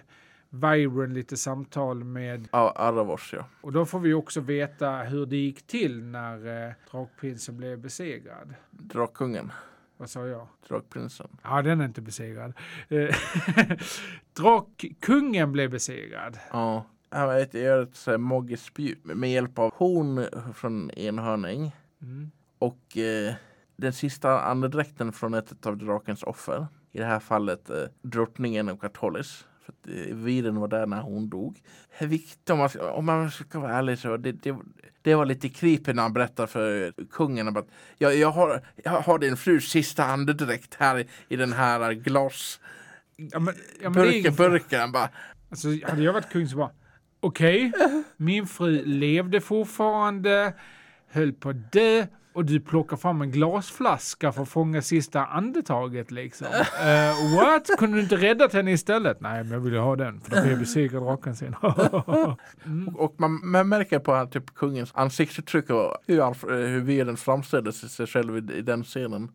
Viren 0.50 1.14
lite 1.14 1.36
samtal 1.36 2.04
med, 2.04 2.48
Ja, 2.52 2.72
Aravos 2.76 3.30
ja. 3.32 3.44
och 3.60 3.72
då 3.72 3.86
får 3.86 4.00
vi 4.00 4.14
också 4.14 4.40
veta 4.40 4.90
hur 4.90 5.26
det 5.26 5.36
gick 5.36 5.66
till 5.66 6.02
när 6.02 6.66
eh, 6.66 6.72
Drakprinsen 6.90 7.56
blev 7.56 7.78
besegrad. 7.78 8.54
Drakkungen. 8.70 9.52
Vad 9.98 10.10
sa 10.10 10.26
jag? 10.26 10.48
Drakprinsen. 10.68 11.28
Ja, 11.42 11.62
den 11.62 11.80
är 11.80 11.84
inte 11.84 12.00
besegrad. 12.00 12.52
Eh, 12.88 13.16
Drakkungen 14.36 15.52
blev 15.52 15.70
besegrad. 15.70 16.38
Ja. 16.50 16.84
Han 17.10 17.46
gör 17.52 17.82
ett 17.82 18.20
magiskt 18.20 18.64
spjut 18.64 19.04
med 19.04 19.30
hjälp 19.30 19.58
av 19.58 19.74
horn 19.74 20.26
från 20.54 20.90
enhörning. 20.90 21.76
Mm. 22.02 22.30
Och 22.58 22.96
eh, 22.96 23.34
den 23.76 23.92
sista 23.92 24.40
andedräkten 24.40 25.12
från 25.12 25.34
ett 25.34 25.66
av 25.66 25.76
drakens 25.76 26.22
offer. 26.22 26.66
I 26.92 26.98
det 26.98 27.04
här 27.04 27.20
fallet 27.20 27.70
eh, 27.70 27.84
drottningen 28.02 28.68
och 28.68 28.80
Katolis. 28.80 29.46
För 29.68 29.72
att 29.72 30.08
eh, 30.08 30.14
Viren 30.16 30.56
var 30.60 30.68
där 30.68 30.86
när 30.86 31.00
hon 31.02 31.28
dog. 31.28 31.62
Vilket, 32.00 32.50
om, 32.50 32.58
man, 32.58 32.68
ska- 32.68 32.90
om 32.92 33.06
man 33.06 33.30
ska 33.30 33.58
vara 33.60 33.72
ärlig 33.72 33.98
så 33.98 34.16
det, 34.16 34.32
det, 34.32 34.56
det 35.02 35.14
var 35.14 35.26
lite 35.26 35.48
creepy 35.48 35.92
när 35.92 36.02
han 36.02 36.12
berättar 36.12 36.46
för 36.46 36.92
kungen 37.10 37.48
om 37.48 37.56
att 37.56 37.68
jag, 37.98 38.16
jag, 38.16 38.30
har, 38.30 38.62
jag 38.84 38.90
har 38.90 39.18
din 39.18 39.36
frus 39.36 39.68
sista 39.70 40.04
andedräkt 40.04 40.74
här 40.74 40.98
i, 40.98 41.06
i 41.28 41.36
den 41.36 41.52
här 41.52 41.92
glas 41.92 42.60
Ja, 43.16 43.38
men, 43.38 43.54
ja, 43.82 43.90
men 43.90 43.92
burken, 43.92 44.34
burken. 44.34 44.92
Bara, 44.92 45.08
Alltså, 45.50 45.68
hade 45.68 46.02
jag 46.02 46.12
varit 46.12 46.28
kung 46.30 46.48
så 46.48 46.56
bara, 46.56 46.70
okej, 47.20 47.72
min 48.16 48.46
fru 48.46 48.84
levde 48.84 49.40
fortfarande, 49.40 50.52
höll 51.08 51.32
på 51.32 51.48
att 51.50 51.72
dö 51.72 52.06
och 52.38 52.44
du 52.44 52.60
plockar 52.60 52.96
fram 52.96 53.22
en 53.22 53.30
glasflaska 53.30 54.32
för 54.32 54.42
att 54.42 54.48
fånga 54.48 54.82
sista 54.82 55.26
andetaget 55.26 56.10
liksom. 56.10 56.46
Eh, 56.80 57.36
what? 57.36 57.66
Kunde 57.78 57.96
du 57.96 58.02
inte 58.02 58.16
räddat 58.16 58.52
henne 58.52 58.70
istället? 58.72 59.20
Nej, 59.20 59.44
men 59.44 59.52
jag 59.52 59.60
ville 59.60 59.78
ha 59.78 59.96
den 59.96 60.20
för 60.20 60.30
då 60.30 60.36
kan 60.36 60.50
jag 60.50 60.58
besegra 60.58 61.00
draken 61.00 61.36
sen. 61.36 61.54
Och 62.96 63.14
man, 63.18 63.40
man 63.50 63.68
märker 63.68 63.98
på 63.98 64.26
typ 64.32 64.54
kungens 64.54 64.90
ansiktsuttryck 64.94 65.70
och 65.70 65.96
hur, 66.06 66.20
han, 66.20 66.34
hur 66.48 66.80
Viren 66.80 67.16
framställde 67.16 67.72
sig 67.72 68.06
själv 68.06 68.50
i, 68.50 68.54
i 68.58 68.62
den 68.62 68.84
scenen. 68.84 69.28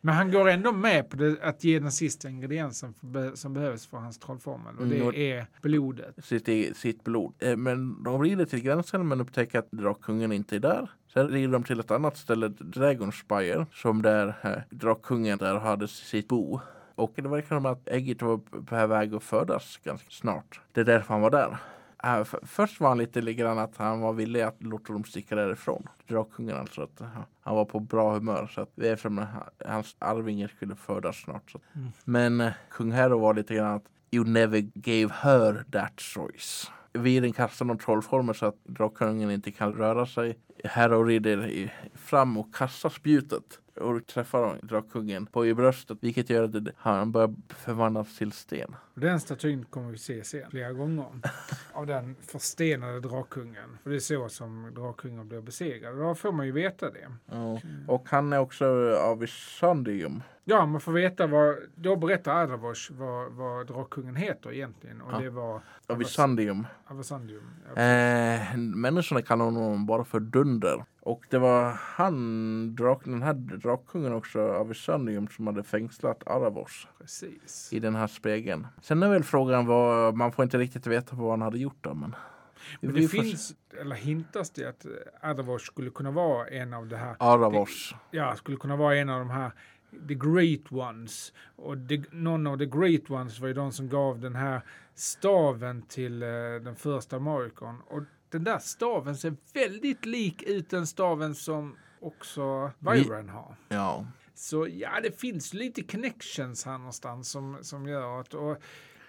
men 0.00 0.14
han 0.14 0.30
går 0.32 0.48
ändå 0.48 0.72
med 0.72 1.10
på 1.10 1.16
det, 1.16 1.36
att 1.42 1.64
ge 1.64 1.78
den 1.78 1.92
sista 1.92 2.28
ingrediensen 2.28 2.94
för, 2.94 3.34
som 3.36 3.54
behövs 3.54 3.86
för 3.86 3.96
hans 3.96 4.18
trollformel 4.18 4.74
och 4.78 4.86
det 4.86 4.94
Mm, 4.96 5.06
och- 5.08 5.14
är 5.14 5.46
blodet. 5.62 6.14
Sitt, 6.24 6.48
e- 6.48 6.72
sitt 6.74 7.04
blod. 7.04 7.34
Eh, 7.38 7.56
Men 7.56 8.02
de 8.02 8.22
rider 8.22 8.44
till 8.44 8.60
gränsen 8.60 9.08
men 9.08 9.20
upptäcker 9.20 9.58
att 9.58 9.70
drakkungen 9.70 10.32
inte 10.32 10.56
är 10.56 10.60
där. 10.60 10.90
Sen 11.14 11.28
rider 11.28 11.52
de 11.52 11.64
till 11.64 11.80
ett 11.80 11.90
annat 11.90 12.16
ställe, 12.16 12.48
Dragonspire, 12.48 13.66
som 13.72 14.02
där 14.02 14.34
eh, 14.42 14.76
drakkungen 14.76 15.38
där 15.38 15.58
hade 15.58 15.88
sitt 15.88 16.28
bo. 16.28 16.60
Och 16.94 17.12
det 17.14 17.28
verkar 17.28 17.56
som 17.56 17.66
att 17.66 17.88
ägget 17.88 18.22
var 18.22 18.38
på 18.66 18.86
väg 18.86 19.14
att 19.14 19.22
födas 19.22 19.80
ganska 19.84 20.10
snart. 20.10 20.60
Det 20.72 20.80
är 20.80 20.84
därför 20.84 21.14
han 21.14 21.20
var 21.22 21.30
där. 21.30 21.56
Äh, 22.04 22.24
först 22.42 22.80
var 22.80 22.88
han 22.88 22.98
lite 22.98 23.32
grann 23.32 23.58
att 23.58 23.76
han 23.76 24.00
var 24.00 24.12
villig 24.12 24.40
att 24.40 24.62
låta 24.62 24.92
dem 24.92 25.04
sticka 25.04 25.34
därifrån. 25.34 25.88
Drakkungen 26.08 26.56
alltså. 26.56 26.82
Att, 26.82 27.00
uh, 27.00 27.06
han 27.40 27.56
var 27.56 27.64
på 27.64 27.80
bra 27.80 28.14
humör. 28.14 28.46
Så 28.46 28.60
att 28.60 28.70
det 28.74 28.88
är 28.88 28.96
som 28.96 29.26
hans 29.66 29.96
arvingar 29.98 30.48
skulle 30.48 30.74
födas 30.74 31.16
snart. 31.16 31.50
Så. 31.50 31.60
Mm. 31.74 31.88
Men 32.04 32.40
uh, 32.40 32.52
kung 32.70 32.92
Hero 32.92 33.18
var 33.18 33.34
lite 33.34 33.54
grann 33.54 33.74
att 33.74 33.84
You 34.10 34.24
never 34.24 34.60
gave 34.74 35.08
her 35.22 35.64
that 35.72 36.00
choice. 36.00 36.70
Viren 36.92 37.32
kastar 37.32 37.64
någon 37.64 37.78
trollformel 37.78 38.34
så 38.34 38.46
att 38.46 38.64
drakkungen 38.64 39.30
inte 39.30 39.52
kan 39.52 39.72
röra 39.72 40.06
sig 40.06 40.38
Harrow 40.64 41.04
rider 41.06 41.46
i- 41.46 41.70
fram 41.94 42.36
och 42.36 42.54
kastar 42.54 42.88
spjutet 42.90 43.60
och 43.80 44.06
träffar 44.06 44.58
drakkungen 44.62 45.26
på 45.26 45.46
i 45.46 45.54
bröstet 45.54 45.98
vilket 46.00 46.30
gör 46.30 46.42
att 46.44 46.54
han 46.76 47.12
börjar 47.12 47.34
förvandlas 47.48 48.18
till 48.18 48.32
sten. 48.32 48.76
Och 48.94 49.00
Den 49.00 49.20
statyn 49.20 49.64
kommer 49.64 49.90
vi 49.90 49.98
se 49.98 50.24
sen 50.24 50.50
flera 50.50 50.72
gånger. 50.72 51.06
av 51.72 51.86
den 51.86 52.16
förstenade 52.26 53.00
drakkungen. 53.00 53.78
För 53.82 53.90
det 53.90 53.96
är 53.96 54.00
så 54.00 54.28
som 54.28 54.72
drakkungen 54.74 55.28
blir 55.28 55.40
besegrad. 55.40 55.96
Då 55.98 56.14
får 56.14 56.32
man 56.32 56.46
ju 56.46 56.52
veta 56.52 56.90
det. 56.90 57.08
Ja. 57.26 57.60
Och 57.88 58.06
han 58.10 58.32
är 58.32 58.38
också 58.38 58.66
av 58.96 59.24
Isandium. 59.24 60.22
Ja, 60.46 60.66
man 60.66 60.80
får 60.80 60.92
veta 60.92 61.26
vad, 61.26 61.56
då 61.74 61.96
berättar 61.96 62.42
Adavosh 62.42 62.92
vad, 62.92 63.32
vad 63.32 63.66
drakkungen 63.66 64.16
heter 64.16 64.52
egentligen. 64.52 65.00
Och 65.00 65.12
Ja. 65.12 65.18
det 65.18 65.30
var 65.30 65.60
Av 65.86 66.02
Isandium. 66.02 66.66
Avasandium. 66.86 67.42
Ja, 67.74 67.82
Eh, 67.82 68.56
människorna 68.56 69.22
kallar 69.22 69.44
honom 69.44 69.86
bara 69.86 70.04
för 70.04 70.20
Dunder. 70.20 70.84
Och 71.00 71.24
det 71.30 71.38
var 71.38 71.70
han, 71.70 72.74
drak, 72.74 73.04
den 73.04 73.22
här 73.22 73.32
drakkungen 73.34 74.12
också, 74.12 74.40
av 74.52 74.70
Isandium, 74.70 75.28
som 75.28 75.46
hade 75.46 75.62
fängslat 75.62 76.22
Aravos 76.26 76.86
precis. 76.98 77.72
i 77.72 77.80
den 77.80 77.94
här 77.94 78.06
spegeln. 78.06 78.66
Sen 78.82 79.02
är 79.02 79.08
väl 79.08 79.24
frågan 79.24 79.66
vad, 79.66 80.14
man 80.16 80.32
får 80.32 80.42
inte 80.42 80.58
riktigt 80.58 80.86
veta 80.86 81.16
vad 81.16 81.30
han 81.30 81.42
hade 81.42 81.58
gjort 81.58 81.78
då. 81.80 81.94
Men, 81.94 82.14
Men 82.80 82.94
det 82.94 83.08
finns, 83.08 83.54
eller 83.80 83.96
hintas 83.96 84.50
det 84.50 84.64
att 84.68 84.86
Adavosh 85.20 85.64
skulle 85.66 85.90
kunna 85.90 86.10
vara 86.10 86.46
en 86.48 86.74
av 86.74 86.86
det 86.88 86.96
här 86.96 87.16
Aravos. 87.18 87.94
ja, 88.10 88.34
skulle 88.36 88.56
kunna 88.56 88.76
vara 88.76 88.96
en 88.96 89.10
av 89.10 89.18
de 89.18 89.30
här 89.30 89.52
the 90.08 90.14
great 90.14 90.72
ones. 90.72 91.32
Och 91.56 91.76
the, 91.88 92.02
någon 92.10 92.46
av 92.46 92.58
the 92.58 92.66
great 92.66 93.10
ones 93.10 93.40
var 93.40 93.48
ju 93.48 93.54
de 93.54 93.72
som 93.72 93.88
gav 93.88 94.20
den 94.20 94.34
här 94.34 94.62
staven 94.94 95.82
till 95.82 96.22
eh, 96.22 96.28
den 96.62 96.76
första 96.76 97.18
Morricon. 97.18 97.80
Och 97.80 98.02
den 98.30 98.44
där 98.44 98.58
staven 98.58 99.16
ser 99.16 99.36
väldigt 99.54 100.06
lik 100.06 100.42
ut 100.42 100.70
den 100.70 100.86
staven 100.86 101.34
som 101.34 101.76
också 102.00 102.70
Byron 102.78 103.28
har. 103.28 103.56
Ja. 103.68 104.06
Så 104.34 104.68
ja, 104.68 105.00
det 105.02 105.20
finns 105.20 105.54
lite 105.54 105.82
connections 105.82 106.64
här 106.64 106.78
någonstans 106.78 107.30
som, 107.30 107.58
som 107.62 107.88
gör 107.88 108.20
att 108.20 108.34
och 108.34 108.56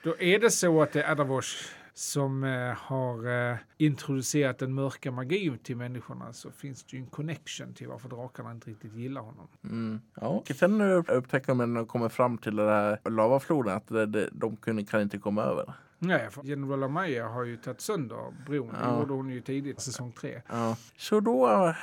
då 0.03 0.19
är 0.19 0.39
det 0.39 0.51
så 0.51 0.81
att 0.81 0.91
det 0.91 1.03
är 1.03 1.11
Adavosh 1.11 1.55
som 1.97 2.43
eh, 2.43 2.73
har 2.77 3.49
eh, 3.51 3.57
introducerat 3.77 4.59
den 4.59 4.73
mörka 4.73 5.11
magin 5.11 5.57
till 5.57 5.77
människorna 5.77 6.33
så 6.33 6.51
finns 6.51 6.83
det 6.83 6.97
ju 6.97 7.03
en 7.03 7.09
connection 7.09 7.73
till 7.73 7.87
varför 7.87 8.09
drakarna 8.09 8.51
inte 8.51 8.69
riktigt 8.69 8.93
gillar 8.93 9.21
honom. 9.21 9.47
Mm. 9.63 10.01
ja. 10.15 10.43
Sen 10.55 10.81
upptäcker 11.07 11.53
man 11.53 11.73
när 11.73 11.79
de 11.81 11.87
kommer 11.87 12.09
fram 12.09 12.37
till 12.37 12.55
den 12.55 12.67
här 12.67 13.09
lavafloden 13.09 13.75
att 13.75 13.87
de 14.31 14.55
kunde, 14.57 14.83
kan 14.83 15.01
inte 15.01 15.17
komma 15.17 15.43
över. 15.43 15.73
Nej, 15.99 16.29
för 16.31 16.43
General 16.43 16.83
Amaya 16.83 17.27
har 17.27 17.43
ju 17.43 17.57
tagit 17.57 17.81
sönder 17.81 18.33
bron. 18.45 18.67
Det 18.67 18.75
Ja. 18.81 18.99
gjorde 18.99 19.13
hon 19.13 19.29
ju 19.29 19.41
tidigt, 19.41 19.81
säsong 19.81 20.11
tre. 20.11 20.41
Ja. 20.49 20.77
Så 20.97 21.19
då, 21.19 21.73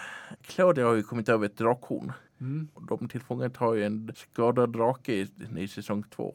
Claudia 0.42 0.86
har 0.86 0.94
ju 0.94 1.02
kommit 1.02 1.28
över 1.28 1.46
ett 1.46 1.56
drakhorn. 1.56 2.12
Mm. 2.40 2.68
De 2.88 3.08
tillfångatar 3.08 3.74
ju 3.74 3.84
en 3.84 4.12
skadad 4.16 4.72
drake 4.72 5.12
i, 5.12 5.28
i 5.56 5.68
säsong 5.68 6.02
två. 6.02 6.34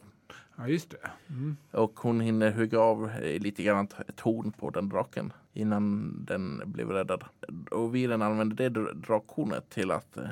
Ja, 0.58 0.68
just 0.68 0.90
det. 0.90 1.10
Mm. 1.28 1.56
Och 1.70 2.00
hon 2.00 2.20
hinner 2.20 2.52
hugga 2.52 2.80
av 2.80 3.10
lite 3.20 3.62
grann 3.62 3.88
ett 4.08 4.20
horn 4.20 4.52
på 4.52 4.70
den 4.70 4.88
draken 4.88 5.32
innan 5.52 6.14
den 6.24 6.62
blev 6.66 6.88
räddad. 6.90 7.24
Och 7.70 7.94
Viren 7.94 8.22
använder 8.22 8.56
det 8.56 8.68
dra- 8.68 8.92
drakhornet 8.92 9.70
till 9.70 9.90
att 9.90 10.16
eh, 10.16 10.28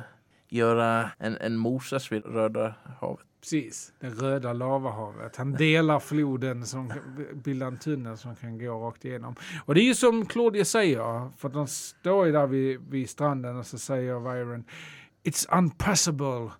göra 0.48 1.10
en, 1.18 1.36
en 1.36 1.56
Moses 1.56 2.12
vid 2.12 2.24
Röda 2.24 2.74
havet. 3.00 3.26
Precis, 3.40 3.92
det 4.00 4.08
röda 4.08 4.52
lavahavet. 4.52 5.36
Han 5.36 5.52
delar 5.52 6.00
floden 6.00 6.66
som 6.66 6.92
bildar 7.34 7.66
en 7.66 7.78
tunnel 7.78 8.16
som 8.16 8.36
kan 8.36 8.58
gå 8.58 8.86
rakt 8.86 9.04
igenom. 9.04 9.34
Och 9.64 9.74
det 9.74 9.80
är 9.80 9.84
ju 9.84 9.94
som 9.94 10.26
Claudia 10.26 10.64
säger, 10.64 11.30
för 11.36 11.48
de 11.48 11.66
står 11.66 12.26
ju 12.26 12.32
där 12.32 12.46
vid, 12.46 12.80
vid 12.90 13.10
stranden 13.10 13.56
och 13.56 13.66
så 13.66 13.78
säger 13.78 14.20
Viren 14.20 14.64
It's 15.24 15.58
unpassable. 15.58 16.50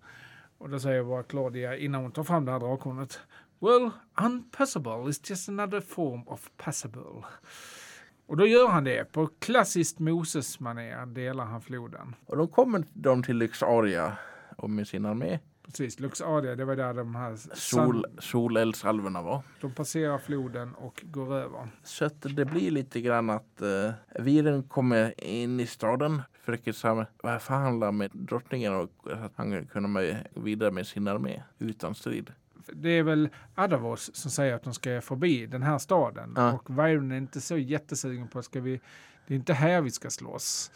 Och 0.59 0.69
då 0.71 0.79
säger 0.79 1.05
bara 1.05 1.23
Claudia 1.23 1.77
innan 1.77 2.03
hon 2.03 2.13
tar 2.13 2.25
fram 2.25 2.45
det 2.45 2.53
här 2.53 2.61
drakhornet 2.61 3.21
Well, 3.67 3.91
unpassable 4.27 5.11
is 5.11 5.31
just 5.31 5.49
another 5.49 5.81
form 5.81 6.23
of 6.29 6.51
passable. 6.57 7.25
Och 8.27 8.37
då 8.37 8.47
gör 8.47 8.69
han 8.69 8.85
det. 8.85 9.13
På 9.13 9.27
klassiskt 9.39 9.99
Moses-manér 9.99 11.07
delar 11.07 11.45
han 11.45 11.61
floden. 11.63 12.15
Och 12.27 12.37
då 12.37 12.47
kommer 12.47 12.85
de 12.93 13.23
till 13.23 13.37
Lyxaria 13.37 14.19
och 14.57 14.71
med 14.71 14.89
sin 14.89 15.07
armé. 15.07 15.39
Precis, 15.65 16.01
Luxadia, 16.01 16.57
det 16.57 16.65
var 16.65 16.77
där 16.77 16.95
de 16.95 17.15
här 17.15 17.37
Sol, 17.55 18.05
soleldsalverna 18.19 19.23
var. 19.23 19.43
De 19.61 19.73
passerar 19.73 20.19
floden 20.19 20.75
och 20.75 21.03
går 21.05 21.35
över. 21.35 21.69
Så 21.83 22.05
att 22.05 22.23
det 22.23 22.45
blir 22.45 22.71
lite 22.71 23.01
grann 23.01 23.31
att 23.31 23.63
uh, 23.63 23.91
Viren 24.25 24.63
kommer 24.63 25.25
in 25.25 25.61
i 25.61 25.67
staden, 25.67 26.23
försöker 26.45 26.73
sam- 26.73 27.05
förhandla 27.23 27.93
med 27.93 28.11
drottningen 28.15 28.75
och 28.75 28.91
att 29.25 29.33
han 29.37 29.67
kan 29.67 29.95
gå 29.95 30.41
vidare 30.41 30.71
med 30.71 30.87
sin 30.87 31.09
armé 31.09 31.43
utan 31.59 31.95
strid. 31.95 32.33
Det 32.73 32.91
är 32.91 33.03
väl 33.03 33.29
Adavos 33.55 34.15
som 34.15 34.31
säger 34.31 34.55
att 34.55 34.63
de 34.63 34.75
ska 34.75 35.01
förbi 35.01 35.47
den 35.47 35.63
här 35.63 35.79
staden. 35.79 36.33
Ja. 36.37 36.53
Och 36.53 36.71
Viren 36.79 37.13
är 37.13 37.17
inte 37.17 37.41
så 37.41 37.57
jättesugen 37.57 38.29
på 38.29 38.39
att 38.39 38.45
ska 38.45 38.61
vi, 38.61 38.81
det 39.27 39.35
är 39.35 39.37
inte 39.39 39.53
här 39.55 39.81
vi 39.81 39.91
ska 39.91 40.11
slåss. 40.11 40.71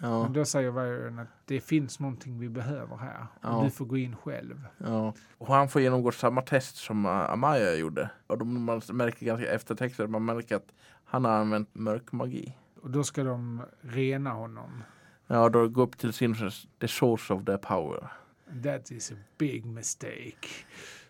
Ja, 0.00 0.22
Men 0.22 0.32
då 0.32 0.44
säger 0.44 0.70
Viren 0.70 1.18
att 1.18 1.28
det 1.44 1.60
finns 1.60 2.00
någonting 2.00 2.38
vi 2.38 2.48
behöver 2.48 2.96
här. 2.96 3.26
Ja. 3.40 3.56
Och 3.56 3.64
du 3.64 3.70
får 3.70 3.84
gå 3.84 3.96
in 3.96 4.16
själv. 4.16 4.68
ja. 4.78 5.14
Och 5.38 5.46
han 5.54 5.68
får 5.68 5.82
genomgå 5.82 6.12
samma 6.12 6.42
test 6.42 6.76
som 6.76 7.06
Amaya 7.06 7.74
gjorde. 7.74 8.10
Och 8.26 8.38
de, 8.38 8.64
man 8.64 8.82
märker 8.92 9.26
ganska 9.26 9.50
eftertexter, 9.52 10.06
man 10.06 10.24
märker 10.24 10.56
att 10.56 10.72
han 11.04 11.24
har 11.24 11.32
använt 11.32 11.74
mörk 11.74 12.12
magi. 12.12 12.56
Och 12.82 12.90
då 12.90 13.04
ska 13.04 13.24
de 13.24 13.62
rena 13.80 14.30
honom. 14.30 14.82
Ja, 15.26 15.48
då 15.48 15.68
går 15.68 15.82
upp 15.82 15.98
till 15.98 16.12
sin 16.12 16.34
the 16.80 16.88
source 16.88 17.34
of 17.34 17.44
their 17.44 17.56
power. 17.58 18.08
That 18.62 18.90
is 18.90 19.12
a 19.12 19.14
big 19.38 19.64
mistake. 19.64 20.48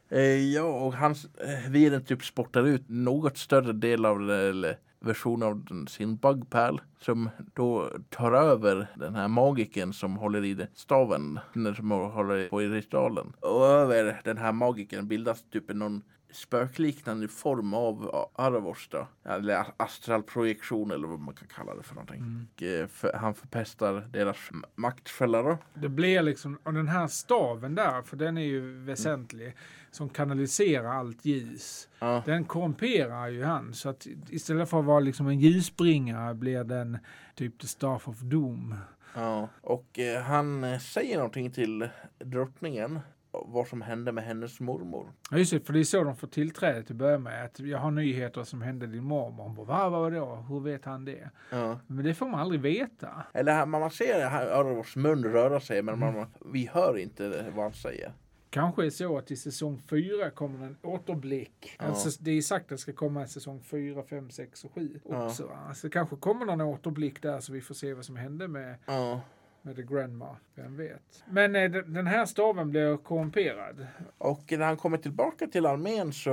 Eh, 0.09 0.53
ja, 0.53 0.63
och 0.63 0.95
hans 0.95 1.25
eh, 1.25 1.71
viren 1.71 2.05
typ 2.05 2.25
spottar 2.25 2.67
ut 2.67 2.85
något 2.89 3.37
större 3.39 3.73
del 3.73 4.05
av 4.05 4.27
det, 4.27 4.37
eller 4.37 4.79
version 5.01 5.43
av 5.43 5.87
sin 5.89 6.17
bugpärl 6.17 6.81
som 7.01 7.31
då 7.55 7.91
tar 8.11 8.33
över 8.33 8.87
den 8.95 9.15
här 9.15 9.29
magiken 9.29 9.93
som 9.93 10.17
håller 10.17 10.45
i 10.45 10.67
staven 10.75 11.39
den 11.53 11.75
som 11.75 11.91
håller 11.91 12.49
på 12.49 12.63
i 12.63 12.69
ritualen. 12.69 13.33
Och 13.41 13.67
över 13.67 14.21
den 14.25 14.39
här 14.39 14.53
magiken 14.53 15.09
bildas 15.09 15.45
typ 15.53 15.75
någon 15.75 16.03
spökliknande 16.37 17.29
form 17.29 17.75
av 17.75 18.29
Aravos 18.35 18.89
då. 18.91 19.09
Eller 19.25 19.67
astral 19.77 20.23
projektion 20.23 20.91
eller 20.91 21.09
vad 21.09 21.19
man 21.21 21.35
kan 21.35 21.49
kalla 21.49 21.75
det 21.75 21.83
för 21.83 21.95
någonting. 21.95 22.47
Och, 22.57 22.63
eh, 22.63 22.87
för, 22.87 23.13
han 23.13 23.35
förpestar 23.35 23.93
deras 24.11 24.37
m- 24.51 24.65
maktfälla 24.75 25.43
då. 25.43 25.59
Det 25.75 25.89
blir 25.89 26.23
liksom, 26.23 26.59
och 26.63 26.73
den 26.73 26.89
här 26.89 27.07
staven 27.07 27.75
där, 27.75 28.03
för 28.03 28.17
den 28.17 28.39
är 28.39 28.43
ju 28.45 28.79
väsentlig, 28.85 29.57
som 29.91 30.09
kanaliserar 30.09 30.89
allt 30.99 31.25
ljus. 31.25 31.89
Ja. 31.99 32.23
Den 32.27 32.45
korrumperar 32.45 33.29
ju 33.29 33.45
han. 33.45 33.75
Så 33.75 33.89
att 33.89 34.07
istället 34.31 34.71
för 34.71 34.79
att 34.79 34.85
vara 34.85 35.01
liksom 35.01 35.27
en 35.29 35.41
ljusbringare 35.41 36.35
blir 36.35 36.65
den 36.65 36.99
typ 37.35 37.59
the 37.59 37.67
staff 37.67 38.09
of 38.09 38.21
doom. 38.21 38.75
Ja, 39.15 39.49
och 39.61 39.99
eh, 39.99 40.23
han 40.23 40.65
eh, 40.65 40.79
säger 40.79 41.17
någonting 41.17 41.51
till 41.51 41.89
drottningen 42.19 43.01
vad 43.47 43.67
som 43.67 43.83
hände 43.83 44.13
med 44.13 44.25
hennes 44.25 44.61
mormor. 44.61 45.13
Ja 45.31 45.39
just 45.39 45.51
det, 45.53 45.61
för 45.61 45.73
det 45.73 45.79
är 45.81 45.85
så 45.85 46.05
de 46.05 46.17
får 46.17 46.27
tillträde 46.29 46.83
till 46.83 46.93
att 46.93 46.99
börja 46.99 47.19
med. 47.19 47.45
Att 47.45 47.61
jag 47.61 47.79
har 47.79 47.91
nyheter 47.91 48.43
som 48.45 48.63
hände 48.63 48.87
din 48.87 49.05
mormor. 49.05 49.45
Hon 49.45 49.55
bara, 49.55 49.67
va, 49.67 49.89
vad 49.89 50.01
var 50.01 50.11
det 50.11 50.17
då? 50.19 50.35
Hur 50.49 50.61
vet 50.61 50.85
han 50.85 51.05
det? 51.05 51.31
Ja. 51.51 51.79
Men 51.87 52.05
det 52.05 52.15
får 52.15 52.27
man 52.29 52.41
aldrig 52.41 52.61
veta. 52.61 53.09
Eller 53.35 53.67
man 53.67 53.91
ser 53.91 54.25
Aravos 54.27 54.97
mun 54.97 55.25
röra 55.25 55.61
sig 55.61 55.83
men 55.83 55.99
man, 55.99 56.27
vi 56.53 56.67
hör 56.73 56.99
inte 56.99 57.51
vad 57.55 57.65
han 57.65 57.75
säger. 57.75 58.13
Kanske 58.51 58.87
är 58.87 58.91
så 58.91 59.19
att 59.19 59.31
i 59.31 59.37
säsong 59.37 59.83
fyra 59.91 60.31
kommer 60.31 60.67
en 60.67 60.77
återblick. 60.83 61.77
Ja. 61.79 61.85
Alltså, 61.85 62.23
det 62.23 62.31
är 62.31 62.41
sagt 62.43 62.65
att 62.65 62.69
det 62.69 62.79
ska 62.79 62.93
komma 62.93 63.23
i 63.25 63.29
säsong 63.29 63.61
fyra, 63.63 64.03
fem, 64.03 64.31
sex 64.31 64.65
och 64.65 64.73
sju 64.75 65.01
Ja. 65.09 65.27
också. 65.27 65.47
va? 65.47 65.75
Så 65.75 65.87
det 65.87 65.91
kanske 65.93 66.17
kommer 66.17 66.47
någon 66.47 66.61
återblick 66.61 67.23
där 67.23 67.41
så 67.41 67.53
vi 67.53 67.61
får 67.61 67.75
se 67.75 67.95
vad 67.95 68.05
som 68.05 68.17
hände 68.17 68.49
med, 68.49 68.75
Ja 68.87 69.21
med 69.67 69.77
The 69.77 69.83
Grandma. 69.83 70.37
Vem 70.55 70.77
vet. 70.77 71.25
Men 71.31 71.57
eh, 71.57 71.71
den 71.71 72.07
här 72.07 72.27
staven 72.27 72.71
blir 72.71 72.97
korrumperad. 72.97 73.87
Och 74.19 74.45
när 74.49 74.67
han 74.67 74.77
kommer 74.77 74.99
tillbaka 74.99 75.47
till 75.47 75.67
armén 75.67 76.13
så 76.13 76.33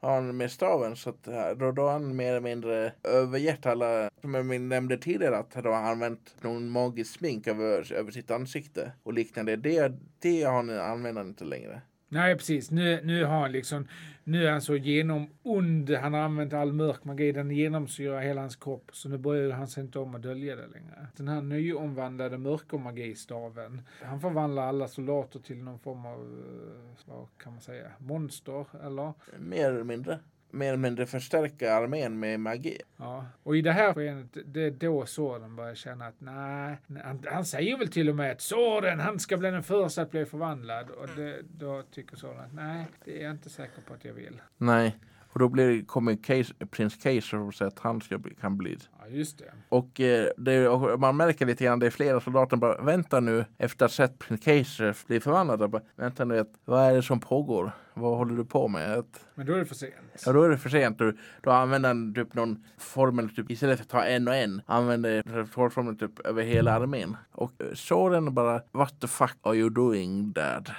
har 0.00 0.14
han 0.14 0.36
med 0.36 0.50
staven 0.50 0.96
så 0.96 1.10
att 1.10 1.26
eh, 1.28 1.50
då, 1.50 1.72
då 1.72 1.82
har 1.82 1.92
han 1.92 2.16
mer 2.16 2.30
eller 2.30 2.40
mindre 2.40 2.92
övergett 3.04 3.66
alla, 3.66 4.10
som 4.20 4.34
jag 4.34 4.60
nämnde 4.60 4.98
tidigare, 4.98 5.38
att 5.38 5.54
han 5.54 5.64
har 5.64 5.72
använt 5.72 6.36
någon 6.40 6.70
magisk 6.70 7.18
smink 7.18 7.46
över, 7.46 7.92
över 7.92 8.10
sitt 8.10 8.30
ansikte 8.30 8.92
och 9.02 9.12
liknande. 9.12 9.56
Det, 9.56 9.92
det 10.18 10.42
har 10.42 10.52
han, 10.52 10.70
använder 10.70 11.22
han 11.22 11.28
inte 11.28 11.44
längre. 11.44 11.80
Nej, 12.12 12.36
precis. 12.36 12.70
Nu, 12.70 13.00
nu 13.04 13.24
har 13.24 13.40
han 13.40 13.52
liksom, 13.52 13.88
nu 14.24 14.46
är 14.46 14.50
han 14.50 14.60
så 14.60 14.76
genomond. 14.76 15.90
Han 15.90 16.14
har 16.14 16.20
använt 16.20 16.52
all 16.52 16.72
mörk 16.72 17.04
magi. 17.04 17.32
Den 17.32 17.50
genomsyrar 17.50 18.20
hela 18.20 18.40
hans 18.40 18.56
kropp. 18.56 18.90
Så 18.92 19.08
nu 19.08 19.18
bryr 19.18 19.50
han 19.50 19.68
sig 19.68 19.84
inte 19.84 19.98
om 19.98 20.14
att 20.14 20.22
dölja 20.22 20.56
det 20.56 20.66
längre. 20.66 21.06
Den 21.16 21.28
här 21.28 21.42
nyomvandlade 21.42 22.38
mörkermagistaven. 22.38 23.82
Han 24.02 24.20
förvandlar 24.20 24.66
alla 24.66 24.88
soldater 24.88 25.40
till 25.40 25.62
någon 25.62 25.78
form 25.78 26.06
av, 26.06 26.20
eh, 26.20 27.12
vad 27.14 27.26
kan 27.38 27.52
man 27.52 27.60
säga, 27.60 27.90
monster 27.98 28.66
eller? 28.86 29.12
Mer 29.38 29.70
eller 29.70 29.84
mindre 29.84 30.18
mer 30.50 30.68
eller 30.68 30.76
mindre 30.76 31.06
förstärka 31.06 31.74
armén 31.74 32.20
med 32.20 32.40
magi. 32.40 32.78
Ja. 32.96 33.26
Och 33.42 33.56
i 33.56 33.62
det 33.62 33.72
här 33.72 33.94
skenet, 33.94 34.36
det 34.44 34.62
är 34.62 34.70
då 34.70 35.06
Soren 35.06 35.56
börjar 35.56 35.74
känna 35.74 36.06
att 36.06 36.20
nej, 36.20 36.76
han, 37.04 37.24
han 37.30 37.44
säger 37.44 37.78
väl 37.78 37.88
till 37.88 38.08
och 38.08 38.16
med 38.16 38.32
att 38.32 38.40
Soren, 38.40 39.00
han 39.00 39.18
ska 39.18 39.36
bli 39.36 39.50
den 39.50 39.62
första 39.62 40.02
att 40.02 40.10
bli 40.10 40.26
förvandlad. 40.26 40.90
Och 40.90 41.08
det, 41.16 41.42
då 41.42 41.82
tycker 41.82 42.16
Soren 42.16 42.40
att 42.40 42.54
nej, 42.54 42.86
det 43.04 43.20
är 43.20 43.24
jag 43.24 43.30
inte 43.30 43.50
säker 43.50 43.82
på 43.82 43.94
att 43.94 44.04
jag 44.04 44.12
vill. 44.12 44.40
Nej, 44.56 44.98
och 45.32 45.38
då 45.38 45.48
blir, 45.48 45.84
kommer 45.84 46.16
case, 46.22 46.54
prins 46.70 46.96
Kaiser 46.96 47.38
och 47.38 47.54
säger 47.54 47.70
att 47.70 47.78
han 47.78 48.00
ska 48.00 48.18
bli, 48.18 48.34
kan 48.34 48.58
bli. 48.58 48.78
Ja, 49.00 49.08
just 49.08 49.38
det. 49.38 49.52
Och, 49.68 50.00
eh, 50.00 50.28
det, 50.36 50.68
och 50.68 51.00
man 51.00 51.16
märker 51.16 51.46
lite 51.46 51.64
grann, 51.64 51.78
det 51.78 51.86
är 51.86 51.90
flera 51.90 52.20
soldater 52.20 52.56
bara 52.56 52.82
vänta 52.82 53.20
nu 53.20 53.44
efter 53.58 53.86
att 53.86 53.92
sett 53.92 54.18
prins 54.18 54.40
Kaiser 54.44 54.96
bli 55.06 55.20
förvandlad. 55.20 55.70
Bara, 55.70 55.82
vänta 55.96 56.24
nu, 56.24 56.38
att, 56.38 56.52
vad 56.64 56.82
är 56.82 56.94
det 56.94 57.02
som 57.02 57.20
pågår? 57.20 57.72
Vad 57.94 58.16
håller 58.16 58.36
du 58.36 58.44
på 58.44 58.68
med? 58.68 58.98
Att, 58.98 59.26
Men 59.34 59.46
då 59.46 59.52
är 59.52 59.58
det 59.58 59.64
för 59.64 59.74
sent. 59.74 59.94
Ja, 60.26 60.32
då 60.32 60.42
är 60.42 60.48
det 60.48 60.58
för 60.58 60.68
sent. 60.68 60.98
Då, 60.98 61.12
då 61.40 61.50
använder 61.50 61.88
han 61.88 62.14
typ 62.14 62.34
någon 62.34 62.64
formel, 62.78 63.30
typ, 63.30 63.50
istället 63.50 63.78
för 63.78 63.84
att 63.84 63.90
ta 63.90 64.04
en 64.04 64.28
och 64.28 64.34
en, 64.34 64.62
använder 64.66 65.46
trollformeln 65.54 65.98
typ 65.98 66.26
över 66.26 66.42
hela 66.42 66.72
armén. 66.72 67.16
Och 67.32 67.52
eh, 67.62 67.74
Soren 67.74 68.34
bara, 68.34 68.62
what 68.72 69.00
the 69.00 69.06
fuck 69.06 69.36
are 69.42 69.56
you 69.56 69.70
doing 69.70 70.32
dad? 70.32 70.70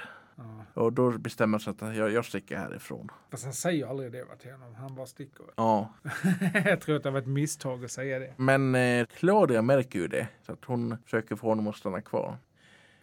Ja. 0.74 0.82
Och 0.82 0.92
då 0.92 1.10
bestämmer 1.10 1.58
sig 1.58 1.70
att 1.80 1.96
jag, 1.96 2.12
jag 2.12 2.24
sticker 2.24 2.56
härifrån. 2.56 3.08
Fast 3.30 3.44
han 3.44 3.52
säger 3.52 3.86
aldrig 3.86 4.12
det 4.12 4.24
va, 4.24 4.34
till 4.42 4.52
honom. 4.52 4.74
Han 4.74 4.94
bara 4.94 5.06
sticker. 5.06 5.46
Ja, 5.56 5.94
jag 6.64 6.80
tror 6.80 6.96
att 6.96 7.02
det 7.02 7.10
var 7.10 7.18
ett 7.18 7.26
misstag 7.26 7.84
att 7.84 7.90
säga 7.90 8.18
det. 8.18 8.32
men 8.36 8.74
eh, 8.74 9.06
Claudia 9.18 9.62
märker 9.62 9.98
ju 9.98 10.08
det. 10.08 10.28
Så 10.46 10.52
att 10.52 10.64
hon 10.64 10.96
försöker 11.04 11.36
få 11.36 11.48
honom 11.48 11.66
att 11.68 11.76
stanna 11.76 12.00
kvar. 12.00 12.36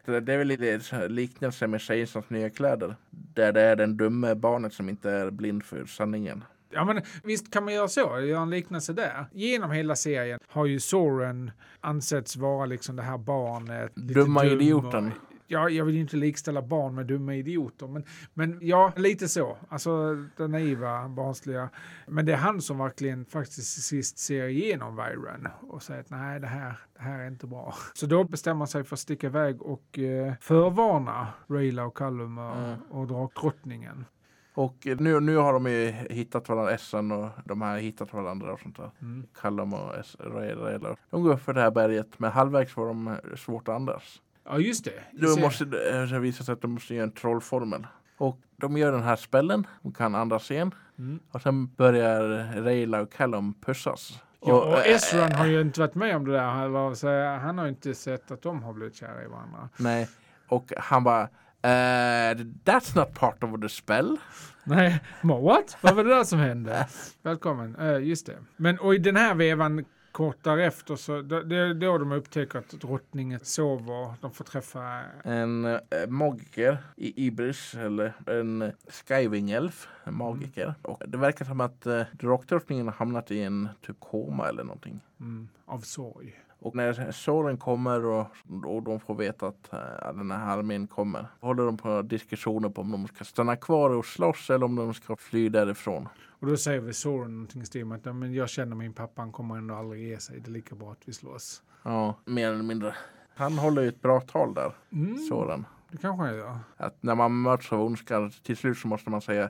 Det- 0.06 0.20
det 0.20 0.34
är 0.34 0.38
väl 0.38 0.48
lite 0.48 1.08
liknelse 1.08 1.68
med 1.68 1.82
Kejsarens 1.82 2.30
nya 2.30 2.50
kläder. 2.50 2.96
Där 3.10 3.52
det 3.54 3.62
är 3.62 3.76
den 3.76 3.98
dumme 3.98 4.36
barnet 4.36 4.74
som 4.74 4.90
inte 4.90 5.12
är 5.12 5.32
blind 5.32 5.64
för 5.64 5.86
sanningen. 5.86 6.44
Ja 6.72 6.86
men 6.86 7.02
visst 7.24 7.54
kan 7.54 7.64
man 7.66 7.74
göra 7.74 7.88
så, 7.88 8.20
göra 8.20 8.42
en 8.42 8.50
liknelse 8.50 8.94
där. 8.94 9.26
Genom 9.32 9.72
hela 9.72 9.96
serien 9.96 10.40
har 10.48 10.66
ju 10.66 10.80
Soren 10.80 11.52
ansetts 11.82 12.36
vara 12.36 12.66
liksom 12.66 12.96
det 12.96 13.02
här 13.04 13.18
barnet. 13.18 13.96
Dumma 13.96 14.44
dum 14.44 14.52
idioten. 14.62 15.12
Ja, 15.52 15.70
jag 15.70 15.86
vill 15.86 15.96
ju 15.96 16.02
inte 16.02 16.18
likställa 16.18 16.62
barn 16.62 16.96
med 16.96 17.06
dumma 17.06 17.36
idioter, 17.36 17.88
men, 17.88 18.04
men 18.34 18.58
ja, 18.62 18.94
lite 18.96 19.28
så. 19.30 19.58
Alltså 19.70 20.16
den 20.38 20.52
naiva, 20.52 21.10
barnsliga. 21.10 21.70
Men 22.08 22.26
det 22.26 22.34
är 22.34 22.38
han 22.38 22.62
som 22.62 22.78
verkligen 22.78 23.26
faktiskt 23.26 23.84
sist 23.84 24.18
ser 24.20 24.48
igenom 24.48 24.96
Viren 24.96 25.48
och 25.62 25.84
säger 25.84 26.00
att 26.02 26.10
nej, 26.10 26.40
det 26.40 26.48
här, 26.48 26.80
det 26.98 27.02
här 27.02 27.20
är 27.20 27.28
inte 27.28 27.48
bra. 27.48 27.74
Så 27.94 28.06
då 28.06 28.24
bestämmer 28.24 28.60
han 28.60 28.68
sig 28.68 28.84
för 28.84 28.96
att 28.96 29.00
sticka 29.00 29.28
iväg 29.28 29.62
och 29.62 30.00
eh, 30.00 30.34
förvarna 30.42 31.28
Rayla 31.48 31.86
och 31.86 31.94
Callum 31.98 32.38
och, 32.38 32.56
Mm. 32.56 32.80
och 32.90 33.08
drakdrottningen. 33.08 34.06
Och 34.54 34.76
nu, 35.00 35.20
nu 35.20 35.36
har 35.38 35.54
de 35.54 35.66
ju 35.66 35.92
hittat 36.10 36.50
varandra, 36.50 36.74
Essan 36.74 37.12
och 37.12 37.30
de 37.46 37.62
har 37.62 37.78
hittat 37.78 38.14
varandra 38.14 38.54
och 38.54 38.60
sånt 38.60 38.78
där. 38.78 38.92
Mm. 39.02 39.28
Callum 39.34 39.74
och 39.74 39.92
Rayla. 40.20 40.96
De 41.10 41.24
går 41.24 41.34
upp 41.34 41.42
för 41.42 41.54
det 41.54 41.62
här 41.62 41.72
berget 41.72 42.20
men 42.20 42.32
halvvägs 42.32 42.74
får 42.74 42.88
de 42.88 43.18
svårt 43.38 43.68
att 43.68 43.76
andas. 43.76 44.22
Ja, 44.50 44.60
just 44.60 44.86
det. 44.86 44.92
Serien. 45.20 45.42
måste 45.42 45.66
det 45.66 46.16
eh, 46.16 46.20
visar 46.20 46.46
sig 46.46 46.54
att 46.54 46.62
de 46.62 46.72
måste 46.72 46.96
göra 46.96 47.04
en 47.04 47.12
trollformel. 47.12 47.88
Och 48.18 48.40
de 48.58 48.78
gör 48.78 48.92
den 48.92 49.04
här 49.04 49.16
spellen, 49.16 49.68
de 49.82 49.94
kan 49.94 50.16
andas 50.16 50.52
igen. 50.52 50.72
Mm. 51.00 51.20
Och 51.32 51.42
sen 51.42 51.68
börjar 51.68 52.22
Rayla 52.62 53.02
och 53.02 53.12
Callum 53.14 53.54
pussas. 53.54 54.20
Ja, 54.42 54.54
och 54.54 54.78
eh, 54.78 54.96
Ezran 54.96 55.32
har 55.32 55.46
ju 55.46 55.62
inte 55.62 55.80
varit 55.80 55.96
med 55.96 56.16
om 56.16 56.26
det 56.26 56.32
där. 56.32 56.94
Så 56.96 57.08
han 57.46 57.58
har 57.58 57.68
inte 57.68 57.96
sett 57.96 58.32
att 58.32 58.42
de 58.42 58.64
har 58.64 58.74
blivit 58.74 58.96
kära 58.96 59.24
i 59.24 59.28
varandra. 59.28 59.70
Nej, 59.78 60.10
och 60.48 60.74
han 60.78 61.04
bara 61.04 61.22
eh, 61.62 62.38
That's 62.66 62.98
not 62.98 63.14
part 63.14 63.44
of 63.44 63.62
the 63.62 63.70
spell. 63.70 64.18
Nej, 64.64 65.00
what? 65.22 65.78
Vad 65.82 65.96
var 65.96 66.04
det 66.04 66.10
där 66.10 66.24
som 66.24 66.40
hände? 66.40 66.88
Välkommen. 67.24 67.76
Eh, 67.76 67.98
just 67.98 68.26
det. 68.26 68.38
Men 68.58 68.80
och 68.80 68.96
i 68.96 68.98
den 68.98 69.16
här 69.16 69.36
vevan 69.36 69.86
kort 70.12 70.38
därefter 70.44 70.96
så 70.96 71.22
det 71.22 71.56
är 71.56 71.74
då 71.74 71.98
de 71.98 72.12
upptäcker 72.12 72.60
att 72.60 72.70
drottningen 72.70 73.40
sover. 73.44 74.14
De 74.22 74.32
får 74.32 74.44
träffa 74.44 75.02
En 75.24 75.66
eh, 75.66 75.80
magiker 76.08 76.78
i 76.96 77.26
Ibris, 77.26 77.74
eller 77.74 78.14
en 78.26 78.72
Skywing-elf, 78.88 79.88
en 80.04 80.18
magiker. 80.18 80.74
Och 80.82 81.02
det 81.08 81.18
verkar 81.18 81.46
som 81.46 81.62
att 81.62 81.86
eh, 81.86 82.02
drakdrottningen 82.12 82.86
har 82.86 82.94
hamnat 82.94 83.32
i 83.32 83.42
en 83.42 83.70
typ 83.86 84.00
koma 84.00 84.50
eller 84.50 84.64
någonting. 84.64 85.00
mm, 85.20 85.48
av 85.66 85.80
sorg. 85.80 86.40
Och 86.62 86.76
när 86.76 87.12
Soren 87.12 87.58
kommer 87.58 88.06
och, 88.06 88.28
och 88.66 88.84
de 88.84 89.00
får 89.00 89.16
veta 89.16 89.48
att 89.48 89.74
eh, 89.74 90.14
den 90.14 90.32
här 90.32 90.58
armén 90.58 90.88
kommer 90.88 91.26
håller 91.40 91.66
de 91.66 91.78
på 91.78 92.02
diskussioner 92.02 92.70
på 92.70 92.82
om 92.82 92.92
de 92.92 93.08
ska 93.08 93.24
stanna 93.24 93.56
kvar 93.56 93.90
och 93.90 94.06
slåss 94.06 94.50
eller 94.50 94.66
om 94.66 94.76
de 94.76 94.94
ska 94.94 95.16
fly 95.16 95.50
därifrån. 95.50 96.08
Och 96.40 96.48
då 96.48 96.58
säger 96.58 96.80
vi 96.80 96.94
Soren 96.94 97.32
någonting 97.32 97.62
i 97.62 97.66
stil 97.66 97.86
med 97.86 97.96
att 97.98 98.06
"Ja, 98.06 98.14
men 98.14 98.34
jag 98.34 98.50
känner 98.50 98.76
min 98.76 98.94
pappa, 98.94 99.22
han 99.22 99.32
kommer 99.32 99.58
ändå 99.58 99.76
aldrig 99.76 100.08
ge 100.08 100.20
sig. 100.20 100.40
Det 100.40 100.50
är 100.50 100.52
lika 100.52 100.76
bra 100.76 100.92
att 100.92 101.02
vi 101.08 101.14
slåss. 101.14 101.64
Ja, 101.84 102.20
mer 102.26 102.52
eller 102.52 102.64
mindre. 102.64 102.96
Han 103.36 103.58
håller 103.58 103.82
ju 103.82 103.88
ett 103.88 104.02
bra 104.02 104.22
tal 104.22 104.54
där, 104.54 104.72
Mm, 104.92 105.18
Soren. 105.18 105.66
det 105.92 105.98
kanske 105.98 106.26
han 106.26 106.36
gör. 106.36 106.58
Att 106.78 107.04
när 107.04 107.16
man 107.16 107.42
möts 107.42 107.72
av 107.72 107.82
ondskan, 107.82 108.32
till 108.32 108.58
slut 108.58 108.78
så 108.78 108.88
måste 108.88 109.10
man 109.10 109.22
säga 109.22 109.50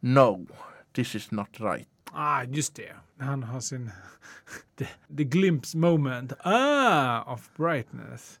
No, 0.00 0.46
this 0.92 1.14
is 1.14 1.30
not 1.30 1.60
right. 1.60 1.88
Ah, 2.12 2.42
just 2.42 2.74
det. 2.76 2.92
Han 3.18 3.42
har 3.42 3.60
sin... 3.60 3.90
the, 4.78 4.84
the 5.16 5.24
glimpse 5.24 5.76
moment. 5.78 6.32
Ah, 6.44 7.32
of 7.34 7.50
brightness. 7.56 8.40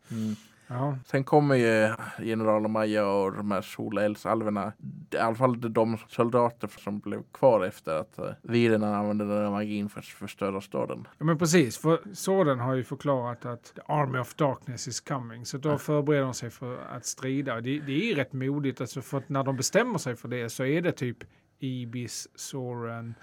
Ja, 0.70 0.98
Sen 1.04 1.24
kommer 1.24 1.54
ju 1.54 1.94
general 2.18 2.68
Maja 2.68 3.06
och 3.06 3.32
de 3.32 3.50
här 3.50 3.62
solelsalverna. 3.62 4.72
I 5.10 5.16
alla 5.16 5.34
fall 5.34 5.72
de 5.72 5.98
soldater 6.08 6.68
som 6.78 7.00
blev 7.00 7.22
kvar 7.32 7.64
efter 7.64 7.92
att 7.92 8.18
uh, 8.18 8.24
viren 8.42 8.84
använde 8.84 9.24
den 9.24 9.44
här 9.44 9.50
magin 9.50 9.88
för 9.88 10.00
att 10.00 10.06
förstöra 10.06 10.60
staden. 10.60 11.08
Ja, 11.18 11.24
men 11.24 11.38
precis. 11.38 11.78
För 11.78 12.00
Soden 12.14 12.58
har 12.58 12.74
ju 12.74 12.84
förklarat 12.84 13.44
att 13.44 13.74
the 13.74 13.80
army 13.86 14.18
of 14.18 14.34
darkness 14.34 14.88
is 14.88 15.00
coming. 15.00 15.46
Så 15.46 15.58
då 15.58 15.78
förbereder 15.78 16.24
de 16.24 16.34
sig 16.34 16.50
för 16.50 16.78
att 16.96 17.06
strida. 17.06 17.60
Det, 17.60 17.80
det 17.80 18.10
är 18.10 18.14
rätt 18.14 18.32
modigt. 18.32 18.80
Alltså 18.80 19.02
för 19.02 19.22
när 19.26 19.44
de 19.44 19.56
bestämmer 19.56 19.98
sig 19.98 20.16
för 20.16 20.28
det 20.28 20.48
så 20.48 20.64
är 20.64 20.82
det 20.82 20.92
typ 20.92 21.18
Ibis, 21.58 22.28
Soren, 22.34 23.14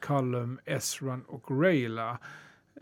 Cullum, 0.00 0.58
Esran 0.64 1.22
och 1.22 1.62
Rayla. 1.62 2.18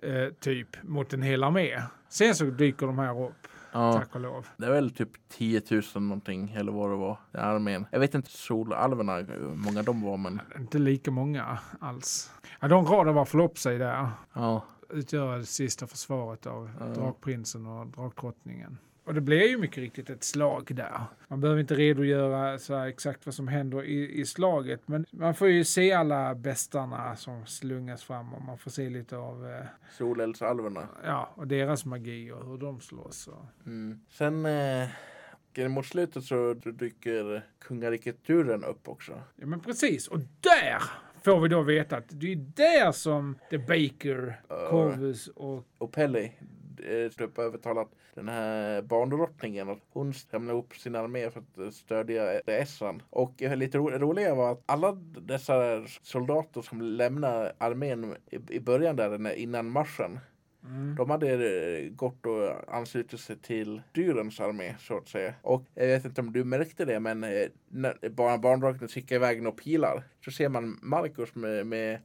Eh, 0.02 0.28
typ 0.40 0.82
mot 0.82 1.12
en 1.12 1.22
hel 1.22 1.44
armé. 1.44 1.82
Sen 2.08 2.34
så 2.34 2.44
dyker 2.44 2.86
de 2.86 2.98
här 2.98 3.24
upp. 3.24 3.48
Ja, 3.74 3.92
Tack 3.92 4.14
och 4.14 4.20
lov. 4.20 4.46
det 4.56 4.66
är 4.66 4.70
väl 4.70 4.90
typ 4.90 5.10
10 5.28 5.62
000 5.70 5.82
någonting 6.02 6.50
eller 6.56 6.72
vad 6.72 6.90
det 6.90 6.96
var. 6.96 7.18
Den 7.32 7.44
armén. 7.44 7.86
Jag 7.90 8.00
vet 8.00 8.14
inte 8.14 8.30
solalverna 8.30 9.16
hur 9.16 9.54
många 9.56 9.82
de 9.82 10.02
var 10.02 10.16
men 10.16 10.40
Inte 10.58 10.78
lika 10.78 11.10
många 11.10 11.58
alls. 11.80 12.30
Ja, 12.60 12.68
de 12.68 12.86
radar 12.86 13.12
var 13.12 13.24
förlopp 13.24 13.58
sig 13.58 13.78
där. 13.78 14.08
ja. 14.32 14.64
Utgöra 14.90 15.36
det 15.38 15.46
sista 15.46 15.86
försvaret 15.86 16.46
av 16.46 16.70
Ja. 16.80 16.86
Drakprinsen 16.86 17.66
och 17.66 17.86
Drakdrottningen. 17.86 18.78
Och 19.04 19.14
det 19.14 19.20
blir 19.20 19.48
ju 19.48 19.58
mycket 19.58 19.78
riktigt 19.78 20.10
ett 20.10 20.24
slag 20.24 20.70
där. 20.74 21.00
Man 21.28 21.40
behöver 21.40 21.60
inte 21.60 21.74
redogöra 21.74 22.58
så 22.58 22.78
exakt 22.78 23.26
vad 23.26 23.34
som 23.34 23.48
händer 23.48 23.84
i, 23.84 24.20
i 24.20 24.26
slaget. 24.26 24.88
Men 24.88 25.06
man 25.10 25.34
får 25.34 25.48
ju 25.48 25.64
se 25.64 25.92
alla 25.92 26.34
bestarna 26.34 27.16
som 27.16 27.46
slungas 27.46 28.04
fram 28.04 28.34
och 28.34 28.42
man 28.42 28.58
får 28.58 28.70
se 28.70 28.90
lite 28.90 29.16
av 29.16 29.46
eh, 29.50 29.66
Solelsalverna. 29.98 30.88
ja, 31.04 31.30
och 31.34 31.46
deras 31.46 31.84
magi 31.84 32.30
och 32.32 32.46
hur 32.50 32.58
de 32.58 32.80
slåss. 32.80 33.26
Och, 33.28 33.44
Mm. 33.66 34.00
Sen 34.08 34.46
eh, 34.46 35.68
mot 35.68 35.86
slutet 35.86 36.24
så 36.24 36.54
dyker 36.54 37.46
kungariket 37.58 38.24
Duren 38.26 38.64
upp 38.64 38.88
också. 38.88 39.20
ja 39.36 39.46
men 39.46 39.60
precis, 39.60 40.08
och 40.08 40.18
där 40.40 40.82
får 41.24 41.40
vi 41.40 41.48
då 41.48 41.62
veta 41.62 41.96
att 41.96 42.04
det 42.08 42.32
är 42.32 42.36
där 42.36 42.92
som 42.92 43.38
The 43.50 43.58
Baker, 43.58 44.40
Corvus 44.70 45.28
och 45.28 45.66
Och 45.78 45.92
Pelly 45.92 46.30
eh, 46.80 47.08
typ 47.08 47.38
övertalat 47.38 47.88
den 48.14 48.28
här 48.28 48.82
barndrottningen 48.82 49.68
att 49.68 49.78
hon 49.92 50.14
samlar 50.14 50.54
upp 50.54 50.76
sin 50.76 50.94
armé 50.94 51.30
för 51.30 51.40
att 51.40 51.58
eh, 51.58 51.70
stödja 51.70 52.40
Essan. 52.40 53.02
Och 53.10 53.42
eh, 53.42 53.56
lite 53.56 53.78
ro 53.78 53.90
roliga 53.90 54.34
var 54.34 54.52
att 54.52 54.62
alla 54.66 54.92
dessa 55.20 55.86
soldater 56.02 56.62
som 56.62 56.80
lämnar 56.80 57.52
armén 57.58 58.16
i, 58.30 58.38
i 58.48 58.60
början 58.60 58.96
där 58.96 59.34
innan 59.34 59.70
marschen. 59.70 60.18
Mm. 60.64 60.94
De 60.94 61.10
hade 61.10 61.28
eh, 61.32 61.90
gått 61.90 62.26
och 62.26 62.74
anslutit 62.74 63.20
sig 63.20 63.36
till 63.36 63.82
Dyrens 63.92 64.40
armé 64.40 64.74
så 64.78 64.98
att 64.98 65.08
säga. 65.08 65.34
Och 65.42 65.64
jag 65.74 65.86
vet 65.86 66.04
inte 66.04 66.20
om 66.20 66.32
du 66.32 66.44
märkte 66.44 66.84
det 66.84 67.00
men 67.00 67.24
eh, 67.24 67.46
när 67.68 68.08
barn, 68.08 68.40
barndrottningen 68.40 68.88
skickar 68.88 69.16
iväg 69.16 69.42
några 69.42 69.56
pilar 69.56 70.02
så 70.24 70.30
ser 70.30 70.48
man 70.48 70.78
Marcus 70.82 71.34
med, 71.34 71.66
med 71.66 71.98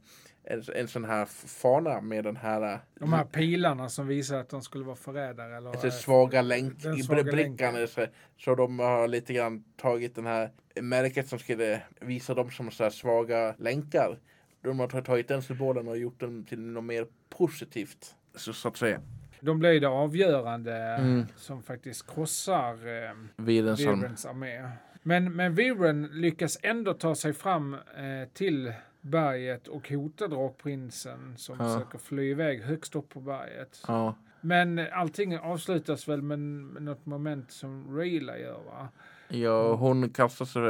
en, 0.44 0.62
en 0.74 0.88
sån 0.88 1.04
här 1.04 1.24
fana 1.24 2.00
med 2.00 2.24
den 2.24 2.36
här, 2.36 2.72
eh, 2.74 2.78
de 2.94 3.12
här 3.12 3.24
pilarna 3.24 3.88
som 3.88 4.06
visar 4.06 4.38
att 4.40 4.48
de 4.48 4.62
skulle 4.62 4.84
vara 4.84 4.96
förrädare. 4.96 5.56
Eller, 5.56 5.70
Alltså 5.70 5.86
eh, 5.86 5.92
svaga 5.92 6.42
länk 6.42 6.84
i 6.84 7.02
svaga 7.02 7.22
brickan. 7.22 7.74
länken. 7.74 7.88
Så, 7.88 8.06
så 8.38 8.54
de 8.54 8.78
har 8.78 9.08
lite 9.08 9.32
grann 9.32 9.64
tagit 9.76 10.14
den 10.14 10.26
här 10.26 10.50
märket 10.80 11.28
som 11.28 11.38
skulle 11.38 11.82
visa 12.00 12.34
dem 12.34 12.50
som 12.50 12.70
så 12.70 12.90
svaga 12.90 13.54
länkar. 13.58 14.18
De 14.62 14.80
har 14.80 14.88
tagit 15.02 15.28
den 15.28 15.42
symbolen 15.42 15.88
och 15.88 15.98
gjort 15.98 16.20
den 16.20 16.44
till 16.44 16.60
något 16.60 16.84
mer 16.84 17.06
positivt. 17.28 18.14
Så, 18.34 18.52
så 18.52 18.68
att 18.68 18.76
säga. 18.76 19.00
De 19.40 19.58
blir 19.58 19.80
det 19.80 19.88
avgörande 19.88 20.76
Mm. 20.76 21.26
som 21.36 21.62
faktiskt 21.62 22.14
krossar 22.14 22.72
eh, 22.72 23.12
Virens 23.36 24.26
armé. 24.26 24.68
Men, 25.02 25.36
men 25.36 25.54
Viren 25.54 26.08
lyckas 26.12 26.58
ändå 26.62 26.94
ta 26.94 27.14
sig 27.14 27.32
fram 27.32 27.74
eh, 27.74 28.28
till 28.34 28.72
berget 29.00 29.68
och 29.68 29.88
hotar 29.90 30.28
drakprinsen 30.28 31.34
som 31.36 31.56
Ja. 31.58 31.64
försöker 31.64 31.98
fly 31.98 32.30
iväg 32.30 32.62
högst 32.62 32.96
upp 32.96 33.08
på 33.08 33.20
berget. 33.20 33.82
Ja. 33.88 34.14
Men 34.40 34.78
allting 34.92 35.38
avslutas 35.38 36.08
väl 36.08 36.22
med, 36.22 36.38
något 36.82 37.06
moment 37.06 37.50
som 37.50 37.96
Rayla 37.96 38.38
gör 38.38 38.60
va? 38.66 38.88
Ja, 39.28 39.74
hon 39.74 40.10
kastar 40.10 40.44
sig 40.44 40.62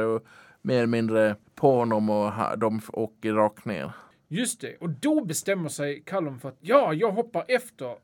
mer 0.61 0.75
eller 0.77 0.87
mindre 0.87 1.35
på 1.55 1.75
honom 1.75 2.09
och 2.09 2.31
de 2.57 2.81
åker 2.93 3.33
rakt 3.33 3.65
ner. 3.65 3.91
Just 4.27 4.61
det, 4.61 4.75
och 4.77 4.89
då 4.89 5.25
bestämmer 5.25 5.69
sig 5.69 6.01
Callum 6.01 6.39
för 6.39 6.49
att 6.49 6.57
ja, 6.59 6.93
jag 6.93 7.11
hoppar 7.11 7.45
efter 7.47 7.95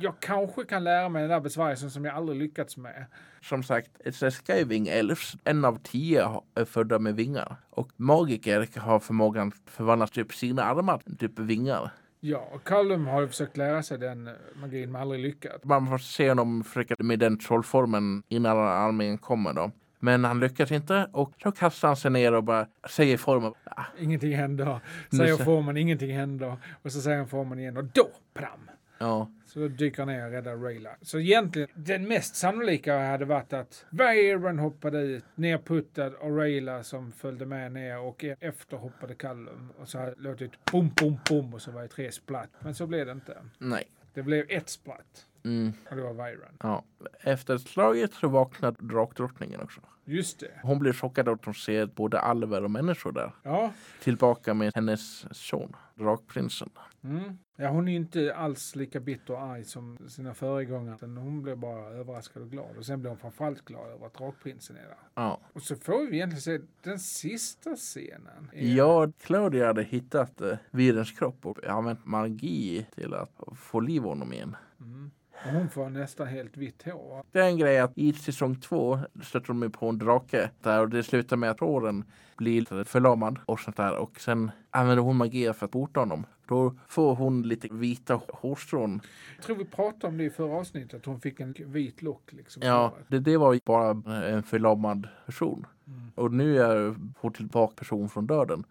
jag 0.00 0.20
kanske 0.20 0.64
kan 0.64 0.84
lära 0.84 1.08
mig 1.08 1.22
den 1.22 1.30
där 1.30 1.40
besvärjelsen 1.40 1.90
som 1.90 2.04
jag 2.04 2.14
aldrig 2.14 2.38
lyckats 2.38 2.76
med. 2.76 3.06
Som 3.40 3.62
sagt, 3.62 3.90
ett 4.04 4.16
skiving 4.46 4.88
elves, 4.88 5.32
en 5.44 5.64
av 5.64 5.78
tio 5.82 6.42
är 6.54 6.64
födda 6.64 6.98
med 6.98 7.16
vingar. 7.16 7.56
Och 7.70 7.90
magiker 7.96 8.80
har 8.80 9.00
förmågan 9.00 9.48
att 9.48 9.70
förvandla 9.70 10.06
typ 10.06 10.34
sina 10.34 10.62
armar 10.64 10.98
till 10.98 11.16
typ 11.18 11.38
vingar. 11.38 11.90
Ja, 12.20 12.48
och 12.52 12.64
Callum 12.64 13.06
har 13.06 13.20
ju 13.20 13.28
försökt 13.28 13.56
lära 13.56 13.82
sig 13.82 13.98
den 13.98 14.26
eh, 14.26 14.32
magin 14.60 14.92
men 14.92 15.02
aldrig 15.02 15.20
lyckats. 15.20 15.64
Man 15.64 15.86
får 15.86 15.98
se 15.98 16.28
honom 16.28 16.64
försöka 16.64 16.94
med 16.98 17.18
den 17.18 17.38
trollformen 17.38 18.22
innan 18.28 18.58
armén 18.58 19.18
kommer 19.18 19.52
då. 19.52 19.70
Men 20.00 20.24
han 20.24 20.40
lyckas 20.40 20.72
inte 20.72 21.08
och 21.12 21.32
då 21.42 21.52
kastar 21.52 21.88
han 21.88 21.96
sig 21.96 22.10
ner 22.10 22.34
och 22.34 22.44
bara 22.44 22.66
säger 22.90 23.16
formen. 23.16 23.52
Ah, 23.64 23.84
Ingenting 23.98 24.36
händer. 24.36 24.80
Säger 25.16 25.36
så- 25.36 25.44
formen, 25.44 25.76
ingenting 25.76 26.16
händer. 26.16 26.56
Och 26.82 26.92
så 26.92 27.00
säger 27.00 27.18
han 27.18 27.28
formen 27.28 27.58
igen 27.58 27.76
och 27.76 27.84
då, 27.84 28.08
pram! 28.34 28.70
ja, 28.98 29.30
Så 29.48 29.58
då 29.60 29.68
dyker 29.68 29.98
han 29.98 30.08
ner 30.08 30.24
och 30.26 30.30
räddar 30.32 30.56
Rayla. 30.56 30.90
Så 31.02 31.18
egentligen, 31.18 31.68
den 31.74 32.08
mest 32.08 32.36
sannolika 32.36 32.98
hade 32.98 33.24
varit 33.24 33.52
att 33.52 33.84
Varon 33.90 34.58
hoppade 34.58 34.98
ut, 35.00 35.24
nerputtad 35.34 36.06
och 36.14 36.36
Rayla 36.36 36.82
som 36.82 37.12
följde 37.12 37.46
med 37.46 37.72
ner 37.72 37.98
och 38.00 38.24
e- 38.24 38.36
efter 38.40 38.76
hoppade 38.76 39.14
Callum. 39.14 39.72
Och 39.78 39.88
så 39.88 39.98
hade 39.98 40.10
det 40.14 40.20
låtit 40.22 40.52
bom, 40.72 40.90
bom, 41.00 41.18
bom 41.28 41.54
och 41.54 41.62
så 41.62 41.70
var 41.70 41.82
det 41.82 41.88
tre 41.88 42.12
splatt. 42.12 42.50
Men 42.60 42.74
så 42.74 42.86
blev 42.86 43.06
det 43.06 43.12
inte. 43.12 43.36
nej. 43.58 43.84
Det 44.14 44.22
blev 44.22 44.46
ett 44.48 44.68
splatt 44.68 45.24
Mm, 45.44 45.72
och 45.90 45.96
det 45.96 46.02
var 46.02 46.12
Viron. 46.12 46.56
ja. 46.62 46.84
Efter 47.20 47.58
slaget 47.58 48.12
så 48.14 48.28
vaknar 48.28 48.74
drakdrottningen 48.78 49.60
också. 49.60 49.80
Just 50.04 50.40
det. 50.40 50.50
Hon 50.62 50.78
blir 50.78 50.92
chockad 50.92 51.28
att 51.28 51.44
hon 51.44 51.54
ser 51.54 51.86
både 51.86 52.18
alver 52.20 52.64
och 52.64 52.70
människor 52.70 53.12
där. 53.12 53.32
Ja. 53.42 53.72
Tillbaka 54.02 54.54
med 54.54 54.72
hennes 54.74 55.34
son, 55.38 55.76
drakprinsen. 55.98 56.70
Mm. 57.04 57.38
Ja, 57.56 57.68
hon 57.68 57.88
är 57.88 57.92
ju 57.92 57.98
inte 57.98 58.34
alls 58.34 58.76
lika 58.76 59.00
bitter 59.00 59.32
och 59.34 59.42
arg 59.42 59.64
som 59.64 59.98
sina 60.08 60.34
föregångare. 60.34 61.06
Hon 61.20 61.42
blev 61.42 61.58
bara 61.58 61.86
överraskad 61.88 62.42
och 62.42 62.50
glad. 62.50 62.76
Och 62.76 62.86
sen 62.86 63.00
blev 63.00 63.10
hon 63.10 63.18
framförallt 63.18 63.64
glad 63.64 63.90
över 63.90 64.06
att 64.06 64.14
drakprinsen 64.14 64.76
är 64.76 64.80
där. 64.82 64.96
Ja. 65.14 65.40
Och 65.52 65.62
så 65.62 65.76
får 65.76 66.06
vi 66.10 66.16
egentligen 66.16 66.42
se 66.42 66.60
den 66.82 66.98
sista 66.98 67.76
scenen. 67.76 68.50
är- 68.52 68.76
Ja, 68.76 69.12
Claudia 69.20 69.66
hade 69.66 69.82
hittat 69.82 70.40
eh, 70.40 70.56
virens 70.70 71.12
kropp 71.12 71.46
och 71.46 71.64
använt 71.66 72.06
magi 72.06 72.86
till 72.94 73.14
att 73.14 73.32
få 73.56 73.80
liv 73.80 74.02
i 74.02 74.06
honom 74.08 74.32
igen. 74.32 74.56
Mm. 74.80 75.10
Och 75.44 75.52
hon 75.52 75.68
får 75.68 75.88
nästan 75.88 76.26
helt 76.26 76.56
vitt 76.56 76.82
hår. 76.82 77.24
Det 77.32 77.40
är 77.40 77.46
en 77.46 77.58
grej 77.58 77.78
att 77.78 77.98
i 77.98 78.12
säsong 78.12 78.56
två 78.56 78.98
stöter 79.22 79.46
de 79.46 79.70
på 79.70 79.88
en 79.88 79.98
drake 79.98 80.50
där 80.62 80.80
och 80.80 80.88
det 80.88 81.02
slutar 81.02 81.36
med 81.36 81.50
att 81.50 81.58
tråden 81.58 82.04
blir 82.36 82.84
förlamad 82.84 83.38
och 83.46 83.60
sånt 83.60 83.76
där 83.76 83.96
och 83.96 84.20
sen 84.20 84.50
använder 84.70 85.02
hon 85.02 85.16
magi 85.16 85.52
för 85.52 85.64
att 85.64 85.70
bota 85.72 86.00
honom. 86.00 86.26
Då 86.48 86.74
får 86.88 87.14
hon 87.14 87.42
lite 87.42 87.68
vita 87.70 88.20
hårstrån. 88.28 89.00
Jag 89.36 89.44
tror 89.44 89.56
vi 89.56 89.64
pratade 89.64 90.06
om 90.06 90.18
det 90.18 90.24
i 90.24 90.30
förra 90.30 90.56
avsnittet, 90.56 90.94
att 90.94 91.06
hon 91.06 91.20
fick 91.20 91.40
en 91.40 91.54
vit 91.58 92.02
lock. 92.02 92.32
Liksom, 92.32 92.62
Ja, 92.62 92.92
det, 93.08 93.18
det 93.18 93.36
var 93.36 93.52
ju 93.52 93.60
bara 93.64 93.90
en 94.26 94.42
förlamad 94.42 95.08
person. 95.26 95.66
Mm. 95.86 96.10
Och 96.14 96.32
nu 96.32 96.62
är 96.62 96.94
hon 97.18 97.32
tillbaka 97.32 97.74
person 97.74 98.08
från 98.08 98.26
döden. 98.26 98.64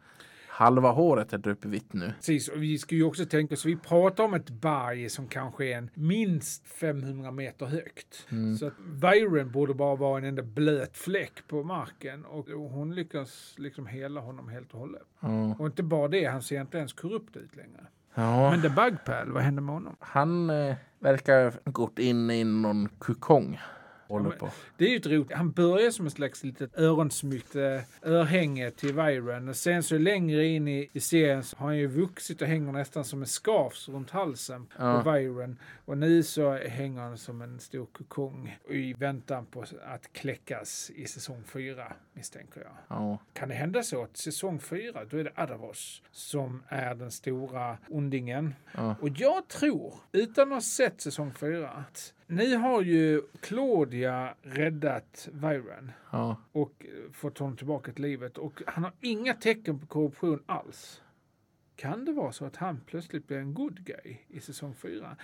Halva 0.58 0.92
håret 0.92 1.34
är 1.34 1.48
uppe 1.48 1.68
vitt 1.68 1.94
nu. 1.94 2.14
Precis, 2.16 2.48
och 2.48 2.64
vi 2.64 2.78
ska 2.78 2.96
ju 2.96 3.04
också 3.04 3.26
tänka 3.26 3.54
oss, 3.54 3.66
vi 3.66 3.76
pratar 3.76 4.24
om 4.24 4.34
ett 4.34 4.50
berg 4.50 5.10
som 5.10 5.28
kanske 5.28 5.66
är 5.66 5.78
en 5.78 5.90
minst 5.94 6.68
500 6.68 7.32
meter 7.32 7.66
högt. 7.66 8.28
Så 8.60 8.68
att 8.68 8.74
Viren 8.80 9.52
borde 9.52 9.74
bara 9.74 9.96
vara 9.96 10.18
en 10.18 10.24
enda 10.24 10.44
blöt 10.44 10.98
fläck 10.98 11.48
på 11.48 11.64
marken 11.64 12.26
och 12.26 12.48
hon 12.48 12.96
lyckas 12.96 13.56
liksom 13.58 13.88
hela 13.88 14.20
honom 14.20 14.50
helt 14.50 14.74
och 14.74 14.80
hållet. 14.80 15.08
Ja. 15.20 15.56
Och 15.60 15.66
inte 15.66 15.84
bara 15.84 16.08
det, 16.08 16.26
han 16.26 16.42
ser 16.42 16.62
inte 16.62 16.78
ens 16.78 16.94
korrupt 16.94 17.38
ut 17.38 17.56
längre. 17.56 17.88
Ja. 18.14 18.52
Men 18.52 18.62
The 18.62 18.70
Bugpal, 18.70 19.32
vad 19.32 19.44
hände 19.44 19.62
med 19.62 19.76
honom? 19.76 19.96
Han 20.00 20.50
eh, 20.50 20.76
verkar 21.00 21.54
gått 21.70 22.00
in 22.00 22.32
i 22.32 22.44
någon 22.44 22.90
kokong. 22.90 23.60
Håller 24.08 24.30
på. 24.30 24.50
Det 24.78 24.86
är 24.86 24.90
ju 24.90 24.96
ett 24.98 25.06
roligt. 25.08 25.32
Han 25.34 25.52
börjar 25.52 25.92
som 25.92 26.08
ett 26.08 26.14
slags 26.14 26.44
litet 26.44 26.78
öronsmycke, 26.78 27.84
örhänge 28.04 28.72
till 28.72 28.94
Viren. 28.94 29.50
Och 29.50 29.56
sen 29.56 29.84
så 29.84 29.98
längre 29.98 30.46
in 30.46 30.68
i, 30.68 30.90
i 30.94 31.00
serien 31.00 31.44
så 31.44 31.58
har 31.58 31.66
han 31.66 31.78
ju 31.78 31.88
vuxit 31.88 32.42
och 32.42 32.48
hänger 32.48 32.72
nästan 32.72 33.06
som 33.06 33.22
en 33.22 33.28
scarf 33.28 33.90
runt 33.90 34.10
halsen 34.12 34.68
Ja. 34.78 35.02
på 35.04 35.12
Viren. 35.12 35.58
Och 35.86 35.98
nu 35.98 36.24
så 36.24 36.52
hänger 36.58 37.02
han 37.02 37.18
som 37.18 37.42
en 37.42 37.60
stor 37.60 37.86
kokong 37.86 38.58
i 38.70 38.94
väntan 38.94 39.46
på 39.46 39.62
att 39.86 40.14
kläckas 40.14 40.92
i 40.96 41.06
säsong 41.06 41.44
fyra, 41.46 41.94
misstänker 42.14 42.62
jag. 42.62 42.72
Ja. 42.88 43.18
Kan 43.34 43.50
det 43.50 43.56
hända 43.56 43.84
så 43.84 44.04
att 44.04 44.18
säsong 44.18 44.60
fyra, 44.60 45.06
då 45.06 45.18
är 45.18 45.24
det 45.24 45.32
Adavos 45.36 46.02
som 46.12 46.64
är 46.68 46.96
den 46.96 47.12
stora 47.12 47.78
ondingen. 47.90 48.56
Ja. 48.76 48.96
Och 49.02 49.10
jag 49.10 49.48
tror, 49.48 49.94
utan 50.12 50.48
att 50.48 50.54
ha 50.56 50.62
sett 50.62 51.02
säsong 51.02 51.34
fyra, 51.34 51.70
att 51.70 52.14
ni 52.28 52.56
har 52.56 52.82
ju 52.82 53.22
Claudia 53.42 54.34
räddat 54.42 55.30
Viren 55.34 55.92
Ja. 56.12 56.36
och 56.52 56.86
eh, 56.86 57.12
fått 57.12 57.38
honom 57.38 57.58
tillbaka 57.58 57.92
till 57.92 58.02
livet 58.04 58.38
och 58.38 58.62
han 58.68 58.84
har 58.84 58.94
inga 59.02 59.34
tecken 59.34 59.80
på 59.80 59.86
korruption 59.88 60.44
alls. 60.46 61.02
Kan 61.76 62.06
det 62.06 62.12
vara 62.12 62.32
så 62.32 62.46
att 62.46 62.56
han 62.56 62.82
plötsligt 62.86 63.28
blir 63.28 63.38
en 63.38 63.54
good 63.54 63.84
guy 63.86 64.18
i 64.28 64.40
säsong 64.40 64.74
fyra? 64.76 65.18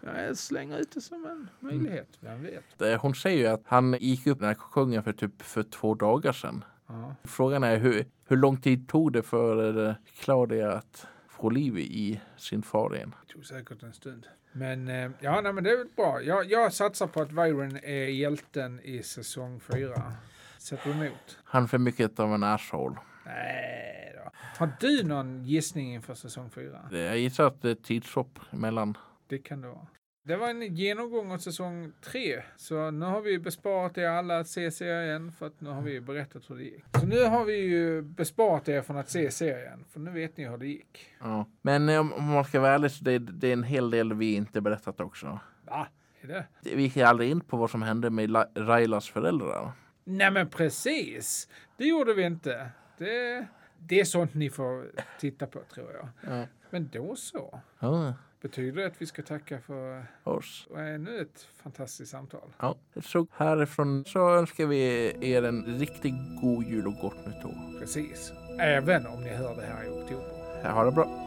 Jag 0.00 0.36
slänger 0.36 0.78
ut 0.78 0.90
det 0.90 1.00
som 1.00 1.24
en 1.26 1.48
möjlighet, 1.60 2.08
vem 2.20 2.42
vet? 2.42 3.00
Hon 3.00 3.14
säger 3.14 3.38
ju 3.38 3.46
att 3.46 3.62
han 3.66 3.92
gick 4.00 4.26
upp 4.26 4.38
den 4.38 4.48
här 4.48 4.54
kokongen 4.54 5.02
för 5.02 5.12
typ 5.12 5.42
för 5.42 5.62
två 5.62 5.94
dagar 5.94 6.32
sedan. 6.32 6.64
Ja. 6.86 7.14
Frågan 7.24 7.62
är 7.62 7.76
hur, 7.78 8.06
hur 8.28 8.36
lång 8.36 8.56
tid 8.60 8.88
tog 8.88 9.12
det 9.12 9.22
för 9.22 9.88
eh, 9.88 9.94
Claudia 10.20 10.72
att 10.72 11.06
få 11.34 11.50
liv 11.50 11.78
i 11.78 12.20
sin 12.36 12.62
far 12.62 12.96
igen? 12.96 13.14
Det 13.26 13.32
tog 13.32 13.46
säkert 13.46 13.82
en 13.82 13.92
stund. 13.92 14.26
Men 14.52 14.88
eh, 14.88 15.10
ja, 15.20 15.40
nej, 15.40 15.52
men 15.52 15.64
det 15.64 15.70
är 15.70 15.76
väl 15.78 15.88
bra. 15.96 16.22
Jag, 16.22 16.50
jag 16.50 16.72
satsar 16.72 17.06
på 17.06 17.22
att 17.22 17.32
Viren 17.32 17.76
är 17.76 18.08
hjälten 18.08 18.80
i 18.80 19.02
säsong 19.02 19.60
fyra. 19.60 20.12
Sätter 20.58 20.90
emot? 20.90 21.38
Han 21.44 21.62
är 21.62 21.66
för 21.66 21.78
mycket 21.78 22.20
av 22.20 22.34
en 22.34 22.42
asshole. 22.42 22.96
Nej 23.26 24.16
då. 24.16 24.30
Har 24.58 24.72
du 24.80 25.04
någon 25.04 25.44
gissning 25.44 25.94
inför 25.94 26.14
säsong 26.14 26.50
fyra? 26.50 26.88
Jag 26.92 27.18
gissar 27.18 27.46
att 27.46 27.62
det 27.62 27.70
är 27.70 27.74
tidshopp 27.74 28.38
mellan. 28.50 28.98
Det 29.26 29.38
kan 29.38 29.60
det 29.60 29.68
vara. 29.68 29.86
Det 30.26 30.36
var 30.36 30.48
en 30.50 30.74
genomgång 30.76 31.32
av 31.32 31.38
säsong 31.38 31.92
tre. 32.00 32.42
Så 32.56 32.90
nu 32.90 33.06
har 33.06 33.20
vi 33.20 33.38
besparat 33.38 33.98
er 33.98 34.08
alla 34.08 34.38
att 34.38 34.48
se 34.48 34.70
serien 34.70 35.32
för 35.32 35.46
att 35.46 35.60
nu 35.60 35.70
har 35.70 35.82
vi 35.82 36.00
berättat 36.00 36.50
hur 36.50 36.56
det 36.56 36.62
gick. 36.62 36.84
Så 37.00 37.06
nu 37.06 37.24
har 37.24 37.44
vi 37.44 37.56
ju 37.56 38.02
besparat 38.02 38.68
er 38.68 38.82
från 38.82 38.96
att 38.96 39.10
se 39.10 39.30
serien. 39.30 39.84
För 39.92 40.00
nu 40.00 40.10
vet 40.10 40.36
ni 40.36 40.44
hur 40.48 40.58
det 40.58 40.66
gick. 40.66 41.06
Ja. 41.20 41.46
Men 41.62 41.88
eh, 41.88 42.00
om 42.00 42.12
om 42.12 42.24
man 42.24 42.44
ska 42.44 42.60
vara 42.60 42.72
ärlig 42.74 42.90
så 42.90 43.04
det, 43.04 43.18
det 43.18 43.48
är 43.48 43.52
en 43.52 43.62
hel 43.62 43.90
del 43.90 44.14
vi 44.14 44.34
inte 44.34 44.60
berättat 44.60 45.00
också. 45.00 45.38
Va? 45.66 45.88
Är 46.20 46.28
det? 46.28 46.46
Vi 46.62 46.82
gick 46.82 46.96
aldrig 46.96 47.30
in 47.30 47.40
på 47.40 47.56
vad 47.56 47.70
som 47.70 47.82
hände 47.82 48.10
med 48.10 48.30
La- 48.30 48.48
Railas 48.54 49.08
föräldrar. 49.10 49.72
Nej 50.04 50.30
men 50.30 50.48
precis. 50.50 51.48
Det 51.76 51.84
gjorde 51.84 52.14
vi 52.14 52.22
inte. 52.22 52.68
Det, 52.98 53.46
det 53.78 54.00
är 54.00 54.04
sånt 54.04 54.34
ni 54.34 54.50
får 54.50 54.86
titta 55.20 55.46
på 55.46 55.60
tror 55.74 55.92
jag. 55.92 56.08
Ja. 56.38 56.46
Men 56.70 56.88
då 56.92 57.16
så. 57.16 57.60
Ja, 57.78 58.14
Betyder 58.44 58.80
det 58.80 58.86
att 58.86 59.02
vi 59.02 59.06
ska 59.06 59.22
tacka 59.22 59.60
för 59.60 60.06
oss. 60.24 60.68
ännu 60.76 61.20
ett 61.20 61.48
fantastiskt 61.62 62.10
samtal? 62.10 62.52
Ja. 62.60 62.76
Så 63.02 63.26
härifrån 63.32 64.04
så 64.04 64.30
önskar 64.30 64.66
vi 64.66 65.12
er 65.20 65.42
en 65.42 65.78
riktigt 65.78 66.14
god 66.40 66.64
jul 66.64 66.86
och 66.86 66.94
gott 66.94 67.26
nytt 67.26 67.44
år. 67.44 67.78
Precis. 67.80 68.32
Även 68.60 69.06
om 69.06 69.22
ni 69.22 69.28
hör 69.28 69.56
det 69.56 69.62
här 69.62 69.84
i 69.84 69.88
oktober. 69.88 70.70
Ha 70.70 70.84
det 70.84 70.92
bra. 70.92 71.23